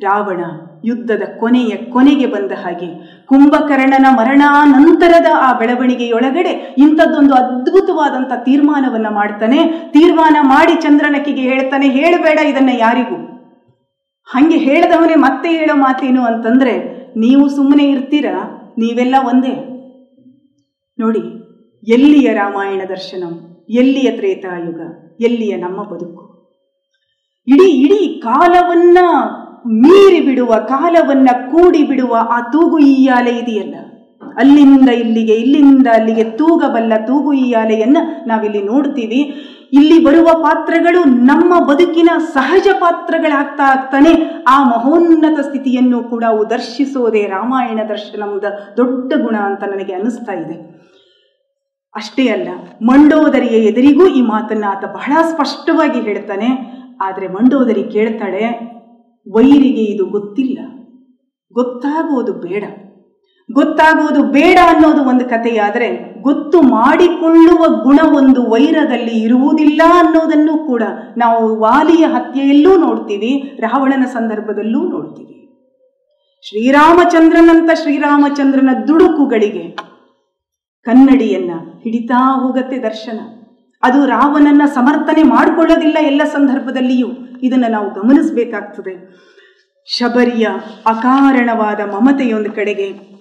ರಾವಣ 0.00 0.40
ಯುದ್ಧದ 0.84 1.22
ಕೊನೆಯ 1.40 1.76
ಕೊನೆಗೆ 1.76 2.26
ಬಂದ 2.26 2.52
ಹಾಗೆ 2.52 2.88
ಕುಂಭಕರ್ಣನ 3.26 4.06
ಮರಣಾನಂತರದ 4.10 5.26
ಆ 5.36 5.58
ಬೆಳವಣಿಗೆಯೊಳಗಡೆ 5.58 6.74
ಇಂಥದ್ದೊಂದು 6.78 7.34
ಅದ್ಭುತವಾದಂಥ 7.34 8.32
ತೀರ್ಮಾನವನ್ನು 8.44 9.10
ಮಾಡ್ತಾನೆ. 9.10 9.64
ತೀರ್ಮಾನ 9.92 10.36
ಮಾಡಿ 10.40 10.74
ಚಂದ್ರನಕ್ಕಿಗೆ 10.74 11.40
ಹೇಳ್ತಾನೆ, 11.40 11.88
ಹೇಳಬೇಡ 11.88 12.38
ಇದನ್ನ 12.38 12.68
ಯಾರಿಗೂ. 12.78 13.16
ಹಂಗೆ 14.26 14.56
ಹೇಳ್ದವನೇ 14.56 15.14
ಮತ್ತೆ 15.14 15.48
ಹೇಳೋ 15.48 15.76
ಮಾತೇನು 15.76 16.22
ಅಂತಂದ್ರೆ, 16.22 16.74
ನೀವು 17.16 17.48
ಸುಮ್ಮನೆ 17.48 17.84
ಇರ್ತೀರ? 17.90 18.26
ನೀವೆಲ್ಲ 18.78 19.14
ಒಂದೇ. 19.26 19.54
ನೋಡಿ, 20.98 21.22
ಎಲ್ಲಿಯ 21.88 22.32
ರಾಮಾಯಣ 22.32 22.82
ದರ್ಶನಂ, 22.88 23.64
ಎಲ್ಲಿಯ 23.70 24.10
ತ್ರೇತಾಯುಗ, 24.10 24.80
ಎಲ್ಲಿಯ 25.20 25.56
ನಮ್ಮ 25.56 25.82
ಬದುಕು? 25.82 26.22
ಇಡೀ 27.48 27.70
ಇಡೀ 27.70 28.20
ಕಾಲವನ್ನ 28.24 28.98
ಮೀರಿ 29.66 30.20
ಬಿಡುವ 30.20 30.54
ಕಾಲವನ್ನ 30.54 31.28
ಕೂಡಿ 31.50 31.82
ಬಿಡುವ 31.82 32.16
ಆ 32.30 32.40
ತೂಗು 32.40 32.78
ಈಯಾಲೆ 32.78 33.30
ಇದೆಯಲ್ಲ? 33.30 33.74
ಅಲ್ಲಿಂದ 34.36 34.88
ಇಲ್ಲಿಗೆ, 34.88 35.32
ಇಲ್ಲಿಂದ 35.32 35.86
ಅಲ್ಲಿಗೆ 35.92 36.24
ತೂಗಬಲ್ಲ 36.24 36.92
ತೂಗು 37.06 37.32
ಈಯಾಲೆಯನ್ನ 37.32 37.96
ನಾವಿಲ್ಲಿ 38.26 38.62
ನೋಡ್ತೀವಿ. 38.62 39.34
ಇಲ್ಲಿ 39.72 40.04
ಬರುವ 40.04 40.28
ಪಾತ್ರಗಳು 40.42 41.04
ನಮ್ಮ 41.04 41.64
ಬದುಕಿನ 41.64 42.08
ಸಹಜ 42.18 42.68
ಪಾತ್ರಗಳಾಗ್ತಾ 42.80 43.62
ಆಗ್ತಾನೆ. 43.64 44.42
ಆ 44.48 44.64
ಮಹೋನ್ನತ 44.64 45.40
ಸ್ಥಿತಿಯನ್ನು 45.40 46.02
ಕೂಡ 46.02 46.24
ಉದರ್ಶಿಸೋದೇ 46.24 46.48
ದರ್ಶಿಸೋದೇ 46.48 47.26
ರಾಮಾಯಣ 47.26 47.80
ದರ್ಶನದ 47.88 48.44
ದೊಡ್ಡ 48.76 49.12
ಗುಣ 49.22 49.36
ಅಂತ 49.36 49.64
ನನಗೆ 49.64 49.92
ಅನಿಸ್ತಾ 49.92 50.32
ಇದೆ. 50.32 50.56
ಅಷ್ಟೇ 51.94 52.28
ಅಲ್ಲ, 52.28 52.48
ಮಂಡೋದರಿಯ 52.82 53.56
ಎದುರಿಗೂ 53.64 54.06
ಈ 54.06 54.22
ಮಾತನ್ನ 54.22 54.64
ಆತ 54.64 54.84
ಬಹಳ 54.84 55.12
ಸ್ಪಷ್ಟವಾಗಿ 55.22 56.00
ಹೇಳ್ತಾನೆ. 56.00 56.46
ಆದರೆ 57.02 57.28
ಮಂಡೋದರಿ 57.28 57.84
ಕೇಳ್ತಾಳೆ 57.84 58.72
ವೈರಿಗೆ 59.30 59.84
ಇದು 59.84 60.06
ಗೊತ್ತಿಲ್ಲ. 60.06 60.58
ಗೊತ್ತಾಗೋದು 61.52 62.32
ಬೇಡ. 62.32 62.64
ಗೊತ್ತಾಗೋದು 63.52 64.22
ಬೇಡ 64.22 64.58
ಅನ್ನೋದು 64.66 65.08
ಒಂದು 65.08 65.24
ಕಥೆಯಾದರೆ 65.24 66.22
ಗೊತ್ತು 66.22 66.62
ಮಾಡಿಕೊಳ್ಳುವ 66.62 67.82
ಗುಣ 67.82 67.98
ಒಂದು 68.16 68.50
ವೈರದಲ್ಲಿ 68.50 69.22
ಇರುವುದಿಲ್ಲ 69.22 69.82
ಅನ್ನೋದನ್ನು 69.94 70.66
ಕೂಡ 70.66 70.82
ನಾವು 71.16 71.60
ವಾಲಿಯ 71.60 72.04
ಹತ್ಯೆಯಲ್ಲೂ 72.04 72.76
ನೋಡ್ತೀವಿ, 72.76 73.56
ರಾವಣನ 73.58 74.04
ಸಂದರ್ಭದಲ್ಲೂ 74.04 74.88
ನೋಡ್ತೀವಿ. 74.88 75.32
ಶ್ರೀರಾಮಚಂದ್ರನಂತ 76.48 77.70
ಶ್ರೀರಾಮಚಂದ್ರನ 77.82 78.70
ದುಡುಕುಗಳಿಗೆ 78.88 79.76
ಕನ್ನಡಿಯನ್ನ 80.82 81.50
ಹಿಡಿತಾ 81.82 82.40
ಹೋಗತ್ತೆ 82.40 82.78
ದರ್ಶನ. 82.78 83.20
ಅದು 83.82 84.06
ರಾವಣನ 84.06 84.62
ಸಮರ್ಥನೆ 84.64 85.22
ಮಾಡಿಕೊಳ್ಳೋದಿಲ್ಲ 85.22 85.98
ಎಲ್ಲ 86.00 86.24
ಸಂದರ್ಭದಲ್ಲಿಯೂ. 86.24 87.31
ಇದನ್ನು 87.42 87.70
ನಾವು 87.70 87.90
ಗಮನಿಸಬೇಕಾಗ್ತದೆ. 87.90 89.22
ಶಬರಿಯ 89.86 90.46
ಅಕಾರಣವಾದ 90.86 91.80
ಮಮತೆಯೊಂದು 91.80 92.52
ಕಡೆಗೆ 92.52 93.12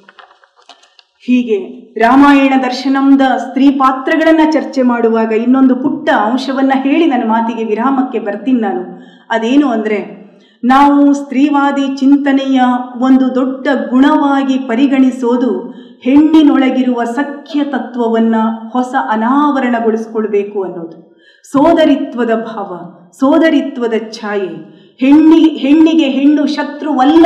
ಹೀಗೆ 1.25 1.81
ರಾಮಾಯಣ 1.99 2.53
ದರ್ಶನಂದ 2.63 3.21
ಸ್ತ್ರೀ 3.37 3.71
ಪಾತ್ರಗಳನ್ನು 3.71 4.51
ಚರ್ಚೆ 4.51 4.81
ಮಾಡುವಾಗ 4.81 5.31
ಇನ್ನೊಂದು 5.31 5.75
ಪುಟ್ಟ 5.75 6.09
ಅಂಶವನ್ನ 6.09 6.71
ಹೇಳಿ 6.75 7.05
ನನ್ನ 7.05 7.29
ಮಾತಿಗೆ 7.29 7.63
ವಿರಾಮಕ್ಕೆ 7.63 8.19
ಬರ್ತೀನಿ 8.19 8.61
ನಾನು. 8.61 9.01
ಅದೇನು 9.29 9.67
ಅಂದ್ರೆ, 9.67 10.21
ನಾವು 10.63 11.13
ಸ್ತ್ರೀವಾದಿ 11.13 11.95
ಚಿಂತನೆಯ 11.95 12.61
ಒಂದು 12.97 13.35
ದೊಡ್ಡ 13.35 13.67
ಗುಣವಾಗಿ 13.89 14.57
ಪರಿಗಣಿಸೋದು 14.57 15.69
ಹೆಣ್ಣಿನೊಳಗಿರುವ 16.01 17.03
ಸಖ್ಯ 17.03 17.63
ತತ್ವವನ್ನು 17.63 18.69
ಹೊಸ 18.69 18.95
ಅನಾವರಣಗೊಳಿಸ್ಕೊಳ್ಬೇಕು 19.09 20.63
ಅನ್ನೋದು. 20.63 21.10
ಸೋದರಿತ್ವದ 21.43 22.35
ಭಾವ, 22.35 22.77
ಸೋದರಿತ್ವದ 23.11 23.93
ಛಾಯೆ. 24.11 24.81
ಹೆಣ್ಣಿ, 24.97 25.39
ಹೆಣ್ಣಿಗೆ 25.39 26.09
ಹೆಣ್ಣು 26.09 26.45
ಶತ್ರುವಲ್ಲ 26.45 27.25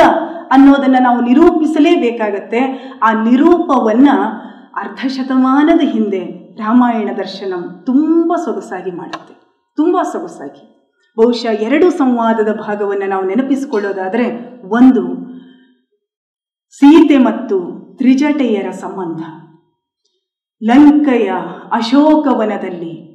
ಅನ್ನೋದನ್ನು 0.50 1.02
ನಾವು 1.02 1.20
ನಿರೂಪಿಸಲೇಬೇಕಾಗತ್ತೆ. 1.20 2.58
ಆ 3.02 3.22
ನಿರೂಪವನ್ನು 3.24 4.20
ಅರ್ಧ 4.76 5.06
ಶತಮಾನದ 5.06 5.80
ಹಿಂದೆ 5.80 6.54
ರಾಮಾಯಣ 6.54 7.10
ದರ್ಶನಂ 7.16 7.82
ತುಂಬ 7.86 8.34
ಸೊಗಸಾಗಿ 8.44 8.90
ಮಾಡುತ್ತೆ. 8.90 9.34
ತುಂಬ 9.76 10.02
ಸೊಗಸಾಗಿ. 10.02 10.72
ಬಹುಶಃ 11.18 11.50
ಎರಡು 11.50 11.90
ಸಂವಾದದ 11.90 12.60
ಭಾಗವನ್ನು 12.68 13.08
ನಾವು 13.08 13.24
ನೆನಪಿಸಿಕೊಳ್ಳೋದಾದರೆ 13.24 14.56
ಒಂದು 14.68 15.26
ಸೀತೆ 16.70 17.18
ಮತ್ತು 17.18 17.60
ತ್ರಿಜಟೆಯರ 17.96 18.70
ಸಂಬಂಧ. 18.70 19.20
ಲಂಕೆಯ 20.62 21.32
ಅಶೋಕವನದಲ್ಲಿ 21.72 23.05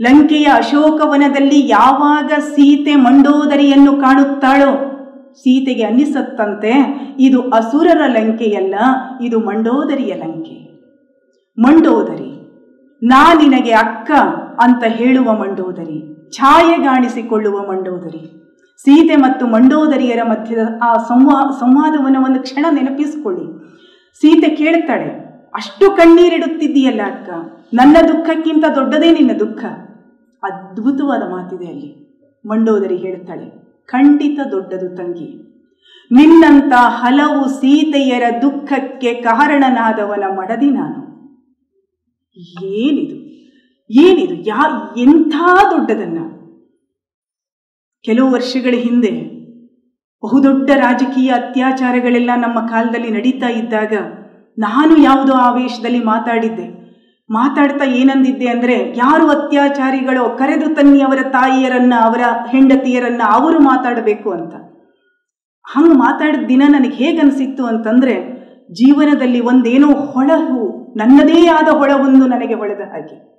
ಲಂಕೆಯ 0.00 0.46
ಅಶೋಕವನದಲ್ಲಿ 0.52 1.58
ಯಾವಾಗ 1.68 2.30
ಸೀತೆ 2.48 2.94
ಮಂಡೋದರಿಯನ್ನು 2.96 3.92
ಕಾಣುತ್ತಾಳೋ? 3.96 4.72
ಸೀತೆಗೆ 5.40 5.82
ಅನ್ನಿಸತ್ತಂತೆ, 5.82 6.72
ಇದು 7.18 7.38
ಅಸುರರ 7.50 8.02
ಲಂಕೆಯಲ್ಲ, 8.08 8.74
ಇದು 9.20 9.38
ಮಂಡೋದರಿಯ 9.40 10.12
ಲಂಕೆ. 10.14 10.56
ಮಂಡೋದರಿ, 11.58 12.30
ನಾ 13.02 13.22
ನಿನಗೆ 13.34 13.72
ಅಕ್ಕ 13.84 14.10
ಅಂತ 14.60 14.82
ಹೇಳುವ 14.98 15.28
ಮಂಡೋದರಿ 15.32 15.98
ಛಾಯೆಗಾಣಿಸಿಕೊಳ್ಳುವ 16.36 17.56
ಮಂಡೋದರಿ. 17.70 18.22
ಸೀತೆ 18.80 19.16
ಮತ್ತು 19.16 19.44
ಮಂಡೋದರಿಯರ 19.46 20.22
ಮಧ್ಯದ 20.22 20.62
ಆ 20.82 20.92
ಸಂವಾ 21.10 21.38
ಸಂವಾದವನ್ನು 21.60 22.20
ಒಂದು 22.24 22.40
ಕ್ಷಣ 22.40 22.64
ನೆನಪಿಸಿಕೊಳ್ಳಿ. 22.70 23.46
ಸೀತೆ 24.20 24.50
ಕೇಳ್ತಾಳೆ 24.56 25.10
ಅಷ್ಟು 25.54 25.86
ಕಣ್ಣೀರಿಡುತ್ತಿದ್ದೀಯಲ್ಲ 25.96 27.02
ಅಕ್ಕ, 27.06 27.28
ನನ್ನ 27.74 27.96
ದುಃಖಕ್ಕಿಂತ 28.08 28.64
ದೊಡ್ಡದೇ 28.74 29.10
ನಿನ್ನ 29.10 29.32
ದುಃಖ. 29.38 29.64
ಅದ್ಭುತವಾದ 30.46 31.22
ಮಾತಿದೆ 31.30 31.66
ಅಲ್ಲಿ. 31.66 32.06
ಮಂಡೋದರಿ 32.48 32.96
ಹೇಳ್ತಾಳೆ 32.96 33.66
ಖಂಡಿತ 33.86 34.40
ದೊಡ್ಡದು 34.50 34.96
ತಂಗಿ. 34.96 35.46
ನಿನ್ನಂತ 36.12 36.72
ಹಲವು 36.76 37.48
ಸೀತೆಯರ 37.48 38.22
ದುಃಖಕ್ಕೆ 38.42 39.14
ಕಾರಣನಾದವನ 39.14 40.24
ಮಡದಿ 40.38 40.70
ನಾನು. 40.70 41.06
ಏನಿದು? 42.64 43.16
ಏನಿದು? 43.90 44.34
ಯಾ, 44.34 44.94
ಎಂಥ 44.96 45.34
ದೊಡ್ಡದನ್ನ? 45.70 46.18
ಕೆಲವು 48.02 48.30
ವರ್ಷಗಳ 48.30 48.74
ಹಿಂದೆ 48.74 49.36
ಬಹುದೊಡ್ಡ 50.24 50.70
ರಾಜಕೀಯ 50.70 51.30
ಅತ್ಯಾಚಾರಗಳೆಲ್ಲ 51.30 52.30
ನಮ್ಮ 52.36 52.66
ಕಾಲದಲ್ಲಿ 52.66 53.10
ನಡೀತಾ 53.10 53.48
ಇದ್ದಾಗ 53.48 53.92
ನಾನು 54.58 55.02
ಯಾವುದೋ 55.02 55.32
ಆವೇಶದಲ್ಲಿ 55.32 56.04
ಮಾತಾಡಿದ್ದೆ. 56.04 56.85
ಮಾತಾಡ್ತಾ 57.30 57.84
ಏನಂದಿದ್ದೆ 57.84 58.46
ಅಂದರೆ, 58.46 58.94
ಯಾರು 58.96 59.28
ಅತ್ಯಾಚಾರಿಗಳೋ 59.28 60.28
ಕರೆದು 60.28 60.74
ತನ್ನಿ 60.74 61.02
ಅವರ 61.02 61.18
ತಾಯಿಯರನ್ನ, 61.22 61.94
ಅವರ 62.02 62.20
ಹೆಂಡತಿಯರನ್ನ 62.50 63.22
ಅವರು 63.30 63.60
ಮಾತಾಡಬೇಕು 63.60 64.30
ಅಂತ. 64.30 64.54
ಹಂಗೆ 65.66 65.98
ಮಾತಾಡಿದ 65.98 66.46
ದಿನ 66.48 66.62
ನನಗೆ 66.68 66.94
ಹೇಗನ್ಸಿತ್ತು 66.94 67.66
ಅಂತಂದ್ರೆ, 67.66 68.46
ಜೀವನದಲ್ಲಿ 68.72 69.40
ಒಂದೇನೋ 69.40 69.92
ಹೊಳಹು, 69.92 70.94
ನನ್ನದೇ 70.96 71.46
ಆದ 71.46 71.68
ಹೊಳವೊಂದು 71.68 72.26
ನನಗೆ 72.26 72.54
ಹೊಳೆದ 72.54 72.80
ಹಾಗೆ. 72.80 73.36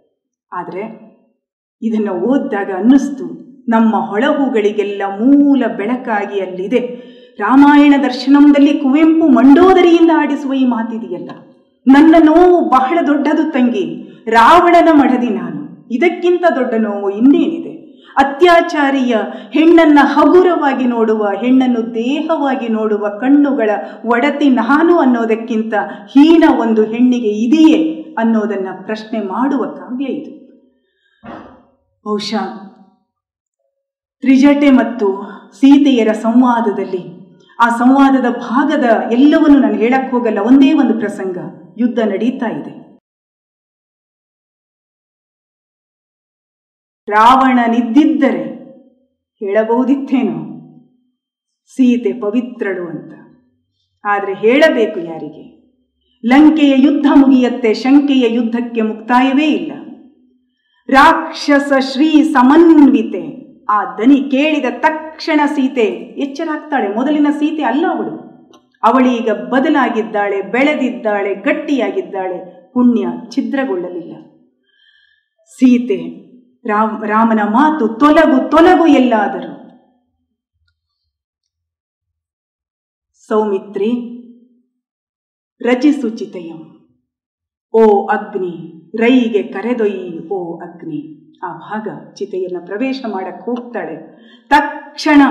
ಆದರೆ, 0.54 1.08
ಇದನ್ನು 1.82 2.14
ಓದಿದಾಗ 2.14 2.72
ಅನ್ನಿಸ್ತು, 2.76 3.26
ನಮ್ಮ 3.70 3.96
ಹೊಳಹುಗಳಿಗೆಲ್ಲ 3.96 5.02
ಮೂಲ 5.08 5.64
ಬೆಳಕಾಗಿ 5.78 6.40
ಅಲ್ಲಿದೆ. 6.40 6.80
ರಾಮಾಯಣ 7.40 7.94
ದರ್ಶನಂದಲ್ಲಿ 8.04 8.74
ಕುವೆಂಪು 8.74 9.28
ಮಂಡೋದರಿಯಿಂದ 9.28 10.12
ಆಡಿಸುವ 10.16 10.54
ಈ 10.54 10.66
ಮಾತಿದೆಯಲ್ಲ. 10.66 11.30
ನನ್ನ 11.88 12.16
ನೋವು 12.26 12.70
ಬಹಳ 12.70 13.00
ದೊಡ್ಡದು 13.08 13.52
ತಂಗಿ. 13.52 14.08
ರಾವಣನ 14.30 14.90
ಮಡದಿ 14.92 15.30
ನಾನು. 15.30 15.88
ಇದಕ್ಕಿಂತ 15.92 16.46
ದೊಡ್ಡ 16.56 16.74
ನೋವು 16.74 17.10
ಇನ್ನೇನಿದೆ? 17.10 17.78
ಅತ್ಯಾಚಾರಿಯ 18.18 19.16
ಹೆಣ್ಣನ್ನ 19.52 20.00
ಹಗುರವಾಗಿ 20.04 20.86
ನೋಡುವ, 20.86 21.32
ಹೆಣ್ಣನ್ನು 21.42 21.96
ದೇಹವಾಗಿ 21.96 22.68
ನೋಡುವ 22.68 23.10
ಕಣ್ಣುಗಳ 23.10 23.70
ಒಡತಿ 24.06 24.50
ನಾನು 24.50 25.00
ಅನ್ನೋದಕ್ಕಿಂತ 25.00 25.74
ಹೀನ 26.10 26.44
ಒಂದು 26.60 26.84
ಹೆಣ್ಣಿಗೆ 26.84 27.30
ಇದೆಯೇ 27.30 28.02
ಅನ್ನೋದನ್ನ 28.18 28.68
ಪ್ರಶ್ನೆ 28.86 29.20
ಮಾಡುವ 29.20 29.66
ಕಾವ್ಯ 29.66 30.06
ಇದು. 30.06 30.32
ಬಹುಶಃ 32.06 32.68
ತ್ರಿಜಟೆ 34.22 34.70
ಮತ್ತು 34.70 35.08
ಸೀತೆಯರ 35.54 36.12
ಸಂವಾದದಲ್ಲಿ, 36.12 37.04
ಆ 37.60 37.70
ಸಂವಾದದ 37.70 38.30
ಭಾಗದ 38.30 38.84
ಎಲ್ಲವನ್ನು 39.12 39.60
ನಾನು 39.60 39.76
ಹೇಳಕ್ಕೆ 39.76 40.12
ಹೋಗಲ್ಲ 40.12 40.40
ಒಂದೇ 40.40 40.74
ಒಂದು 40.74 41.00
ಪ್ರಸಂಗ. 41.00 41.38
ಯುದ್ಧ 41.78 42.00
ನಡೀತಾ 42.00 42.50
ಇದೆ. 42.50 42.88
ರಾವಣನಿದ್ದಿದ್ದರೆ 47.10 48.58
ಹೇಳಬಹುದಿತ್ತೇನೋ? 49.36 50.44
ಸೀತೆ 51.66 52.20
ಪವಿತ್ರಳು 52.20 52.90
ಅಂತ. 52.90 53.14
ಆದರೆ 54.06 54.34
ಹೇಳಬೇಕು 54.34 55.00
ಯಾರಿಗೆ? 55.00 55.58
ಲಂಕೆಯ 56.26 56.74
ಯುದ್ಧ 56.78 57.06
ಮುಗಿಯತ್ತೆ, 57.16 57.74
ಶಂಕೆಯ 57.74 58.34
ಯುದ್ಧಕ್ಕೆ 58.34 58.82
ಮುಕ್ತಾಯವೇ 58.82 59.46
ಇಲ್ಲ. 59.46 59.72
ರಾಕ್ಷಸ 60.90 61.74
ಶ್ರೀ 61.80 62.24
ಸಮನ್ವಿತೆ, 62.24 63.48
ಆ 63.66 63.98
ದನಿ 63.98 64.32
ಕೇಳಿದ 64.32 64.66
ತಕ್ಷಣ 64.80 65.42
ಸೀತೆ 65.46 65.86
ಎಚ್ಚರಾಗ್ತಾಳೆ. 66.22 66.96
ಮೊದಲಿನ 66.96 67.28
ಸೀತೆ 67.30 67.64
ಅಲ್ಲ 67.64 67.86
ಅವಳು. 67.90 68.27
ಅವಳೀಗ 68.84 69.32
ಬದಲಾಗಿದ್ದಾಳೆ, 69.32 70.42
ಬೆಳೆದಿದ್ದಾಳೆ, 70.42 71.36
ಗಟ್ಟಿಯಾಗಿದ್ದಾಳೆ. 71.36 72.58
ಪುಣ್ಯ 72.74 73.08
ಛಿದ್ರಗೊಳ್ಳಲಿಲ್ಲ. 73.30 74.16
ಸೀತೆ, 75.46 76.00
ರಾಮ್, 76.68 77.08
ರಾಮನ 77.08 77.40
ಮಾತು 77.44 77.88
ತೊಲಗು 77.88 78.50
ತೊಲಗು 78.50 78.86
ಎಲ್ಲಾದರೂ. 78.86 79.54
ಸೌಮಿತ್ರಿ 83.28 83.90
ರಚಿಸು 85.62 86.10
ಚಿತೆಯಂ 86.10 86.78
ಓ 87.74 88.08
ಅಗ್ನಿ, 88.08 88.56
ರೈಗೆ 88.98 89.44
ಕರೆದೊಯ್ಯಿ, 89.44 90.30
ಓ 90.30 90.58
ಅಗ್ನಿ. 90.58 91.02
ಆ 91.44 91.58
ಭಾಗ 91.58 91.88
ಚಿತೆಯನ್ನು 92.14 92.66
ಪ್ರವೇಶ 92.66 93.06
ಮಾಡಕ್ಕೆ 93.08 93.46
ಹೋಗ್ತಾಳೆ. 93.46 93.96
ತಕ್ಷಣ 94.50 95.22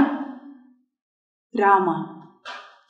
ರಾಮ 1.59 1.89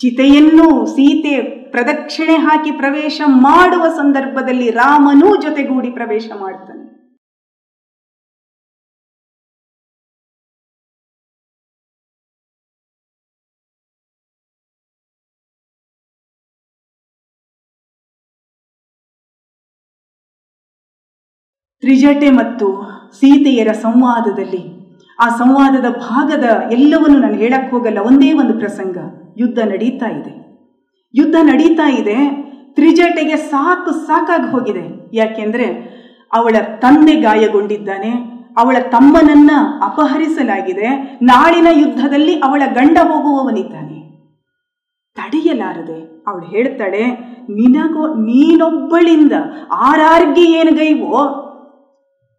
ಚಿತೆಯನ್ನು 0.00 0.86
ಸೀತೆ 0.86 1.34
ಪ್ರದಕ್ಷಿಣೆ 1.70 2.36
ಹಾಕಿ 2.36 2.70
ಪ್ರವೇಶ 2.70 3.20
ಮಾಡುವ 3.26 3.84
ಸಂದರ್ಭದಲ್ಲಿ 3.96 4.70
ರಾಮನೂ 4.70 5.28
ಜೊತೆಗೂಡಿ 5.42 5.90
ಪ್ರವೇಶ 5.90 6.28
ಮಾಡ್ತಾನೆ. 6.40 6.82
ತ್ರಿಜಟೆ 21.82 22.30
ಮತ್ತು 22.30 22.66
ಸೀತೆಯರ 23.12 23.72
ಸಂವಾದದಲ್ಲಿ, 23.72 24.62
ಆ 25.18 25.26
ಸಂವಾದದ 25.36 25.88
ಭಾಗದ 25.98 26.46
ಎಲ್ಲವನ್ನು 26.72 27.18
ನಾನು 27.18 27.34
ಹೇಳಕ್ 27.34 27.70
ಹೋಗಲ್ಲ 27.70 27.98
ಒಂದೇ 27.98 28.32
ಒಂದು 28.32 28.58
ಪ್ರಸಂಗ. 28.58 28.98
ಯುದ್ಧ 29.36 29.58
ನಡೀತಾ 29.58 30.08
ಇದೆ. 30.08 30.32
ಯುದ್ಧ 31.14 31.36
ನಡೀತಾ 31.42 31.86
ಇದೆ. 31.90 32.18
ತ್ರಿಜಟೆಗೆ 32.74 33.36
ಸಾಕು 33.36 33.90
ಸಾಕಾಗಿ 34.06 34.48
ಹೋಗಿದೆ. 34.50 34.84
ಯಾಕೆಂದ್ರೆ 35.16 35.66
ಅವಳ 36.34 36.56
ತಂದೆ 36.78 37.14
ಗಾಯಗೊಂಡಿದ್ದಾನೆ. 37.20 38.12
ಅವಳ 38.58 38.76
ತಮ್ಮನನ್ನ 38.92 39.50
ಅಪಹರಿಸಲಾಗಿದೆ. 39.82 40.88
ನಾಳಿನ 41.22 41.68
ಯುದ್ಧದಲ್ಲಿ 41.72 42.34
ಅವಳ 42.40 42.62
ಗಂಡ 42.74 42.98
ಹೋಗುವವನಿದ್ದಾನೆ. 42.98 43.98
ತಡೆಯಲಾರದೆ 45.16 45.98
ಅವಳು 46.28 46.46
ಹೇಳ್ತಾಳೆ, 46.46 47.02
ನಿನಗೋ, 47.50 48.04
ನೀನೊಬ್ಬಳಿಂದ 48.14 49.32
ಆರಾರ್ಗಿ 49.72 50.46
ಏನು 50.52 50.72
ಗೈವೋ? 50.72 51.22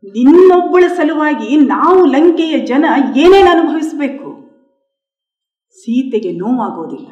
ನಿನ್ನೊಬ್ಬಳ 0.03 0.83
ಸಲುವಾಗಿ 0.87 1.49
ನಾವು 1.65 2.05
ಲಂಕೆಯ 2.05 2.57
ಜನ 2.59 2.85
ಏನೇನು 3.15 3.49
ಅನುಭವಿಸಬೇಕು? 3.49 4.26
ಸೀತೆಗೆ 5.81 6.31
ನೋವಾಗೋದಿಲ್ಲ. 6.31 7.09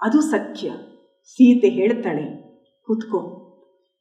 ಅದು 0.00 0.20
ಸತ್ಯ. 0.20 0.70
ಸೀತೆ 1.32 1.68
ಹೇಳ್ತಾಳೆ, 1.68 2.24
ಕುತ್ಕೋ. 2.86 3.20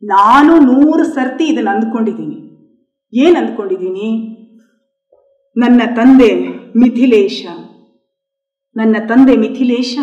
ನಾನು 0.04 0.54
ನೂರು 0.60 1.04
ಸರ್ತಿ 1.04 1.46
ಇದನ್ನು 1.46 1.72
ಅಂದ್ಕೊಂಡಿದ್ದೀನಿ. 1.72 2.38
ಏನು 3.14 3.38
ಅಂದ್ಕೊಂಡಿದ್ದೀನಿ? 3.40 4.10
ನನ್ನ 5.56 5.82
ತಂದೆ 5.96 6.30
ಮಿಥಿಲೇಶ. 6.78 7.46
ನನ್ನ 8.76 8.96
ತಂದೆ 9.08 9.36
ಮಿಥಿಲೇಶ? 9.36 9.94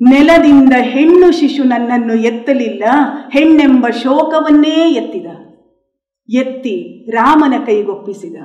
ನೆಲದಿಂದ 0.00 0.72
ಹೆಣ್ಣು 0.78 1.30
ಶಿಶು 1.32 1.64
ನನ್ನನ್ನು 1.64 2.14
ಎತ್ತಲಿಲ್ಲ, 2.14 2.84
ಹೆಣ್ಣೆಂಬ 3.32 3.86
ಶೋಕವನ್ನೇ 4.02 4.76
ಎತ್ತಿದ. 4.90 5.28
ಎತ್ತಿ 6.28 6.76
ರಾಮನ 7.10 7.54
ಕೈಗೊಪ್ಪಿಸಿದ. 7.66 8.36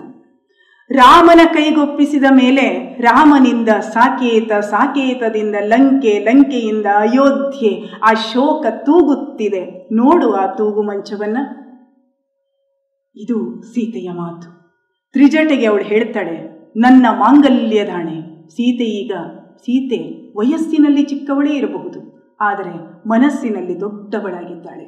ರಾಮನ 0.92 1.42
ಕೈಗೊಪ್ಪಿಸಿದ 1.54 2.28
ಮೇಲೆ 2.32 2.96
ರಾಮನಿಂದ 3.02 3.70
ಸಾಕೇತ, 3.70 4.52
ಸಾಕೇತದಿಂದ 4.54 5.56
ಲಂಕೆ, 5.60 6.20
ಲಂಕೆಯಿಂದ 6.20 6.86
ಅಯೋಧ್ಯೆ 6.96 7.72
ಆ 8.04 8.14
ಶೋಕ 8.14 8.66
ತೂಗುತ್ತಿದೆ. 8.70 9.64
ನೋಡು 9.92 10.34
ಆ 10.34 10.46
ತೂಗು 10.56 10.82
ಮಂಚವನ್ನ. 10.82 11.38
ಇದು 13.16 13.62
ಸೀತೆಯ 13.62 14.10
ಮಾತು. 14.12 14.48
ತ್ರಿಜಟೆಗೆ 15.14 15.66
ಅವಳು 15.66 15.84
ಹೇಳ್ತಾಳೆ, 15.84 16.38
ನನ್ನ 16.78 17.06
ಮಾಂಗಲ್ಯದಾಣೆ 17.10 18.48
ಸೀತೆ 18.48 18.84
ಈಗ, 18.84 19.14
ಸೀತೆ 19.58 20.00
ವಯಸ್ಸಿನಲ್ಲಿ 20.38 21.04
ಚಿಕ್ಕವಳೇ 21.04 21.54
ಇರಬಹುದು, 21.56 22.00
ಆದರೆ 22.42 22.76
ಮನಸ್ಸಿನಲ್ಲಿ 23.10 23.82
ದೊಡ್ಡವಳಾಗಿದ್ದಾಳೆ. 23.82 24.86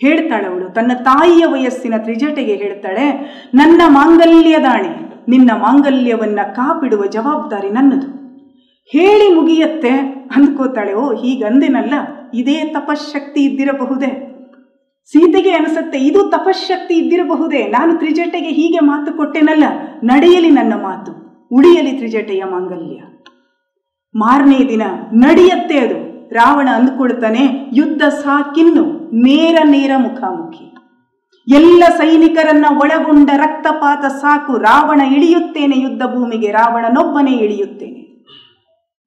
ಹೇಳ್ತಾಳೆ 0.00 0.46
ಅವಳು, 0.46 0.68
ತನ್ನ 0.68 0.92
ತಾಯಿಯ 1.02 1.44
ವಯಸ್ಸಿನ 1.46 1.94
ತ್ರಿಜಟೆಗೆ 1.96 2.54
ಹೇಳ್ತಾಳೆ, 2.54 3.06
ನನ್ನ 3.54 3.82
ಮಾಂಗಲ್ಯದಾಣೆ 3.86 5.03
ನಿನ್ನ 5.28 5.50
ಮಾಂಗಲ್ಯವನ್ನ 5.56 6.40
ಕಾಪಿಡುವ 6.54 7.06
ಜವಾಬ್ದಾರಿ 7.06 7.70
ನನ್ನದು. 7.70 8.24
ಹೇಳಿ 8.86 9.34
ಮುಗಿಯತ್ತೆ 9.34 9.90
ಅಂದ್ಕೋತಾಳೆ, 10.36 10.94
ಓ, 10.94 11.12
ಹೀಗಂದೆನಲ್ಲ, 11.12 11.94
ಇದೇ 12.34 12.64
ತಪಶಕ್ತಿ 12.64 13.40
ಇದ್ದಿರಬಹುದೇ? 13.44 14.30
ಸೀತೆಗೆ 15.06 15.50
ಅನಿಸುತ್ತೆ, 15.50 15.98
ಇದು 15.98 16.30
ತಪಶಕ್ತಿ 16.30 16.94
ಇದ್ದಿರಬಹುದೇ? 16.94 17.62
ನಾನು 17.62 17.98
ತ್ರಿಜಟೆಗೆ 17.98 18.48
ಹೀಗೆ 18.48 18.78
ಮಾತು 18.78 19.12
ಕೊಟ್ಟೆನಲ್ಲ, 19.12 19.64
ನಡೆಯಲಿ 20.04 20.50
ನನ್ನ 20.50 20.72
ಮಾತು, 20.82 21.12
ಉಳಿಯಲಿ 21.52 21.92
ತ್ರಿಜಟೆಯ 21.92 22.44
ಮಾಂಗಲ್ಯ. 22.44 23.00
ಮಾರನೇ 24.14 24.68
ದಿನ 24.68 24.82
ನಡೆಯತ್ತೆ 25.12 25.78
ಅದು, 25.78 26.14
ರಾವಣ 26.34 26.68
ಅಂದುಕೊಳ್ತಾನೆ, 26.74 27.70
ಯುದ್ಧ 27.72 28.02
ಸಾಕಿನ್ನು 28.02 29.10
ನೇರ 29.14 29.58
ನೇರ 29.64 29.90
ಮುಖಾಮುಖಿ. 29.96 30.73
ಎಲ್ಲ 31.46 31.84
ಸೈನಿಕರನ್ನ 31.96 32.66
ಒಳಗೊಂಡ 32.78 33.30
ರಕ್ತಪಾತ 33.36 34.04
ಸಾಕು, 34.04 34.58
ರಾವಣ 34.58 35.00
ಇಳಿಯುತ್ತೇನೆ 35.12 35.76
ಯುದ್ಧ 35.78 36.02
ಭೂಮಿಗೆ, 36.02 36.50
ರಾವಣನೊಬ್ಬನೇ 36.52 37.34
ಇಳಿಯುತ್ತೇನೆ. 37.36 38.02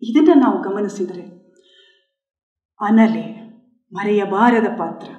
ಇದನ್ನ 0.01 0.41
ನಾವು 0.43 0.57
ಗಮನಿಸಿದರೆ 0.61 1.25
ಅನಲೆ 2.79 3.25
ಮರೆಯಬಾರದ 3.91 4.67
ಪಾತ್ರ 4.77 5.09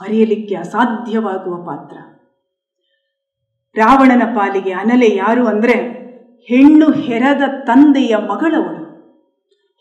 ಮರೆಯಲಿಕ್ಕೆ 0.00 0.54
ಅಸಾಧ್ಯವಾಗುವ 0.54 1.56
ಪಾತ್ರ. 1.66 1.96
ರಾವಣನ 3.76 4.22
ಪಾಲಿಗೆ 4.34 4.72
ಅನಲೆ 4.72 5.08
ಯಾರು 5.16 5.46
ಅಂದರೆ 5.46 5.76
ಹೆಣ್ಣು 6.48 6.92
ಹೆರದ 6.92 7.42
ತಂದೆಯ 7.64 8.16
ಮಗಳವಳು. 8.16 8.83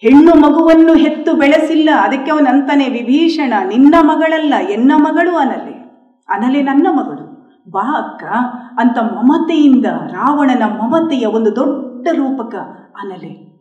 ಹೆಣ್ಣು 0.04 0.34
ಮಗುವನ್ನು 0.36 0.94
ಹೆತ್ತು 0.94 1.34
ಬೆಳೆಸಿಲ್ಲ, 1.34 1.90
ಅದಕ್ಕೆ 2.02 2.32
ಅವನಂತಾನೆ 2.32 2.90
ವಿಭೀಷಣ, 2.90 3.54
ನಿನ್ನ 3.68 3.96
ಮಗಳಲ್ಲ, 4.02 4.54
ಎನ್ನ 4.70 4.92
ಮಗಳು 4.96 5.36
ಅನಲೆ? 5.36 5.74
ಅನಲೆ 6.30 6.62
ನನ್ನ 6.62 6.88
ಮಗಳು. 6.92 7.24
ಬಾ 7.72 7.86
ಅಕ್ಕ, 7.98 8.24
ಅಂತ 8.80 8.98
ಮಮತೆಯಿಂದ 8.98 9.86
ರಾವಣನ 9.86 10.64
ಮಮತೆಯ 10.64 11.26
ಒಂದು 11.26 11.56
ದೊಡ್ಡ 11.56 12.08
ರೂಪಕ 12.12 12.56
ಅನಲೆ. 13.04 13.54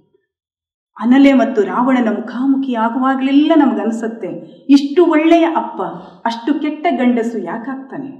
ಅನಲೆ 1.00 1.32
ಮತ್ತು 1.32 1.62
ರಾವಣನ 1.62 2.08
ಮುಖಾಮುಖಿ 2.08 2.74
ಆಗುವಾಗಲೆಲ್ಲ 2.74 3.52
ನಮಗನ್ಸುತ್ತೆ, 3.56 4.30
ಇಷ್ಟು 4.68 5.04
ಒಳ್ಳೆಯ 5.04 5.44
ಅಪ್ಪ, 5.56 5.82
ಅಷ್ಟು 6.24 6.54
ಕೆಟ್ಟ 6.54 6.86
ಗಂಡಸು 6.90 7.38
ಯಾಕಾಗ್ತಾನೆ? 7.38 8.10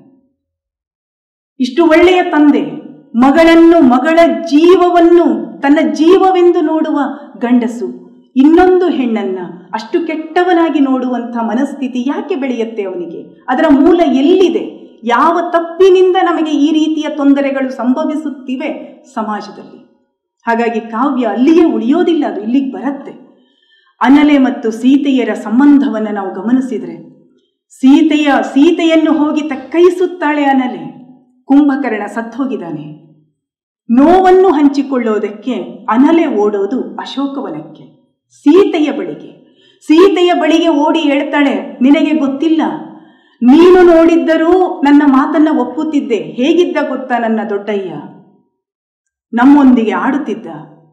ಇಷ್ಟು 1.60 1.84
ಒಳ್ಳೆಯ 1.86 2.22
ತಂದೆ, 2.22 2.62
ಮಗಳನ್ನು 3.16 3.80
ಮಗಳ 3.80 4.18
ಜೀವವನ್ನು, 4.42 5.26
ತನ್ನ 5.60 5.78
ಜೀವವೆಂದು 5.90 6.60
ನೋಡುವ 6.60 7.00
ಗಂಡಸು 7.38 8.01
ಇನ್ನೊಂದು 8.36 8.88
ಹೆಣ್ಣನ್ನ 8.88 9.38
ಅಷ್ಟು 9.72 10.06
ಕೆಟ್ಟವನಾಗಿ 10.06 10.80
ನೋಡುವಂಥ 10.80 11.36
ಮನಸ್ಥಿತಿ 11.36 12.04
ಯಾಕೆ 12.08 12.34
ಬೆಳೆಯುತ್ತೆ 12.34 12.82
ಅವನಿಗೆ? 12.82 13.22
ಅದರ 13.22 13.64
ಮೂಲ 13.70 14.00
ಎಲ್ಲಿದೆ? 14.12 14.82
ಯಾವ 15.04 15.50
ತಪ್ಪಿನಿಂದ 15.50 16.16
ನಮಗೆ 16.22 16.50
ಈ 16.50 16.72
ರೀತಿಯ 16.72 17.16
ತೊಂದರೆಗಳು 17.16 17.70
ಸಂಭವಿಸುತ್ತಿವೆ 17.70 19.02
ಸಮಾಜದಲ್ಲಿ? 19.14 20.08
ಹಾಗಾಗಿ 20.46 20.80
ಕಾವ್ಯ 20.80 21.26
ಅಲ್ಲಿಯೇ 21.26 21.64
ಉಳಿಯೋದಿಲ್ಲ, 21.64 22.24
ಅದು 22.26 22.40
ಇಲ್ಲಿಗೆ 22.40 22.72
ಬರುತ್ತೆ. 22.72 23.10
ಅನಲೆ 24.00 24.38
ಮತ್ತು 24.38 24.70
ಸೀತೆಯರ 24.70 25.34
ಸಂಬಂಧವನ್ನು 25.34 26.14
ನಾವು 26.14 26.34
ಗಮನಿಸಿದರೆ, 26.34 27.12
ಸೀತೆಯ, 27.70 28.28
ಸೀತೆಯನ್ನು 28.42 29.12
ಹೋಗಿ 29.12 29.48
ತಕ್ಕೈಸುತ್ತಾಳೆ 29.48 30.44
ಅನಲೆ. 30.44 30.92
ಕುಂಭಕರ್ಣ 31.44 32.06
ಸತ್ತೋಗಿದ್ದಾನೆ. 32.06 33.02
ನೋವನ್ನು 33.90 34.48
ಹಂಚಿಕೊಳ್ಳೋದಕ್ಕೆ 34.48 35.54
ಅನಲೆ 35.90 36.26
ಓಡೋದು 36.26 36.96
ಅಶೋಕವನಕ್ಕೆ. 36.96 38.01
ಸೀತೆಯ 38.40 38.90
ಬಳಿಗೆ. 38.90 39.30
ಸೀತೆಯ 39.86 40.32
ಬಳಿಗೆ 40.32 40.68
ಓಡಿ 40.68 40.98
ಹೇಳ್ತಾಳೆ, 40.98 41.54
ನಿನಗೆ 41.82 42.12
ಗೊತ್ತಿಲ್ಲ. 42.18 42.62
ನೀನು 43.42 43.78
ನೋಡಿದ್ದರೂ 43.82 44.80
ನನ್ನ 44.80 45.02
ಮಾತನ್ನ 45.06 45.48
ಒಪ್ಪುತ್ತಿದ್ದೆ. 45.60 46.16
ಹೇಗಿದ್ದ 46.16 46.76
ಗೊತ್ತಾ 46.88 47.18
ನನ್ನ 47.18 47.40
ದೊಡ್ಡಯ್ಯ? 47.50 47.92
ನಮ್ಮೊಂದಿಗೆ 49.32 49.94
ಆಡುತ್ತಿದ್ದ. 50.04 50.46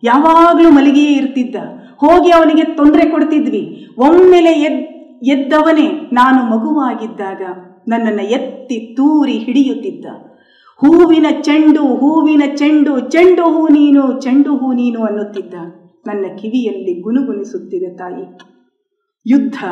ಯಾವಾಗಲೂ 0.04 0.70
ಮಲಗಿಯೇ 0.70 1.14
ಇರ್ತಿದ್ದ. 1.14 1.56
ಹೋಗಿ 1.98 2.30
ಅವನಿಗೆ 2.32 2.66
ತೊಂದರೆ 2.76 3.06
ಕೊಡ್ತಿದ್ವಿ. 3.10 3.64
ಒಮ್ಮೆಲೆ 3.98 4.54
ಎದ್, 4.62 4.82
ಎದ್ದವನೇ 5.24 5.88
ನಾನು 6.14 6.40
ಮಗುವಾಗಿದ್ದಾಗ 6.44 7.42
ನನ್ನನ್ನು 7.88 8.24
ಎತ್ತಿ 8.30 8.80
ತೂರಿ 8.96 9.38
ಹಿಡಿಯುತ್ತಿದ್ದ. 9.38 10.06
ಹೂವಿನ 10.80 11.28
ಚೆಂಡು 11.42 11.84
ಹೂವಿನ 11.96 12.44
ಚೆಂಡು 12.56 13.00
ಚೆಂಡು 13.00 13.44
ಹೂ 13.44 13.68
ನೀನು, 13.68 14.22
ಚೆಂಡು 14.22 14.52
ಹೂ 14.56 14.74
ನೀನು 14.74 15.00
ಅನ್ನುತ್ತಿದ್ದ. 15.04 15.56
ನನ್ನ 16.14 16.36
ಕಿವಿಯಲ್ಲಿ 16.36 17.02
ಗುನುಗುನಿಸುತ್ತಿದೆ 17.02 17.98
ತಾಯಿ. 17.98 18.38
ಯುದ್ಧ 19.26 19.64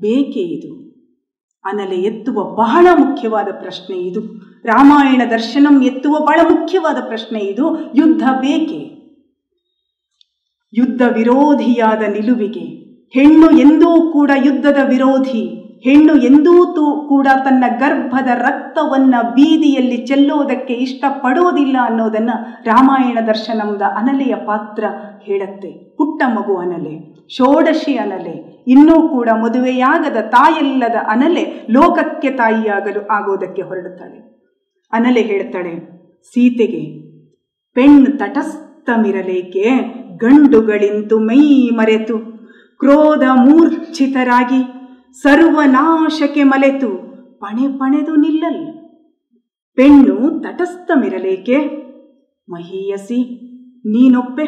ಬೇಕೇ 0.00 0.40
ಇದು? 0.40 0.84
ಅನಲೆ 1.64 1.96
ಎತ್ತುವ 1.96 2.54
ಬಹಳ 2.54 2.86
ಮುಖ್ಯವಾದ 2.94 3.48
ಪ್ರಶ್ನೆ 3.60 3.96
ಇದು. 3.96 4.20
ರಾಮಾಯಣ 4.64 5.22
ದರ್ಶನಂ 5.30 5.82
ಎತ್ತುವ 5.82 6.18
ಬಹಳ 6.18 6.40
ಮುಖ್ಯವಾದ 6.42 6.96
ಪ್ರಶ್ನೆ 7.06 7.40
ಇದು. 7.40 7.96
ಯುದ್ಧ 7.96 8.22
ಬೇಕೆ? 8.40 8.94
ಯುದ್ಧ 10.72 11.02
ವಿರೋಧಿಯಾದ 11.14 12.02
ನಿಲುವಿಗೆ 12.02 12.84
ಹೆಣ್ಣು 13.20 13.50
ಎಂದೂ 13.50 14.12
ಕೂಡ 14.12 14.30
ಯುದ್ಧದ 14.44 14.76
ವಿರೋಧಿ. 14.88 15.63
ಹೆಣ್ಣು 15.84 16.14
ಎಂದೂ 16.22 16.52
ಕೂಡ 17.08 17.28
ತನ್ನ 17.44 17.64
ಗರ್ಭದ 17.78 18.30
ರಕ್ತವನ್ನು 18.36 19.20
ಬೀದಿಯಲ್ಲಿ 19.32 19.98
ಚೆಲ್ಲೋದಕ್ಕೆ 20.06 20.74
ಇಷ್ಟಪಡೋದಿಲ್ಲ 20.74 21.76
ಅನ್ನೋದನ್ನು 21.84 22.36
ರಾಮಾಯಣ 22.64 23.18
ದರ್ಶನಂದ 23.26 23.82
ಅನಲೆಯ 23.82 24.34
ಪಾತ್ರ 24.46 24.84
ಹೇಳುತ್ತೆ. 25.22 25.70
ಪುಟ್ಟ 25.96 26.22
ಮಗು 26.26 26.54
ಅನಲೆ, 26.56 26.94
ಷೋಡಶಿ 27.28 27.94
ಅನಲೆ, 27.96 28.36
ಇನ್ನೂ 28.66 29.08
ಕೂಡ 29.08 29.28
ಮದುವೆಯಾಗದ 29.42 30.18
ತಾಯಲ್ಲದ 30.30 30.94
ಅನಲೆ 31.08 31.44
ಲೋಕಕ್ಕೆ 31.70 32.30
ತಾಯಿಯಾಗಲು 32.30 33.06
ಆಗೋದಕ್ಕೆ 33.06 33.62
ಹೊರಡುತ್ತಾಳೆ. 33.62 34.18
ಅನಲೆ 34.92 35.20
ಹೇಳ್ತಾಳೆ, 35.20 35.74
ಸೀತೆಗೆ 36.22 36.84
ಪೆಣ್ಣು 37.76 38.10
ತಟಸ್ಥಮಿರಲೇಕೆ 38.18 39.66
ಗಂಡುಗಳಿಂತು 40.16 41.18
ಮೈ 41.18 41.42
ಮರೆತು, 41.70 42.16
ಕ್ರೋಧ 42.80 43.24
ಮೂರ್ಛಿತರಾಗಿ 43.34 44.60
ಸರ್ವನಾಶಕ್ಕೆ 45.22 46.42
ಮಲೆತು 46.42 46.88
ಪಣೆ 47.38 47.78
ಪಣೆದು 47.78 48.14
ನಿಲ್ಲಲ್. 48.16 48.66
ಪೆಣ್ಣು 49.74 50.40
ತಟಸ್ಥಮಿರಲೇಕೆ? 50.40 51.58
ಮಹಿಯಸಿ, 52.48 53.22
ನೀನೊಪ್ಪೆ. 53.86 54.46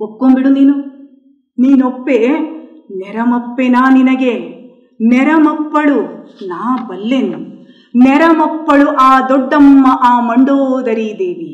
ಒಪ್ಕೊಂಬಿಡು 0.00 0.48
ನೀನು. 0.48 0.74
ನೀನೊಪ್ಪೆ, 1.58 2.28
ನೆರಮಪ್ಪೆ 2.96 3.68
ನಾ 3.68 3.90
ನಿನಗೆ. 3.90 4.38
ನೆರಮಪ್ಪಳು 5.00 6.28
ನಾ 6.46 6.86
ಬಲ್ಲೆನು. 6.88 7.38
ನೆರಮಪ್ಪಳು 7.94 8.96
ಆ 8.96 9.28
ದೊಡ್ಡಮ್ಮ 9.28 9.86
ಆ 10.02 10.20
ಮಂಡೋದರಿ 10.20 11.14
ದೇವಿ. 11.18 11.52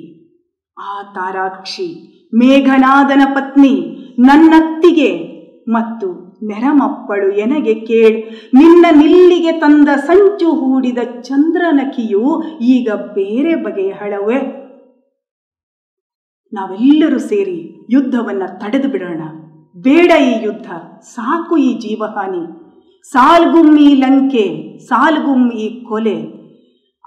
ಆ 0.78 1.02
ತಾರಾಕ್ಷಿ 1.14 1.88
ಮೇಘನಾದನ 2.34 3.20
ಪತ್ನಿ 3.34 3.74
ನನ್ನತ್ತಿಗೆ 4.18 5.36
ಮತ್ತು 5.68 6.25
ನೆರಮಪ್ಪಳು 6.42 7.30
ಎನಗೆ 7.30 7.74
ಕೇಳ್. 7.74 8.22
ನಿನ್ನ 8.54 8.86
ನಿಲ್ಲಿಗೆ 8.96 9.52
ತಂದ 9.52 9.88
ಸಂಚು 9.88 10.50
ಹೂಡಿದ 10.50 10.98
ಚಂದ್ರನಖಿಯು 11.22 12.42
ಈಗ 12.62 12.90
ಬೇರೆ 12.92 13.54
ಬಗೆಯ 13.54 13.90
ಹಳವೆ. 13.90 14.66
ನಾವೆಲ್ಲರೂ 16.52 17.18
ಸೇರಿ 17.18 17.86
ಯುದ್ಧವನ್ನ 17.90 18.42
ತಡೆದು 18.46 18.88
ಬಿಡೋಣ. 18.88 19.20
ಬೇಡ 19.76 20.10
ಈ 20.22 20.44
ಯುದ್ಧ, 20.44 20.70
ಸಾಕು 21.02 21.56
ಈ 21.56 21.78
ಜೀವಹಾನಿ. 21.78 22.66
ಸಾಲ್ಗುಮ್ಮಿ 23.02 23.94
ಲಂಕೆ 23.94 24.78
ಸಾಲ್ಗುಮ್ 24.78 25.52
ಈ 25.52 25.84
ಕೊಲೆ. 25.84 26.16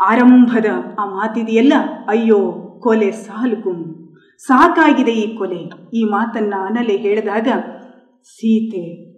ಆರಂಭದ 0.06 0.66
ಆ 1.00 1.06
ಮಾತಿದೆಯಲ್ಲ, 1.06 1.74
ಅಯ್ಯೋ, 2.08 2.52
ಕೊಲೆ 2.80 3.12
ಸಾಲ್ಗುಮ್. 3.12 3.96
ಸಾಕಾಗಿದೆ 4.38 5.12
ಈ 5.12 5.36
ಕೊಲೆ. 5.36 5.90
ಈ 5.94 6.04
ಮಾತನ್ನ 6.04 6.54
ಅನಲೆ 6.66 6.96
ಹೇಳಿದಾಗ 6.96 7.48
ಸೀತೆ 8.24 9.09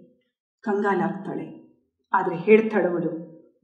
ಕಂಗಾಲಾಗ್ತಾಳೆ. 0.62 1.46
ಆದರೆ 2.12 2.36
ಹೇಳ್ತಾಳವಳು, 2.36 3.12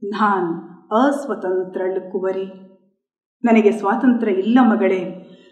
ನಾನು 0.03 0.51
ಅಸ್ವತಂತ್ರಳು 0.95 2.11
ಕುವರಿ. 2.11 2.45
ನನಗೆ 3.43 3.71
ಸ್ವಾತಂತ್ರ್ಯ 3.71 4.33
ಇಲ್ಲ 4.33 4.59
ಮಗಳೇ. 4.61 5.01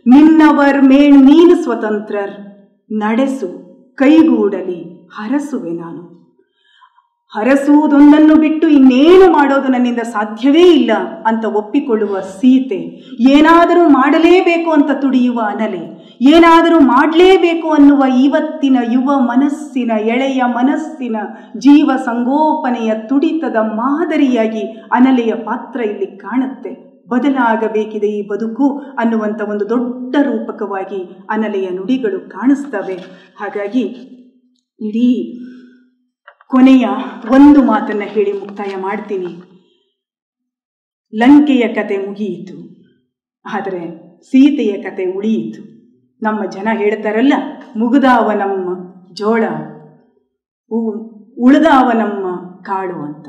ನಿನ್ನವರ್ 0.08 0.84
ಮೇಣ್ 0.84 1.26
ನೀನು 1.26 1.64
ಸ್ವತಂತ್ರರ್. 1.64 2.32
ನಡೆಸು, 2.92 3.48
ಕೈಗೂಡಲಿ, 3.96 5.08
ಹರಸುವೆ 5.08 5.72
ನಾನು. 5.72 6.18
ಹರಸುವುದೊಂದನ್ನು 7.34 8.36
ಬಿಟ್ಟು 8.36 8.68
ಇನ್ನೇನು 8.68 9.34
ಮಾಡೋದು 9.34 9.68
ನನ್ನಿಂದ 9.68 10.00
ಸಾಧ್ಯವೇ 10.00 10.62
ಇಲ್ಲ 10.62 10.92
ಅಂತ 11.26 11.46
ಒಪ್ಪಿಕೊಳ್ಳುವ 11.46 12.20
ಸೀತೆ 12.20 12.80
ಏನಾದರೂ 13.32 13.90
ಮಾಡಲೇಬೇಕು 13.90 14.72
ಅಂತ 14.72 14.92
ತುಡಿಯುವ 15.02 15.42
ಅನಲೆ. 15.46 15.97
ಏನಾದರೂ 16.22 16.80
ಮಾಡಲೇಬೇಕು 16.80 17.70
ಅನ್ನುವ 17.70 18.04
ಇವತ್ತಿನ 18.24 18.78
ಯುವ 18.92 19.20
ಮನಸ್ಸಿನ, 19.20 19.92
ಎಳೆಯ 19.92 20.42
ಮನಸ್ಸಿನ 20.46 21.16
ಜೀವ 21.58 21.92
ಸಂಗೋಪನೆಯ 22.06 22.94
ತುಡಿತದ 23.10 23.56
ಮಾದರಿಯಾಗಿ 23.56 24.62
ಅನಲೆಯ 24.92 25.34
ಪಾತ್ರ 25.34 25.82
ಇಲ್ಲಿ 25.82 26.18
ಕಾಣುತ್ತೆ. 26.18 26.88
ಬದಲಾಗಬೇಕಿದೆ 27.08 28.08
ಈ 28.08 28.28
ಬದುಕು 28.28 28.78
ಅನ್ನುವಂಥ 28.78 29.42
ಒಂದು 29.42 29.70
ದೊಡ್ಡ 29.70 30.16
ರೂಪಕವಾಗಿ 30.22 31.04
ಅನಲೆಯ 31.30 31.70
ನುಡಿಗಳು 31.70 32.30
ಕಾಣಿಸ್ತವೆ. 32.30 32.96
ಹಾಗಾಗಿ 33.40 33.82
ಇಡೀ 34.82 35.40
ಕೊನೆಯ 36.48 36.86
ಒಂದು 37.32 37.64
ಮಾತನ್ನು 37.64 38.04
ಹೇಳಿ 38.04 38.32
ಮುಕ್ತಾಯ 38.32 38.76
ಮಾಡ್ತೀನಿ. 38.76 39.42
ಲಂಕೆಯ 41.16 41.68
ಕತೆ 41.68 41.98
ಮುಗಿಯಿತು. 41.98 42.86
ಆದರೆ 43.56 44.08
ಸೀತೆಯ 44.22 44.82
ಕತೆ 44.82 45.06
ಉಳಿಯಿತು. 45.06 45.77
ನಮ್ಮ 46.22 46.40
ಜನ 46.56 46.68
ಹೇಳ್ತಾರಲ್ಲ, 46.74 47.34
ಮುಗಿದಾವ 47.78 48.28
ನಮ್ಮ 48.44 48.68
ಜೋಳ 49.14 49.44
ಉಳಿದಾವ 51.46 51.88
ನಮ್ಮ 52.00 52.26
ಕಾಳು 52.62 52.98
ಅಂತ. 53.08 53.28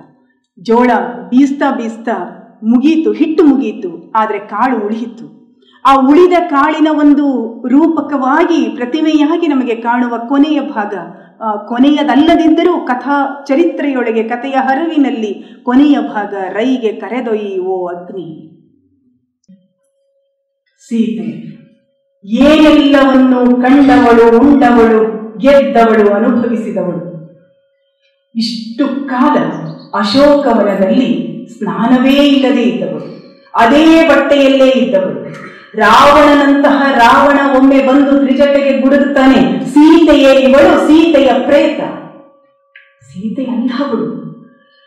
ಜೋಳ 0.59 0.91
ಬೀಸ್ತಾ 1.31 1.67
ಬೀಸ್ತಾ 1.71 2.15
ಮುಗೀತು, 2.65 3.11
ಹಿಟ್ಟು 3.13 3.43
ಮುಗೀತು, 3.45 3.91
ಆದರೆ 4.15 4.39
ಕಾಳು 4.53 4.77
ಉಳಿಯಿತು. 4.87 5.27
ಆ 5.85 5.93
ಉಳಿದ 6.11 6.37
ಕಾಳಿನ 6.49 6.89
ಒಂದು 7.03 7.27
ರೂಪಕವಾಗಿ, 7.69 8.61
ಪ್ರತಿಮೆಯಾಗಿ 8.77 9.47
ನಮಗೆ 9.47 9.77
ಕಾಣುವ 9.77 10.15
ಕೊನೆಯ 10.29 10.61
ಭಾಗ 10.61 10.95
ಕೊನೆಯದಲ್ಲದಿದ್ದರೂ 11.67 12.73
ಕಥಾ 12.87 13.19
ಚರಿತ್ರೆಯೊಳಗೆ, 13.49 14.23
ಕಥೆಯ 14.23 14.57
ಹರವಿನಲ್ಲಿ 14.69 15.33
ಕೊನೆಯ 15.63 15.97
ಭಾಗ, 16.15 16.35
ರೈಗೆ 16.51 16.93
ಕರೆದೊಯ್ಯುವ 16.93 17.79
ಅಗ್ನಿ. 17.95 18.29
ಸೀತೆ. 20.85 21.29
ಏನೆಲ್ಲವನ್ನು 22.25 23.63
ಕಂಡವಳು, 23.63 24.39
ಉಂಡವಳು, 24.39 25.19
ಗೆದ್ದವಳು, 25.39 26.11
ಅನುಭವಿಸಿದವಳು. 26.11 27.09
ಇಷ್ಟು 28.37 29.09
ಕಾಲ 29.09 29.39
ಅಶೋಕವನದಲ್ಲಿ 29.99 31.29
ಸ್ನಾನವೇ 31.59 32.11
ಇಲ್ಲದೆ 32.11 32.63
ಇದ್ದವಳು. 32.63 33.19
ಅದೇ 33.57 34.09
ಬಟ್ಟೆಯಲ್ಲೇ 34.09 34.69
ಇದ್ದವಳು. 34.69 35.49
ರಾವಣನಂತಹ 35.77 36.83
ರಾವಣ 36.95 37.59
ಒಮ್ಮೆ 37.59 37.79
ಬಂದು 37.87 38.25
ತ್ರಿಜಟೆಗೆ 38.25 38.81
ಗುಡುತ್ತಾನೆ 38.81 39.65
ಸೀತೆಯೇ 39.65 40.33
ಇವಳು, 40.33 40.87
ಸೀತೆಯ 40.87 41.33
ಪ್ರೇತ. 41.45 41.81
ಸೀತೆ 43.03 43.45
ಅಲ್ಲವಳು 43.45 44.29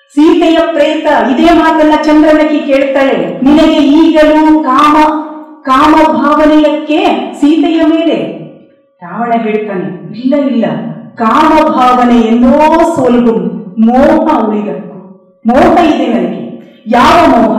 ಸೀತೆಯ 0.10 0.58
ಪ್ರೇತ, 0.74 1.06
ಇದೇ 1.32 1.54
ಮಾತನ್ನ 1.54 1.94
ಚಂದ್ರನಕಿ 2.04 2.60
ಕೇಳ್ತಾಳೆ. 2.60 3.44
ನಿನಗೆ 3.44 3.84
ಈಗಲೂ 3.84 4.64
ಕಾಮ 4.64 4.98
ಕಾಮ 5.66 5.94
ಭಾವನೆಯಕ್ಕೆ 6.14 7.00
ಸೀತೆಯ 7.40 7.82
ಮೇಲೆ. 7.86 8.18
ರಾವಣ 9.02 9.32
ಹೇಳ್ತಾನೆ, 9.42 9.88
ಇಲ್ಲ 10.20 10.34
ಇಲ್ಲ 10.52 10.66
ಕಾಮ 11.16 11.52
ಭಾವನೆ 11.70 12.18
ಎಲ್ಲೋ 12.22 12.58
ಸೋಲ್ಗು 12.96 13.34
ಮೋಹ 13.86 14.28
ಉಳಿದ 14.48 14.70
ಮೋಹ 15.46 15.74
ಇದೆ 15.92 16.08
ನನಗೆ. 16.14 16.42
ಯಾವ 16.88 17.18
ಮೋಹ? 17.34 17.58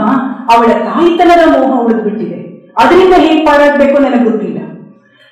ಅವಳ 0.52 0.70
ತಾಯಿತನದ 0.86 1.42
ಮೋಹ 1.52 1.70
ಉಳಿದ್ಬಿಟ್ಟಿದೆ. 1.80 2.38
ಅದರಿಂದ 2.78 3.14
ಹೇಗೆ 3.14 3.44
ಪಾರಾಗಬೇಕು 3.44 3.96
ನನಗೆ 4.02 4.24
ಗೊತ್ತಿಲ್ಲ. 4.24 4.58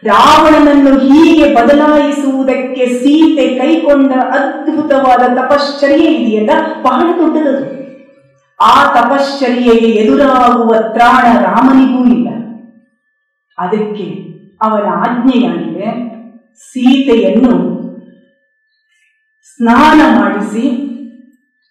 ರಾವಣನನ್ನು 0.03 0.93
ಹೀಗೆ 0.99 1.47
ಬದಲಾಯಿಸುವುದಕ್ಕೆ 1.55 2.87
ಸೀತೆ 2.87 3.47
ಕೈಕೊಂಡ 3.59 4.13
ಅದ್ಭುತವಾದ 4.37 5.23
ತಪಶ್ಚರ್ಯ 5.39 6.05
ಇದೆಯಲ್ಲ, 6.17 6.51
ಬಹಳ 6.83 7.07
ದೊಡ್ಡದದು. 7.19 7.65
ಆ 8.61 8.75
ತಪಶ್ಚರ್ಯೆಗೆ 8.95 9.89
ಎದುರಾಗುವ 10.01 10.71
ತ್ರಾಣ 10.95 11.27
ರಾಮನಿಗೂ 11.43 12.01
ಇಲ್ಲ. 12.15 12.29
ಅದಕ್ಕೆ 13.61 14.07
ಅವರ 14.63 14.85
ಆಜ್ಞೆಯಾಗಿದೆ. 14.87 15.89
ಸೀತೆಯನ್ನು 16.57 17.53
ಸ್ನಾನ 19.45 20.01
ಮಾಡಿಸಿ, 20.21 20.65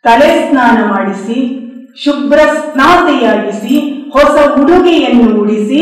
ತಲೆ 0.04 0.50
ಸ್ನಾನ 0.50 0.90
ಮಾಡಿಸಿ, 0.90 1.38
ಶುಭ್ರ 2.04 2.38
ಸ್ನಾತೆಯಾಗಿಸಿ, 2.38 3.80
ಹೊಸ 4.14 4.36
ಉಡುಗೆಯನ್ನು 4.62 5.42
ಉಡಿಸಿ 5.42 5.82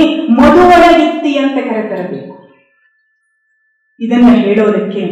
ಅಂತ 1.38 1.58
ಕರೆತರಬೇಕು. 1.70 2.38
ಇದನ್ನ 4.00 4.30
ಹೇಳೋದಕ್ಕೆ 4.36 5.04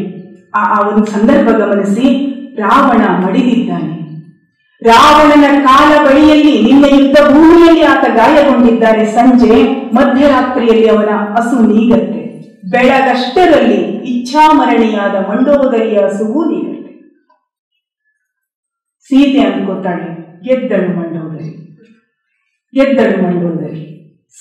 ಆ 0.56 0.80
ಒಂದು 0.88 1.06
ಸಂದರ್ಭ 1.06 1.50
ಗಮನಿಸಿ 1.50 2.08
ರಾವಣ 2.56 3.26
ಮಡಿದಿದ್ದಾನೆ. 3.26 4.05
ರಾವಣನ 4.82 5.48
ಕಾಲ 5.68 5.92
ಬಳಿಯಲ್ಲಿ 6.06 6.54
ನಿನ್ನೆ 6.64 6.90
ಯುದ್ಧ 6.98 7.18
ಭೂಮಿಯಲ್ಲಿ 7.32 7.84
ಆತ 7.92 8.06
ಗಾಯಗೊಂಡಿದ್ದಾನೆ 8.18 9.06
ಸಂಜೆ, 9.18 9.56
ಮಧ್ಯರಾತ್ರಿಯಲ್ಲಿ 9.98 10.88
ಅವನ 10.94 11.12
ಹಸು 11.34 11.58
ನೀಗತ್ತೆ. 11.70 12.22
ಬೆಳಗಷ್ಟರಲ್ಲಿ 12.72 13.82
ಇಚ್ಛಾಮರಣಿಯಾದ 14.12 15.16
ಮಂಡೋದರಿಯ 15.30 15.98
ಹಸುವು 16.06 16.42
ನೀಗತ್ತೆ 16.52 16.92
ಸೀತೆ 19.10 19.42
ಅನ್ಕೋತಾಳೆ 19.48 20.08
ಗೆದ್ದಳು 20.46 20.90
ಮಂಡೋದರಿ 21.00 21.52
ಗೆದ್ದಳು 22.74 23.18
ಮಂಡೋದರಿ. 23.24 23.84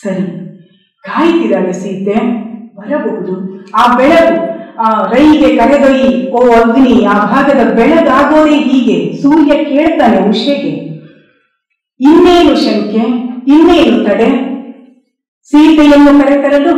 ಸರಿ, 0.03 0.24
ಕಾಯ್ತಿದ್ದಾಳೆ 1.05 1.72
ಸೀತೆ, 1.82 2.16
ಬರಬಹುದು. 2.76 3.35
ಆ 3.80 3.82
ಬೆಳಗು 3.97 4.37
ಆ 4.83 4.87
ರೈಗೆ 5.12 5.49
ಕರೆದೊಯ್ಯಿ, 5.59 6.11
ಓ 6.31 6.41
ಅಗ್ನಿ, 6.61 6.95
ಆ 7.12 7.14
ಭಾಗದ 7.33 7.62
ಬೆಳಗಾಗೋದೇ 7.77 8.59
ಹೀಗೆ 8.68 8.97
ಸೂರ್ಯ 9.22 9.53
ಕೇಳ್ತಾನೆ 9.70 10.18
ಉಷೆಗೆ. 10.31 10.72
ಇನ್ನೇನು 12.01 12.55
ಶಂಕೆ, 12.64 13.05
ಇನ್ನೇನು 13.55 13.99
ತಡೆ? 14.07 14.29
ಸೀತೆಯನ್ನು 15.51 16.12
ಕರೆತರಲು 16.20 16.75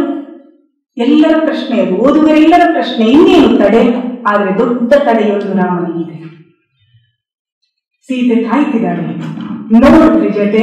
ಎಲ್ಲರ 0.96 1.34
ಪ್ರಶ್ನೆ 1.44 1.76
ಅದು 1.82 1.94
ಓದುಗರೆಲ್ಲರ 2.04 2.64
ಪ್ರಶ್ನೆ 2.72 3.04
ಇನ್ನೇನು 3.16 3.50
ತಡೆ? 3.62 3.82
ಆದರೆ 4.30 4.50
ದೊಡ್ಡ 4.58 4.92
ತಡೆಯೊಂದು 5.06 5.52
ರಾಮನಿಗಿದೆ. 5.60 6.16
ಸೀತೆ 8.08 8.36
ಕಾಯ್ತಿದ್ದಾಳೆ 8.48 9.04
ನೋಡ್ರಿ 9.74 10.28
ಜೊತೆ, 10.38 10.62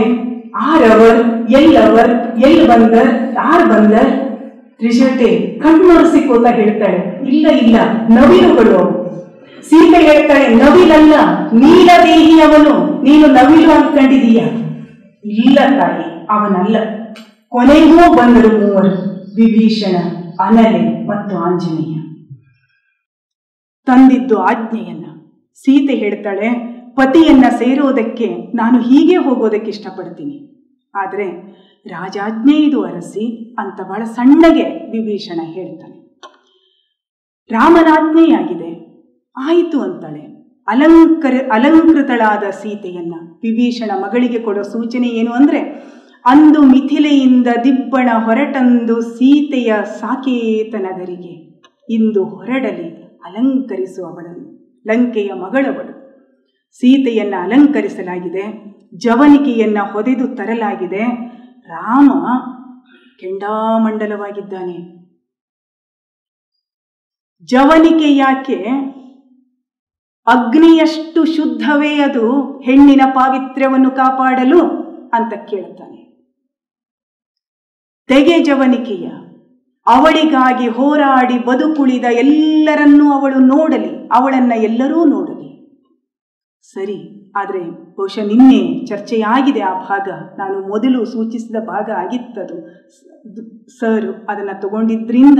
ಆರವರ್, 0.68 1.22
ಎಲ್ಲವರ್ 1.60 2.14
ಎಲ್ಲಿ 2.48 2.66
ಬಂದರ್ 2.68 3.10
ಯಾರು 3.36 3.66
ಬಂದರ್ 3.74 4.12
ತ್ರಿಜಟೆ 4.78 5.30
ಅಂತ 5.66 6.48
ಹೇಳ್ತಾಳೆ. 6.48 7.00
ಇಲ್ಲ 7.28 7.48
ಇಲ್ಲ, 7.50 7.78
ನವಿಲುಗಳು. 8.10 8.80
ಸೀತೆ 9.70 10.00
ಹೇಳ್ತಾಳೆ, 10.02 10.48
ನವಿಲಲ್ಲ, 10.56 11.14
ನೀಲದೇಹಿ 11.54 12.42
ಅವನು. 12.42 13.04
ನೀನು 13.04 13.28
ನವಿಲು 13.28 13.72
ಅನ್ಕೊಂಡಿದೀಯ 13.72 14.40
ಇಲ್ಲ 15.26 15.60
ತಾಯಿ, 15.80 16.28
ಅವನಲ್ಲ. 16.28 16.78
ಕೊನೆಗೂ 17.50 18.16
ಬಂದರು 18.16 18.52
ಮೂವರು, 18.60 18.94
ವಿಭೀಷಣ, 19.36 19.96
ಅನಲೆ 20.40 21.08
ಮತ್ತು 21.08 21.38
ಆಂಜನೇಯ. 21.38 21.96
ತಂದಿದ್ದು 23.86 24.38
ಆಜ್ಞೆಯನ್ನ. 24.40 25.06
ಸೀತೆ 25.56 25.96
ಹೇಳ್ತಾಳೆ, 25.96 26.50
ಪತಿಯನ್ನ 26.96 27.46
ಸೇರೋದಕ್ಕೆ 27.58 28.28
ನಾನು 28.56 28.82
ಹೀಗೆ 28.82 29.16
ಹೋಗೋದಕ್ಕೆ 29.16 29.70
ಇಷ್ಟಪಡ್ತೀನಿ. 29.70 30.38
ಆದರೆ 30.96 31.28
ರಾಜಾಜ್ಞೆ 31.88 32.58
ಇದು 32.58 32.84
ಅರಸಿ 32.84 33.56
ಅಂತ 33.60 33.82
ಬಹಳ 33.82 34.04
ಸಣ್ಣಗೆ 34.04 34.64
ವಿಭೀಷಣ 34.64 35.40
ಹೇಳ್ತಾನೆ. 35.44 36.20
ರಾಮನಾಜ್ಞೆಯಾಗಿದೆ. 37.52 38.84
ಆಯಿತು 39.38 39.82
ಅಂತಾಳೆ. 39.82 40.34
ಅಲಂಕರ, 40.68 41.34
ಅಲಂಕೃತಳಾದ 41.52 42.50
ಸೀತೆಯನ್ನ 42.50 43.16
ವಿಭೀಷಣ 43.44 43.92
ಮಗಳಿಗೆ 43.96 44.40
ಕೊಡೋ 44.40 44.62
ಸೂಚನೆ 44.62 45.08
ಏನು 45.08 45.32
ಅಂದ್ರೆ, 45.32 45.60
ಅಂದು 46.26 46.62
ಮಿಥಿಲೆಯಿಂದ 46.62 47.48
ದಿಬ್ಬಣ 47.64 48.10
ಹೊರಟಂದು 48.26 49.02
ಸೀತೆಯ 49.02 49.74
ಸಾಕೇತ 50.00 50.76
ನಗರಿಗೆ 50.76 51.62
ಇಂದು 51.90 52.24
ಹೊರಡಲಿ 52.26 53.04
ಅಲಂಕರಿಸುವವಳನ್ನು, 53.04 54.82
ಲಂಕೆಯ 54.88 55.34
ಮಗಳವಳು. 55.34 56.04
ಸೀತೆಯನ್ನ 56.72 57.34
ಅಲಂಕರಿಸಲಾಗಿದೆ, 57.42 58.74
ಜವನಿಕೆಯನ್ನ 58.98 59.78
ಹೊದೆದು 59.92 60.36
ತರಲಾಗಿದೆ 60.36 61.33
ರಾಮ 61.68 62.10
ಕೆಂಡಾಮಂಡಲವಾಗಿದ್ದಾನೆ. 63.20 64.78
ಜವನಿಕೆ 67.50 68.10
ಯಾಕೆ? 68.16 68.58
ಅಗ್ನಿಯಷ್ಟು 70.28 71.26
ಶುದ್ಧವೇ 71.26 71.94
ಅದು 72.02 72.26
ಹೆಣ್ಣಿನ 72.62 73.02
ಪಾವಿತ್ರ್ಯವನ್ನು 73.16 73.92
ಕಾಪಾಡಲು 73.92 74.62
ಅಂತ 75.14 75.34
ಕೇಳ್ತಾನೆ 75.50 76.00
ತೆಗೆ 78.10 78.38
ಜವನಿಕೆಯ, 78.44 79.08
ಅವಳಿಗಾಗಿ 79.88 80.68
ಹೋರಾಡಿ 80.68 81.38
ಬದುಕುಳಿದ 81.40 82.06
ಎಲ್ಲರನ್ನೂ 82.14 83.06
ಅವಳು 83.20 83.40
ನೋಡಲಿ, 83.40 83.92
ಅವಳನ್ನ 84.10 84.54
ಎಲ್ಲರೂ 84.64 85.06
ನೋಡಲಿ. 85.06 85.50
ಸರಿ 86.74 86.98
ಆದರೆ 87.36 87.62
ಬಹುಶಃ 87.96 88.26
ನಿನ್ನೆ 88.26 88.86
ಚರ್ಚೆಯಾಗಿದೆ 88.86 89.60
ಆ 89.60 89.74
ಭಾಗ. 89.80 90.08
ನಾನು 90.38 90.68
ಮೊದಲು 90.68 91.06
ಸೂಚಿಸಿದ 91.06 91.56
ಭಾಗ 91.68 91.90
ಆಗಿತ್ತದು. 91.98 92.58
ಸರ್, 93.80 94.06
ಅದನ್ನು 94.30 94.62
ತಗೊಂಡಿದ್ದರಿಂದ 94.62 95.40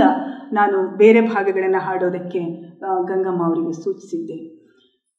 ನಾನು 0.52 0.96
ಬೇರೆ 0.96 1.20
ಭಾಗಗಳನ್ನು 1.20 1.78
ಹಾಡೋದಕ್ಕೆ 1.78 2.42
ಗಂಗಮ್ಮ 2.80 3.44
ಅವರಿಗೆ 3.44 3.84
ಸೂಚಿಸಿದ್ದೆ. 3.84 4.38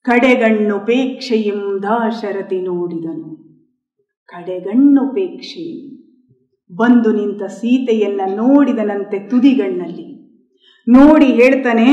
ಕಡೆಗಣ್ಣುಪೇಕ್ಷೆಯಂ 0.01 1.79
ದಾಶರಥಿ 1.83 2.61
ನೋಡಿದನು. 2.61 3.35
ಕಡೆಗಣ್ಣುಪೇಕ್ಷೆ 4.25 5.95
ಬಂದು 6.71 7.11
ನಿಂತ 7.11 7.43
ಸೀತೆಯನ್ನ 7.43 8.21
ನೋಡಿದನಂತೆ 8.35 9.19
ತುದಿಗಣ್ಣಲ್ಲಿ. 9.19 10.07
ನೋಡಿ 10.87 11.25
ಹೇಳ್ತಾನೆ, 11.25 11.87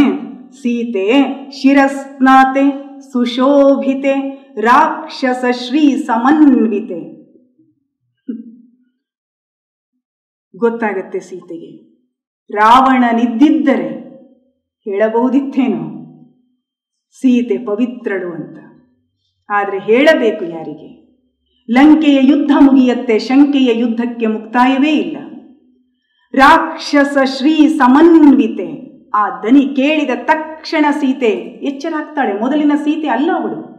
ಸೀತೆ 0.52 1.08
ಶಿರಸ್ನಾತೆ, 1.50 2.64
ಸುಶೋಭಿತೆ 3.12 4.41
ರಾಕ್ಷಸ 4.60 5.44
ಶ್ರೀ 5.50 5.96
ಸಮನ್ವಿತೆ. 5.96 7.22
ಗೊತ್ತಾಗತ್ತೆ 10.56 11.20
ಸೀತೆಗೆ. 11.20 11.92
ರಾವಣನಿದ್ದಿದ್ದರೆ 12.50 13.88
ಹೇಳಬಹುದಿತ್ತೇನೋ? 14.80 15.88
ಸೀತೆ 17.10 17.64
ಪವಿತ್ರಳು 17.64 18.34
ಅಂತ. 18.34 18.58
ಆದರೆ 19.50 19.78
ಹೇಳಬೇಕು 19.78 20.44
ಯಾರಿಗೆ? 20.44 21.02
ಲಂಕೆಯ 21.70 22.18
ಯುದ್ಧ 22.22 22.50
ಮುಗಿಯತ್ತೆ, 22.60 23.18
ಶಂಕೆಯ 23.18 23.78
ಯುದ್ಧಕ್ಕೆ 23.78 24.26
ಮುಕ್ತಾಯವೇ 24.26 24.90
ಇಲ್ಲ. 24.90 25.16
ರಾಕ್ಷಸ 26.34 27.18
ಶ್ರೀ 27.24 27.68
ಸಮನ್ವಿತೆ. 27.68 28.92
ಆ 29.14 29.42
ದನಿ 29.42 29.76
ಕೇಳಿದ 29.76 30.10
ತಕ್ಷಣ 30.24 30.86
ಸೀತೆ 30.90 31.30
ಎಚ್ಚರಾಗ್ತಾಳೆ. 31.62 32.40
ಮೊದಲಿನ 32.40 32.72
ಸೀತೆ 32.74 33.08
ಅಲ್ಲ 33.08 33.30
ಅವಳು. 33.34 33.71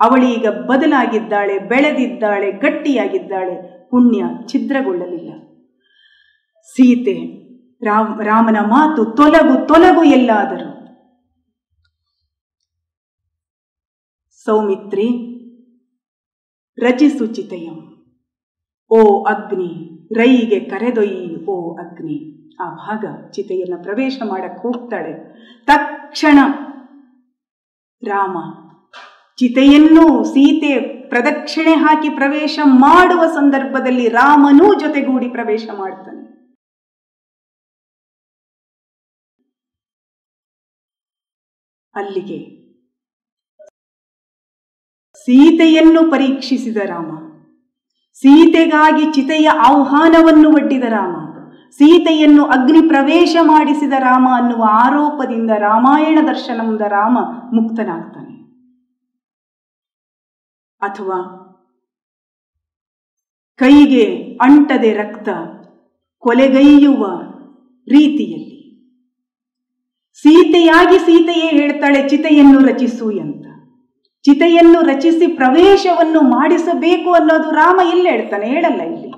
ಅವಳೀಗ 0.00 0.48
ಬದಲಾಗಿದ್ದಾಳೆ, 0.48 1.58
ಬೆಳೆದಿದ್ದಾಳೆ, 1.58 2.52
ಗಟ್ಟಿಯಾಗಿದ್ದಾಳೆ. 2.52 3.88
ಪುಣ್ಯ 3.90 4.24
ಛಿದ್ರಗೊಳ್ಳಲಿಲ್ಲ. 4.46 5.32
ಸೀತೆ, 6.62 7.44
ರಾಮ್, 7.84 8.24
ರಾಮನ 8.24 8.56
ಮಾತು 8.60 9.04
ತೊಲಗು 9.04 9.66
ತೊಲಗು 9.66 10.02
ಎಲ್ಲಾದರೂ. 10.02 10.70
ಸೌಮಿತ್ರಿ, 14.44 15.08
ರಚಿಸು 16.78 17.26
ಚಿತೆಯಂ. 17.26 18.06
ಓ 18.90 19.24
ಅಗ್ನಿ, 19.24 19.90
ರೈಗೆ 20.14 20.60
ಕರೆದೊಯ್ಯಿ, 20.60 21.46
ಓ 21.46 21.76
ಅಗ್ನಿ. 21.76 22.34
ಆ 22.60 22.74
ಭಾಗ 22.74 23.04
ಚಿತೆಯನ್ನ 23.30 23.82
ಪ್ರವೇಶ 23.82 24.22
ಮಾಡಕ್ಕೆ 24.24 24.62
ಹೋಗ್ತಾಳೆ. 24.62 25.12
ತಕ್ಷಣ 25.66 26.38
ರಾಮ 28.08 28.36
ಚಿತೆಯನ್ನು 29.38 30.24
ಸೀತೆ 30.24 30.80
ಪ್ರದಕ್ಷಿಣೆ 31.08 31.74
ಹಾಕಿ 31.74 32.08
ಪ್ರವೇಶ 32.08 32.58
ಮಾಡುವ 32.64 33.22
ಸಂದರ್ಭದಲ್ಲಿ 33.26 34.08
ರಾಮನೂ 34.08 34.66
ಜೊತೆಗೂಡಿ 34.74 35.28
ಪ್ರವೇಶ 35.28 35.66
ಮಾಡ್ತಾನೆ. 35.78 36.20
ಅಲ್ಲಿಗೆ 41.94 42.38
ಸೀತೆಯನ್ನು 45.24 46.10
ಪರೀಕ್ಷಿಸಿದ 46.10 46.76
ರಾಮ. 46.76 47.10
ಸೀತೆಗಾಗಿ 48.14 49.12
ಚಿತೆಯ 49.12 49.48
ಆಹ್ವಾನವನ್ನು 49.48 50.48
ಒಡ್ಡಿದ 50.50 50.84
ರಾಮ. 50.88 51.16
ಸೀತೆಯನ್ನು 51.72 52.44
ಅಗ್ನಿ 52.46 52.88
ಪ್ರವೇಶ 52.88 53.36
ಮಾಡಿಸಿದ 53.42 53.92
ರಾಮ 53.98 54.28
ಅನ್ನುವ 54.36 54.64
ಆರೋಪದಿಂದ 54.70 55.50
ರಾಮಾಯಣ 55.58 56.18
ದರ್ಶನದ 56.26 56.80
ರಾಮ 56.80 57.18
ಮುಕ್ತನಾಗ್ತಾನೆ. 57.54 58.33
ಅಥವಾ 60.88 61.18
ಕೈಗೆ 63.58 64.06
ಅಂಟದೆ 64.42 64.90
ರಕ್ತ 64.92 65.28
ಕೊಲೆಗೈಯುವ 66.22 67.02
ರೀತಿಯಲ್ಲಿ. 67.88 68.50
ಸೀತೆಯಾಗಿ 70.22 70.98
ಸೀತೆಯೇ 70.98 71.48
ಹೇಳ್ತಾಳೆ, 71.58 72.00
ಚಿತೆಯನ್ನು 72.08 72.60
ರಚಿಸು 72.68 73.06
ಅಂತ. 73.24 73.46
ಚಿತೆಯನ್ನು 74.24 74.80
ರಚಿಸಿ 74.82 75.26
ಪ್ರವೇಶವನ್ನು 75.40 76.20
ಮಾಡಿಸಬೇಕು 76.36 77.10
ಅನ್ನೋದು 77.12 77.50
ರಾಮ 77.50 77.80
ಇಲ್ಲಿ 77.92 78.08
ಹೇಳ್ತಾನೆ, 78.08 78.46
ಹೇಳಲ್ಲ 78.46 78.82
ಇಲ್ಲಿ. 78.92 79.10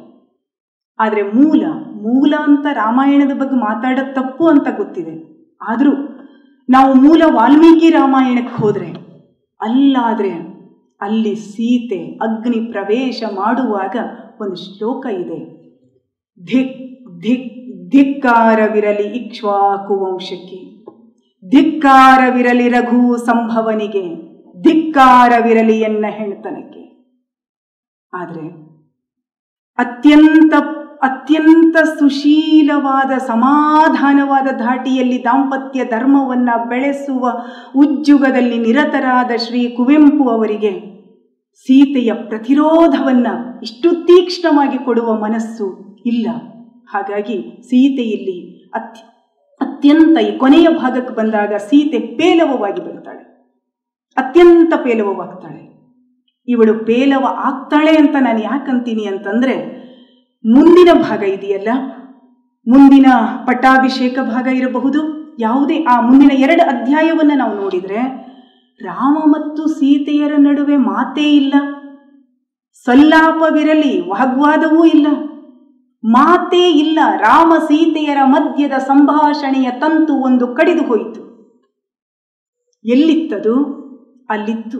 ಆದರೆ 0.98 1.22
ಮೂಲ 1.36 1.62
ಮೂಲ 2.06 2.34
ಅಂತ 2.38 2.66
ರಾಮಾಯಣದ 2.72 3.34
ಬಗ್ಗೆ 3.38 3.56
ಮಾತಾಡೋದು 3.60 4.12
ತಪ್ಪು 4.14 4.44
ಅಂತ 4.48 4.68
ಗೊತ್ತಿದೆ. 4.76 5.14
ಆದರೂ 5.62 5.92
ನಾವು 6.68 6.90
ಮೂಲ 6.94 7.22
ವಾಲ್ಮೀಕಿ 7.34 7.88
ರಾಮಾಯಣಕ್ಕೆ 7.90 8.54
ಹೋದ್ರೆ, 8.62 8.90
ಅಲ್ಲಾದ್ರೆ 9.60 10.30
ಅಲ್ಲಿ 11.00 11.34
ಸೀತೆ 11.34 12.18
ಅಗ್ನಿ 12.22 12.60
ಪ್ರವೇಶ 12.72 13.22
ಮಾಡುವಾಗ 13.34 13.96
ಒಂದು 14.40 14.56
ಶ್ಲೋಕ 14.56 15.06
ಇದೆ. 15.06 15.40
ಧಿಕ್ 16.46 16.76
ಧಿಕ್, 17.20 17.56
ಧಿಕ್ಕಾರವಿರಲಿ 17.90 19.08
ಇಕ್ಷ್ವಾಕು 19.16 19.94
ವಂಶಕ್ಕೆ 20.04 20.76
ಧಿಕ್ಕಾರವಿರಲಿ 21.50 22.68
ರಘು 22.68 23.16
ಸಂಭವನಿಗೆ. 23.16 24.04
ಧಿಕ್ಕಾರವಿರಲಿ 24.62 25.80
ಎನ್ನ 25.80 26.06
ಹೆಣ್ತನಕ್ಕೆ. 26.08 26.86
ಆದರೆ 28.12 28.66
ಅತ್ಯಂತ 29.78 30.52
ಅತ್ಯಂತ 31.02 31.76
ಸುಶೀಲವಾದ 31.98 33.12
ಸಮಾಧಾನವಾದ 33.18 34.48
ಧಾಟಿಯಲ್ಲಿ 34.58 35.24
ದಾಂಪತ್ಯ 35.24 35.84
ಧರ್ಮವನ್ನು 35.84 36.68
ಬೆಳೆಸುವ 36.68 37.30
ಉಜ್ಜುಗದಲ್ಲಿ 37.76 38.58
ನಿರತರಾದ 38.58 39.30
ಶ್ರೀ 39.36 39.68
ಕುವೆಂಪು 39.68 40.28
ಅವರಿಗೆ 40.28 40.72
ಸೀತೆಯ 41.66 42.12
ಪ್ರತಿರೋಧವನ್ನು 42.12 43.62
ಇಷ್ಟು 43.62 43.90
ತೀಕ್ಷ್ಣವಾಗಿ 44.06 44.78
ಕೊಡುವ 44.78 45.14
ಮನಸ್ಸು 45.14 45.66
ಇಲ್ಲ. 46.06 46.26
ಹಾಗಾಗಿ 46.88 47.62
ಸೀತೆಯಲ್ಲಿ 47.70 48.70
ಅತ್ಯ, 48.74 49.00
ಅತ್ಯಂತ 49.60 50.18
ಈ 50.18 50.38
ಕೊನೆಯ 50.38 50.68
ಭಾಗಕ್ಕೆ 50.68 51.14
ಬಂದಾಗ 51.14 51.54
ಸೀತೆ 51.54 51.98
ಪೇಲವವಾಗಿ 51.98 52.80
ಬರ್ತಾಳೆ 52.80 53.24
ಅತ್ಯಂತ 54.16 54.72
ಪೇಲವವಾಗ್ತಾಳೆ. 54.84 55.62
ಇವಳು 56.48 56.84
ಪೇಲವ 56.84 57.24
ಆಗ್ತಾಳೆ 57.44 57.96
ಅಂತ 57.96 58.16
ನಾನು 58.20 58.42
ಯಾಕಂತೀನಿ 58.42 59.04
ಅಂತಂದ್ರೆ 59.04 59.85
ಮುಂದಿನ 60.44 60.88
ಭಾಗ 61.02 61.22
ಇದೆಯಲ್ಲ? 61.22 61.68
ಮುಂದಿನ 62.68 63.06
ಪಟ್ಟಾಭಿಷೇಕ 63.46 64.18
ಭಾಗ 64.22 64.46
ಇರಬಹುದು? 64.46 65.16
ಯಾವುದೇ, 65.38 65.84
ಆ 65.84 66.00
ಮುಂದಿನ 66.00 66.32
ಎರಡು 66.32 66.62
ಅಧ್ಯಾಯವನ್ನು 66.62 67.34
ನಾವು 67.34 67.56
ನೋಡಿದರೆ, 67.56 68.26
ರಾಮ 68.82 69.16
ಮತ್ತು 69.26 69.66
ಸೀತೆಯರ 69.66 70.32
ನಡುವೆ 70.38 70.76
ಮಾತೇ 70.76 71.36
ಇಲ್ಲ. 71.36 71.54
ಸಲ್ಲಾಪವಿರಲಿ, 72.84 74.00
ವಾಗ್ವಾದವೂ 74.00 74.84
ಇಲ್ಲ. 74.84 75.06
ಮಾತೇ 76.04 76.70
ಇಲ್ಲ, 76.70 76.98
ರಾಮ 77.16 77.52
ಸೀತೆಯರ 77.68 78.18
ಮಧ್ಯದ 78.24 78.72
ಸಂಭಾಷಣೆಯ 78.72 79.70
ತಂತು 79.70 80.14
ಒಂದು 80.14 80.46
ಕಡಿದು 80.46 80.82
ಹೋಯಿತು. 80.82 81.26
ಎಲ್ಲಿತ್ತದು? 82.84 83.54
ಅಲ್ಲಿತ್ತು. 84.30 84.78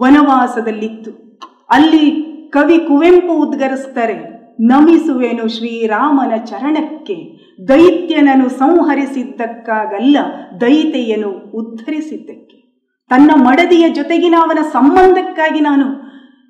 ವನವಾಸದಲ್ಲಿತ್ತು. 0.00 1.38
ಅಲ್ಲಿ 1.70 2.32
ಕವಿ 2.50 2.78
ಕುವೆಂಪು 2.78 3.34
ಉದ್ಗರಿಸ್ತಾರೆ 3.34 4.31
ನಮಿಸುವೆನು 4.60 5.48
ಶ್ರೀರಾಮನ 5.48 6.44
ಚರಣಕ್ಕೆ. 6.44 7.42
ದೈತ್ಯನನು 7.68 8.48
ಸಂಹರಿಸಿದ್ದಕ್ಕಾಗಲ್ಲ 8.48 10.16
ದೈತೆಯನು 10.60 11.28
ಉದ್ಧರಿಸಿದ್ದಕ್ಕೆ. 11.30 12.62
ತನ್ನ 13.08 13.30
ಮಡದಿಯ 13.34 13.88
ಜೊತೆಗಿನ 13.88 14.34
ಅವನ 14.38 14.58
ಸಂಬಂಧಕ್ಕಾಗಿ 14.62 15.60
ನಾನು 15.60 15.86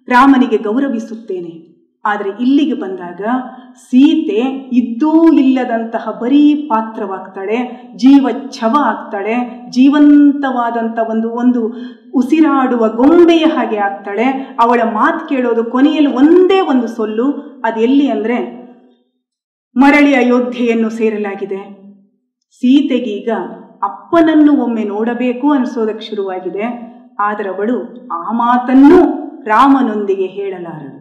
ರಾಮನಿಗೆ 0.09 0.57
ಗೌರವಿಸುತ್ತೇನೆ. 0.57 1.73
ಆದರೆ 2.05 2.31
ಇಲ್ಲಿಗೆ 2.41 2.75
ಬಂದಾಗ 2.75 3.21
ಸೀತೆ 3.77 4.71
ಇದ್ದೂ 4.73 5.33
ಇಲ್ಲದಂತಹ 5.33 6.19
ಬರೀ 6.23 6.55
ಪಾತ್ರವಾಗ್ತಾಳೆ 6.55 7.57
ಜೀವ 7.97 8.29
ಛವ 8.51 8.77
ಆಗ್ತಾಳೆ, 8.79 9.67
ಜೀವಂತವಾದಂಥ 9.71 10.99
ಒಂದು 11.11 11.31
ಒಂದು 11.31 11.75
ಉಸಿರಾಡುವ 12.15 12.89
ಗೊಂಬೆಯ 12.89 13.45
ಹಾಗೆ 13.45 13.77
ಆಗ್ತಾಳೆ. 13.77 14.57
ಅವಳ 14.61 14.81
ಮಾತು 14.83 15.29
ಕೇಳೋದು 15.29 15.65
ಕೊನೆಯಲ್ಲಿ 15.65 16.17
ಒಂದೇ 16.17 16.61
ಒಂದು 16.61 16.87
ಸೊಲ್ಲು 16.87 17.52
ಅದೆಲ್ಲಿ 17.65 18.07
ಅಂದರೆ 18.09 18.39
ಮರಳಿ 19.77 20.15
ಅಯೋಧ್ಯೆಯನ್ನು 20.15 20.91
ಸೇರಲಾಗಿದೆ. 20.91 21.61
ಸೀತೆಗೀಗ 22.63 23.31
ಅಪ್ಪನನ್ನು 23.83 24.53
ಒಮ್ಮೆ 24.65 24.85
ನೋಡಬೇಕು 24.85 25.47
ಅನಿಸೋದಕ್ಕೆ 25.51 26.05
ಶುರುವಾಗಿದೆ. 26.09 26.65
ಆದರೆ 27.19 27.49
ಅವಳು 27.49 27.77
ಆ 28.13 28.33
ಮಾತನ್ನೂ 28.33 28.99
ರಾಮನೊಂದಿಗೆ 29.47 30.27
ಹೇಳಲಾರಳು. 30.27 30.99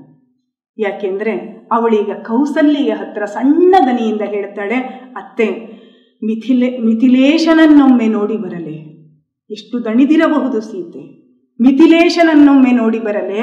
ಯಾಕೆಂದರೆ 0.78 1.34
ಅವಳೀಗ 1.72 2.12
ಕೌಸಲ್ಯ 2.28 2.93
ಹತ್ರ 2.93 3.26
ಸಣ್ಣ 3.26 3.74
ದನಿಯಿಂದ 3.88 4.22
ಹೇಳ್ತಾಳೆ, 4.22 4.78
ಅತ್ತೆ, 5.16 5.47
ಮಿಥಿಲೆ, 6.24 6.70
ಮಿಥಿಲೇಶನನ್ನೊಮ್ಮೆ 6.78 8.07
ನೋಡಿ 8.07 8.38
ಬರಲೆ. 8.38 8.76
ಎಷ್ಟು 9.49 9.86
ದಣಿದಿರಬಹುದು 9.86 10.62
ಸೀತೆ. 10.62 11.03
ಮಿಥಿಲೇಶನನ್ನೊಮ್ಮೆ 11.59 12.72
ನೋಡಿ 12.72 12.99
ಬರಲೆ. 12.99 13.41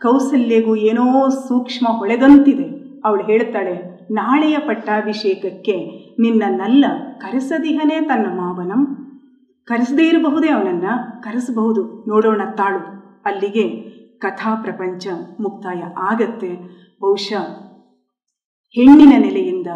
ಕೌಸಲ್ಯಗೂ 0.00 0.76
ಏನೋ 0.76 1.28
ಸೂಕ್ಷ್ಮ 1.28 1.88
ಹೊಳೆದಂತಿದೆ. 1.88 3.00
ಅವಳು 3.04 3.22
ಹೇಳ್ತಾಳೆ, 3.22 4.06
ನಾಳೆಯ 4.10 4.58
ಪಟ್ಟಾಭಿಷೇಕಕ್ಕೆ 4.58 5.76
ನಿನ್ನನ್ನೆಲ್ಲ 6.20 6.84
ಕರೆಸದಿಹನೇ 7.18 8.00
ತನ್ನ 8.00 8.26
ಮಾವನಂ. 8.26 8.94
ಕರೆಸದೇ 9.64 10.02
ಇರಬಹುದೇ 10.02 10.48
ಅವನನ್ನ? 10.48 10.84
ಕರೆಸಬಹುದು. 11.20 12.04
ನೋಡೋಣ 12.08 12.42
ತಾಳು. 12.56 12.98
ಅಲ್ಲಿಗೆ 13.24 13.88
ಕಥಾ 14.18 14.54
ಪ್ರಪಂಚ 14.54 15.06
ಮುಕ್ತಾಯ 15.40 15.82
ಆಗತ್ತೆ. 15.98 16.54
ಬಹುಶಃ 17.02 17.42
ಹೆಣ್ಣಿನ 18.70 19.12
ನೆಲೆಯಿಂದ 19.18 19.66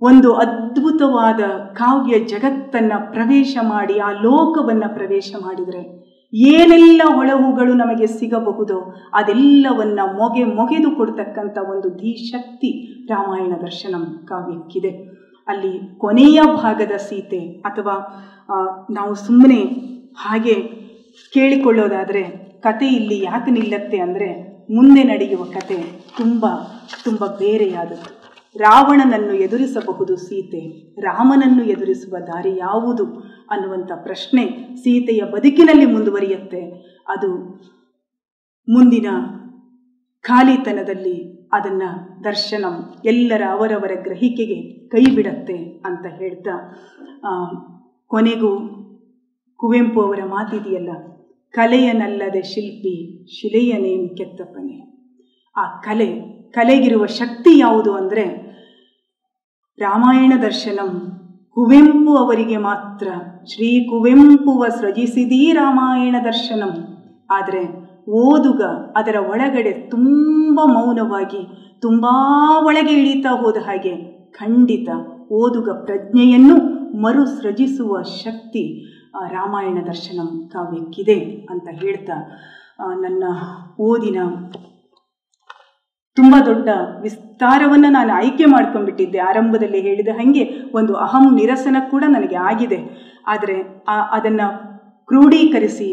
ಒಂದು 0.00 0.34
ಅದ್ಭುತವಾದ 0.34 1.40
ಕಾವ್ಯ 1.74 2.18
ಜಗತ್ತನ್ನ 2.18 2.92
ಪ್ರವೇಶ 3.10 3.56
ಮಾಡಿ, 3.62 3.98
ಆ 3.98 4.10
ಲೋಕವನ್ನ 4.10 4.84
ಪ್ರವೇಶ 4.94 5.34
ಮಾಡಿದರೆ 5.40 5.97
ಏನೆಲ್ಲ 6.32 7.02
ಹೊಳಹುಗಳು 7.06 7.74
ನಮಗೆ 7.74 8.06
ಸಿಗಬಹುದೋ 8.06 8.80
ಅದೆಲ್ಲವನ್ನ 9.14 10.00
ಮೊಗೆ 10.16 10.44
ಮೊಗೆದು 10.44 10.90
ಕೊಡ್ತಕ್ಕಂಥ 10.90 11.58
ಒಂದು 11.58 11.88
ಧೀಶಕ್ತಿ 11.90 12.70
ರಾಮಾಯಣ 13.08 13.52
ದರ್ಶನ 13.62 13.94
ಕಾವ್ಯಕ್ಕಿದೆ 14.24 14.90
ಅಲ್ಲಿ 15.48 15.98
ಕೊನೆಯ 15.98 16.40
ಭಾಗದ 16.56 16.96
ಸೀತೆ 16.96 17.40
ಅಥವಾ 17.40 17.94
ನಾವು 18.90 19.14
ಸುಮ್ಮನೆ 19.14 19.62
ಹಾಗೆ 20.16 20.54
ಕೇಳಿಕೊಳ್ಳೋದಾದರೆ 21.34 22.22
ಕತೆ 22.62 22.86
ಇಲ್ಲಿ 22.86 23.24
ಯಾಕೆ 23.24 23.50
ನಿಲ್ಲತ್ತೆ 23.50 23.98
ಅಂದರೆ 23.98 24.58
ಮುಂದೆ 24.70 25.02
ನಡೆಯುವ 25.02 25.44
ಕತೆ 25.44 25.76
ತುಂಬ 26.18 26.46
ತುಂಬ 27.04 27.26
ಬೇರೆಯಾದದ್ದು. 27.26 28.17
ರಾವಣನನ್ನು 28.56 29.34
ಎದುರಿಸಬಹುದು 29.34 30.16
ಸೀತೆ. 30.16 30.62
ರಾಮನನ್ನು 31.00 31.64
ಎದುರಿಸುವ 31.64 32.16
ದಾರಿ 32.26 32.52
ಯಾವುದು 32.56 33.04
ಅನ್ನುವಂಥ 33.50 33.90
ಪ್ರಶ್ನೆ 34.02 34.44
ಸೀತೆಯ 34.74 35.22
ಬದುಕಿನಲ್ಲಿ 35.32 35.86
ಮುಂದುವರಿಯುತ್ತೆ. 35.86 36.62
ಅದು 37.08 37.30
ಮುಂದಿನ 38.68 39.08
ಖಾಲಿತನದಲ್ಲಿ 40.24 41.16
ಅದನ್ನ 41.52 41.82
ದರ್ಶನಂ 42.24 42.74
ಎಲ್ಲರ 43.04 43.42
ಅವರವರ 43.50 43.92
ಗ್ರಹಿಕೆಗೆ 44.02 44.58
ಕೈ 44.88 45.04
ಬಿಡತ್ತೆ 45.14 45.58
ಅಂತ 45.84 46.06
ಹೇಳ್ತಾ 46.06 46.54
ಕೊನೆಗೂ 48.10 48.50
ಕುವೆಂಪು 49.60 50.00
ಅವರ 50.00 50.20
ಮಾತಿದೆಯಲ್ಲ, 50.24 50.90
ಕಲೆಯನಲ್ಲದೆ 51.54 52.42
ಶಿಲ್ಪಿ 52.42 52.94
ಶಿಲೆಯನೇನು 53.36 54.08
ಕೆತ್ತಪ್ಪನೆ 54.16 54.76
ಆ 55.56 55.64
ಕಲೆ 55.80 56.10
ಕಲೆಗಿರುವ 56.54 57.04
ಶಕ್ತಿ 57.20 57.52
ಯಾವುದು 57.58 57.92
ಅಂದರೆ 57.94 58.24
ರಾಮಾಯಣ 59.78 60.32
ದರ್ಶನಂ 60.42 60.90
ಕುವೆಂಪು 61.56 62.12
ಅವರಿಗೆ 62.16 62.56
ಮಾತ್ರ, 62.56 63.08
ಶ್ರೀ 63.50 63.70
ಕುವೆಂಪುವ 63.90 64.64
ಸೃಜಿಸಿದೀ 64.80 65.40
ರಾಮಾಯಣ 65.52 66.16
ದರ್ಶನಂ. 66.24 66.72
ಆದರೆ 67.30 67.62
ಓದುಗ 68.22 68.62
ಅದರ 68.96 69.16
ಒಳಗಡೆ 69.30 69.72
ತುಂಬ 69.94 70.60
ಮೌನವಾಗಿ, 70.72 71.42
ತುಂಬ 71.80 72.04
ಒಳಗೆ 72.68 72.94
ಇಳಿತಾ 73.00 73.32
ಹೋದ 73.42 73.58
ಹಾಗೆ 73.66 73.94
ಖಂಡಿತ 74.32 74.88
ಓದುಗ 75.32 75.68
ಪ್ರಜ್ಞೆಯನ್ನು 75.84 76.56
ಮರುಸೃಜಿಸುವ 77.00 78.02
ಶಕ್ತಿ 78.22 78.64
ರಾಮಾಯಣ 79.28 79.78
ದರ್ಶನಂ 79.86 80.30
ಕಾವ್ಯಕ್ಕಿದೆ 80.52 81.18
ಅಂತ 81.50 81.68
ಹೇಳ್ತಾ 81.82 82.16
ನನ್ನ 83.00 83.24
ಓದಿನ 83.80 84.18
ತುಂಬ 86.18 86.34
ದೊಡ್ಡ 86.46 86.68
ವಿಸ್ತಾರವನ್ನು 87.02 87.88
ನಾನು 87.88 88.12
ಆಯ್ಕೆ 88.12 88.44
ಮಾಡ್ಕೊಂಡ್ಬಿಟ್ಟಿದ್ದೆ. 88.44 89.18
ಆರಂಭದಲ್ಲಿ 89.18 89.80
ಹೇಳಿದ 89.80 90.08
ಹಾಗೆ 90.08 90.44
ಒಂದು 90.74 90.94
ಅಹಂ 90.96 91.36
ನಿರಸನ 91.36 91.76
ಕೂಡ 91.90 92.04
ನನಗೆ 92.08 92.36
ಆಗಿದೆ. 92.36 92.78
ಆದರೆ 93.26 93.56
ಆ, 93.88 93.96
ಅದನ್ನು 94.16 94.46
ಕ್ರೋಢೀಕರಿಸಿ 95.08 95.88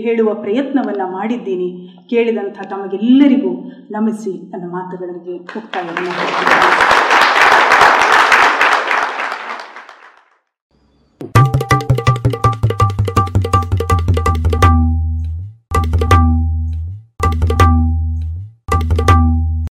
ಹೇಳುವ 0.00 0.34
ಪ್ರಯತ್ನವನ್ನು 0.34 1.12
ಮಾಡಿದ್ದೀನಿ. 1.12 1.68
ಕೇಳಿದಂಥ 2.10 2.58
ತಮಗೆಲ್ಲರಿಗೂ 2.62 3.52
ನಮಿಸಿ 3.90 4.50
ನನ್ನ 4.52 4.66
ಮಾತುಗಳಿಗೆ 4.72 5.36
ಮುಕ್ತಾಯವನ್ನು. 5.38 6.12